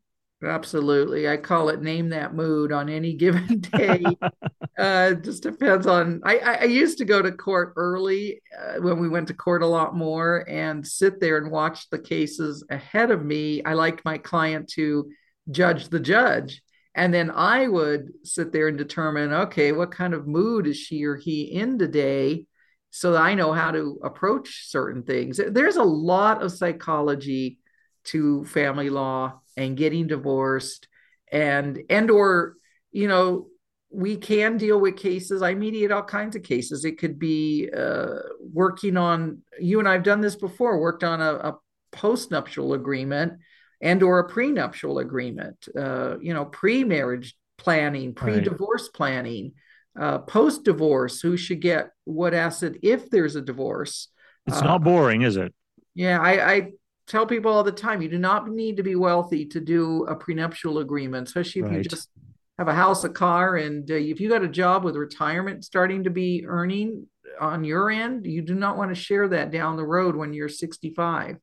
absolutely 0.44 1.28
i 1.28 1.36
call 1.36 1.68
it 1.68 1.82
name 1.82 2.10
that 2.10 2.34
mood 2.34 2.70
on 2.70 2.88
any 2.88 3.14
given 3.14 3.60
day 3.72 4.04
uh 4.78 5.12
just 5.14 5.42
depends 5.42 5.86
on 5.86 6.20
i 6.24 6.38
i 6.38 6.64
used 6.64 6.98
to 6.98 7.04
go 7.04 7.20
to 7.20 7.32
court 7.32 7.72
early 7.76 8.40
uh, 8.56 8.80
when 8.80 9.00
we 9.00 9.08
went 9.08 9.26
to 9.26 9.34
court 9.34 9.62
a 9.62 9.66
lot 9.66 9.96
more 9.96 10.44
and 10.48 10.86
sit 10.86 11.18
there 11.20 11.38
and 11.38 11.50
watch 11.50 11.90
the 11.90 11.98
cases 11.98 12.64
ahead 12.70 13.10
of 13.10 13.24
me 13.24 13.62
i 13.64 13.72
liked 13.72 14.04
my 14.04 14.16
client 14.16 14.68
to 14.68 15.10
judge 15.50 15.88
the 15.88 16.00
judge 16.00 16.62
and 16.98 17.14
then 17.14 17.30
I 17.30 17.68
would 17.68 18.08
sit 18.24 18.50
there 18.50 18.66
and 18.66 18.76
determine, 18.76 19.32
okay, 19.32 19.70
what 19.70 19.92
kind 19.92 20.14
of 20.14 20.26
mood 20.26 20.66
is 20.66 20.76
she 20.76 21.04
or 21.04 21.14
he 21.14 21.42
in 21.42 21.78
today? 21.78 22.46
So 22.90 23.12
that 23.12 23.22
I 23.22 23.34
know 23.34 23.52
how 23.52 23.70
to 23.70 24.00
approach 24.02 24.68
certain 24.68 25.04
things. 25.04 25.38
There's 25.48 25.76
a 25.76 25.84
lot 25.84 26.42
of 26.42 26.50
psychology 26.50 27.60
to 28.06 28.44
family 28.46 28.90
law 28.90 29.40
and 29.58 29.76
getting 29.76 30.06
divorced 30.06 30.88
and 31.30 31.80
and 31.90 32.10
or 32.10 32.54
you 32.90 33.08
know 33.08 33.48
we 33.90 34.16
can 34.16 34.58
deal 34.58 34.78
with 34.78 34.96
cases. 34.96 35.40
I 35.40 35.54
mediate 35.54 35.90
all 35.90 36.02
kinds 36.02 36.36
of 36.36 36.42
cases. 36.42 36.84
It 36.84 36.98
could 36.98 37.18
be 37.18 37.70
uh, 37.74 38.18
working 38.52 38.96
on 38.96 39.42
you 39.60 39.78
and 39.78 39.88
i've 39.88 40.02
done 40.02 40.20
this 40.20 40.36
before 40.36 40.80
worked 40.80 41.04
on 41.04 41.20
a, 41.20 41.32
a 41.32 41.58
post-nuptial 41.92 42.74
agreement 42.74 43.34
and 43.80 44.02
or 44.02 44.18
a 44.18 44.28
prenuptial 44.28 44.98
agreement 44.98 45.68
uh, 45.78 46.18
you 46.20 46.34
know 46.34 46.44
pre-marriage 46.44 47.34
planning 47.56 48.14
pre-divorce 48.14 48.84
right. 48.84 48.94
planning 48.94 49.52
uh, 49.98 50.18
post-divorce 50.18 51.20
who 51.20 51.36
should 51.36 51.60
get 51.60 51.90
what 52.04 52.32
asset 52.32 52.74
if 52.82 53.10
there's 53.10 53.34
a 53.34 53.40
divorce. 53.40 54.08
It's 54.46 54.58
uh, 54.58 54.64
not 54.64 54.84
boring 54.84 55.22
is 55.22 55.36
it? 55.36 55.52
Yeah 55.94 56.20
I, 56.20 56.52
I, 56.52 56.72
tell 57.08 57.26
people 57.26 57.50
all 57.50 57.64
the 57.64 57.72
time 57.72 58.02
you 58.02 58.08
do 58.08 58.18
not 58.18 58.48
need 58.48 58.76
to 58.76 58.82
be 58.82 58.94
wealthy 58.94 59.44
to 59.46 59.60
do 59.60 60.04
a 60.04 60.14
prenuptial 60.14 60.78
agreement 60.78 61.26
especially 61.26 61.62
if 61.62 61.68
right. 61.68 61.78
you 61.78 61.82
just 61.82 62.10
have 62.58 62.68
a 62.68 62.74
house 62.74 63.04
a 63.04 63.08
car 63.08 63.56
and 63.56 63.90
uh, 63.90 63.94
if 63.94 64.20
you 64.20 64.28
got 64.28 64.44
a 64.44 64.48
job 64.48 64.84
with 64.84 64.96
retirement 64.96 65.64
starting 65.64 66.04
to 66.04 66.10
be 66.10 66.44
earning 66.46 67.06
on 67.40 67.64
your 67.64 67.90
end 67.90 68.26
you 68.26 68.42
do 68.42 68.54
not 68.54 68.76
want 68.76 68.90
to 68.90 68.94
share 68.94 69.28
that 69.28 69.50
down 69.50 69.76
the 69.76 69.84
road 69.84 70.14
when 70.14 70.32
you're 70.32 70.48
65 70.48 71.36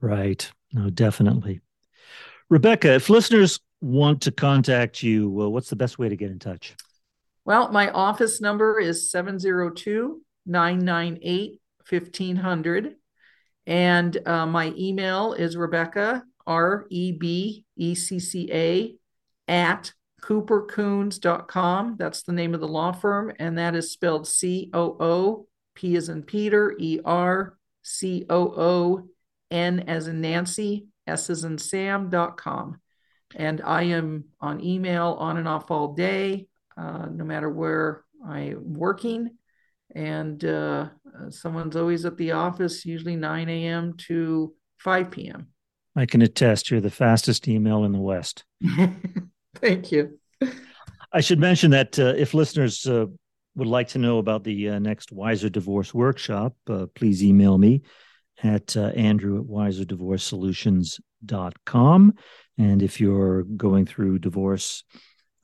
right 0.00 0.50
no 0.72 0.88
definitely 0.90 1.60
Rebecca, 2.50 2.94
if 2.94 3.10
listeners 3.10 3.60
want 3.82 4.22
to 4.22 4.32
contact 4.32 5.02
you, 5.02 5.28
well, 5.28 5.52
what's 5.52 5.68
the 5.68 5.76
best 5.76 5.98
way 5.98 6.08
to 6.08 6.16
get 6.16 6.30
in 6.30 6.38
touch? 6.38 6.74
Well, 7.44 7.70
my 7.70 7.90
office 7.90 8.40
number 8.40 8.80
is 8.80 9.10
702 9.10 10.22
998 10.46 11.60
1500. 11.88 12.94
And 13.68 14.16
uh, 14.26 14.46
my 14.46 14.72
email 14.78 15.34
is 15.34 15.54
Rebecca, 15.54 16.24
R 16.46 16.86
E 16.88 17.12
B 17.12 17.66
E 17.76 17.94
C 17.94 18.18
C 18.18 18.48
A, 18.50 18.96
at 19.46 19.92
coopercoons.com. 20.22 21.96
That's 21.98 22.22
the 22.22 22.32
name 22.32 22.54
of 22.54 22.60
the 22.60 22.66
law 22.66 22.92
firm. 22.92 23.30
And 23.38 23.58
that 23.58 23.76
is 23.76 23.92
spelled 23.92 24.26
C 24.26 24.70
O 24.72 24.96
O, 24.98 25.46
P 25.74 25.96
as 25.96 26.08
in 26.08 26.22
Peter, 26.22 26.74
E 26.78 27.00
R 27.04 27.58
C 27.82 28.24
O 28.30 28.54
O, 28.56 29.08
N 29.50 29.80
as 29.80 30.08
in 30.08 30.22
Nancy, 30.22 30.86
S 31.06 31.28
as 31.28 31.44
in 31.44 31.58
Sam.com. 31.58 32.80
And 33.36 33.60
I 33.60 33.82
am 33.82 34.24
on 34.40 34.64
email 34.64 35.14
on 35.20 35.36
and 35.36 35.46
off 35.46 35.70
all 35.70 35.92
day, 35.92 36.48
uh, 36.78 37.06
no 37.12 37.24
matter 37.24 37.50
where 37.50 38.02
I'm 38.26 38.72
working. 38.72 39.37
And 39.94 40.44
uh, 40.44 40.88
someone's 41.30 41.76
always 41.76 42.04
at 42.04 42.16
the 42.16 42.32
office, 42.32 42.84
usually 42.84 43.16
9 43.16 43.48
a.m. 43.48 43.94
to 44.08 44.54
5 44.78 45.10
p.m. 45.10 45.48
I 45.96 46.04
can 46.06 46.22
attest 46.22 46.70
you're 46.70 46.80
the 46.80 46.90
fastest 46.90 47.48
email 47.48 47.84
in 47.84 47.92
the 47.92 47.98
West. 47.98 48.44
Thank 49.56 49.90
you. 49.90 50.18
I 51.12 51.20
should 51.20 51.40
mention 51.40 51.72
that 51.72 51.98
uh, 51.98 52.14
if 52.16 52.32
listeners 52.34 52.86
uh, 52.86 53.06
would 53.56 53.66
like 53.66 53.88
to 53.88 53.98
know 53.98 54.18
about 54.18 54.44
the 54.44 54.70
uh, 54.70 54.78
next 54.78 55.10
Wiser 55.10 55.48
Divorce 55.48 55.92
Workshop, 55.92 56.54
uh, 56.68 56.86
please 56.94 57.24
email 57.24 57.58
me 57.58 57.82
at 58.42 58.76
uh, 58.76 58.88
andrew 58.88 59.40
at 59.40 59.46
wiserdivorcesolutions.com. 59.46 62.14
And 62.58 62.82
if 62.82 63.00
you're 63.00 63.42
going 63.42 63.86
through 63.86 64.20
divorce 64.20 64.84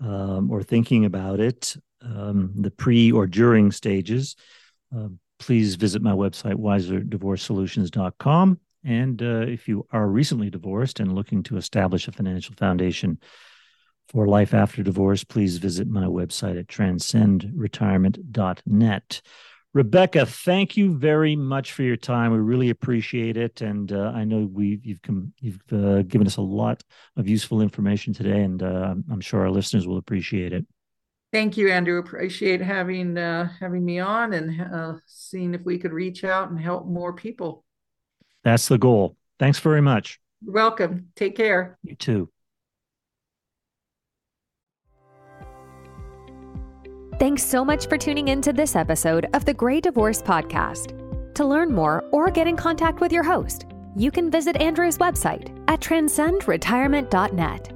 um, 0.01 0.51
or 0.51 0.62
thinking 0.62 1.05
about 1.05 1.40
it, 1.40 1.76
um, 2.05 2.52
the 2.57 2.70
pre 2.70 3.12
or 3.12 3.26
during 3.26 3.72
stages, 3.72 4.36
uh, 4.96 5.09
please 5.38 5.74
visit 5.74 6.00
my 6.02 6.12
website, 6.12 6.55
wiserdivorcesolutions.com. 6.55 8.61
And 8.84 9.22
uh, 9.22 9.46
if 9.48 9.66
you 9.66 9.86
are 9.92 10.07
recently 10.07 10.50
divorced 10.50 11.00
and 11.00 11.14
looking 11.14 11.42
to 11.44 11.57
establish 11.57 12.07
a 12.07 12.12
financial 12.12 12.55
foundation 12.55 13.18
for 14.09 14.28
life 14.28 14.52
after 14.52 14.82
divorce, 14.82 15.24
please 15.24 15.57
visit 15.57 15.88
my 15.88 16.05
website 16.05 16.59
at 16.59 16.66
transcendretirement.net. 16.66 19.22
Rebecca, 19.72 20.24
thank 20.24 20.76
you 20.76 20.96
very 20.96 21.34
much 21.34 21.72
for 21.72 21.82
your 21.82 21.96
time. 21.96 22.30
We 22.30 22.38
really 22.38 22.70
appreciate 22.70 23.36
it, 23.36 23.61
and 23.61 23.90
uh, 23.90 24.12
I 24.14 24.22
know 24.22 24.48
we 24.52 24.78
you've 24.84 25.00
you've 25.40 25.61
uh, 25.72 26.02
given 26.02 26.28
us 26.28 26.36
a 26.36 26.42
lot 26.42 26.84
of 27.16 27.28
useful 27.28 27.61
information 27.61 28.14
today, 28.14 28.42
and 28.42 28.62
uh, 28.62 28.94
I'm 29.11 29.20
sure 29.20 29.40
our 29.40 29.50
listeners 29.50 29.88
will 29.88 29.96
appreciate 29.96 30.52
it. 30.52 30.64
Thank 31.35 31.57
you, 31.57 31.68
Andrew. 31.68 31.99
Appreciate 31.99 32.61
having 32.61 33.18
uh, 33.18 33.49
having 33.59 33.85
me 33.85 33.99
on 33.99 34.35
and 34.35 34.72
uh, 34.72 34.93
seeing 35.05 35.53
if 35.53 35.62
we 35.64 35.78
could 35.78 35.93
reach 35.93 36.22
out 36.22 36.49
and 36.51 36.61
help 36.61 36.87
more 36.87 37.12
people. 37.12 37.64
That's 38.45 38.68
the 38.68 38.78
goal. 38.78 39.16
Thanks 39.41 39.59
very 39.59 39.82
much. 39.82 40.20
You're 40.45 40.55
welcome. 40.55 41.09
Take 41.16 41.35
care. 41.35 41.76
You 41.82 41.97
too. 41.97 42.28
Thanks 47.18 47.43
so 47.45 47.64
much 47.64 47.89
for 47.89 47.99
tuning 47.99 48.28
in 48.28 48.41
to 48.43 48.53
this 48.53 48.76
episode 48.76 49.26
of 49.35 49.45
the 49.45 49.55
Gray 49.55 49.80
Divorce 49.80 50.22
Podcast. 50.22 51.35
To 51.35 51.45
learn 51.45 51.72
more 51.72 52.05
or 52.12 52.30
get 52.30 52.47
in 52.47 52.57
contact 52.57 53.01
with 53.01 53.11
your 53.11 53.24
host, 53.24 53.66
you 53.97 54.12
can 54.12 54.30
visit 54.30 54.55
Andrew's 54.61 54.99
website 54.99 55.51
at 55.66 55.80
transcendretirement.net. 55.80 57.73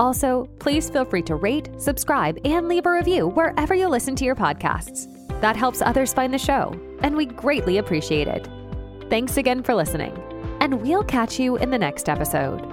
Also, 0.00 0.48
please 0.58 0.90
feel 0.90 1.04
free 1.04 1.22
to 1.22 1.36
rate, 1.36 1.68
subscribe, 1.78 2.38
and 2.44 2.68
leave 2.68 2.86
a 2.86 2.92
review 2.92 3.28
wherever 3.28 3.74
you 3.74 3.88
listen 3.88 4.16
to 4.16 4.24
your 4.24 4.34
podcasts. 4.34 5.10
That 5.40 5.56
helps 5.56 5.82
others 5.82 6.12
find 6.12 6.32
the 6.32 6.38
show, 6.38 6.78
and 7.00 7.16
we 7.16 7.26
greatly 7.26 7.78
appreciate 7.78 8.28
it. 8.28 8.48
Thanks 9.10 9.36
again 9.36 9.62
for 9.62 9.74
listening, 9.74 10.16
and 10.60 10.82
we'll 10.82 11.04
catch 11.04 11.38
you 11.38 11.56
in 11.56 11.70
the 11.70 11.78
next 11.78 12.08
episode. 12.08 12.66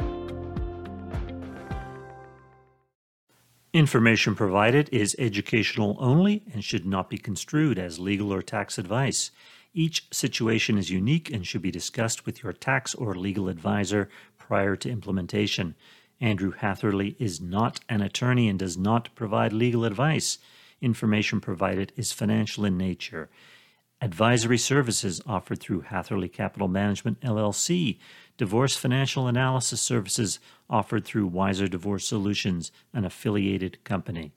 Information 3.74 4.36
provided 4.36 4.90
is 4.92 5.16
educational 5.18 5.96
only 6.00 6.44
and 6.54 6.64
should 6.64 6.86
not 6.86 7.10
be 7.10 7.18
construed 7.18 7.80
as 7.80 8.00
legal 8.00 8.34
or 8.34 8.42
tax 8.42 8.78
advice. 8.78 9.32
Each 9.74 10.08
situation 10.12 10.78
is 10.78 10.90
unique 10.90 11.32
and 11.32 11.48
should 11.48 11.62
be 11.62 11.72
discussed 11.72 12.26
with 12.26 12.44
your 12.44 12.52
tax 12.52 12.94
or 12.94 13.16
legal 13.16 13.48
advisor 13.48 14.10
prior 14.38 14.76
to 14.76 14.90
implementation. 14.90 15.76
Andrew 16.22 16.52
Hatherley 16.52 17.16
is 17.20 17.42
not 17.42 17.82
an 17.90 18.02
attorney 18.02 18.48
and 18.48 18.58
does 18.58 18.78
not 18.78 19.10
provide 19.16 19.52
legal 19.52 19.84
advice. 19.84 20.38
Information 20.82 21.42
provided 21.42 21.92
is 21.98 22.14
financial 22.14 22.64
in 22.64 22.78
nature. 22.78 23.30
Advisory 24.00 24.58
services 24.58 25.22
offered 25.28 25.60
through 25.60 25.82
Hatherley 25.82 26.30
Capital 26.30 26.68
Management 26.68 27.20
LLC 27.22 27.98
Divorce 28.42 28.76
financial 28.76 29.28
analysis 29.28 29.80
services 29.80 30.40
offered 30.68 31.06
through 31.06 31.28
Wiser 31.28 31.68
Divorce 31.68 32.08
Solutions, 32.08 32.72
an 32.92 33.06
affiliated 33.06 33.84
company. 33.84 34.32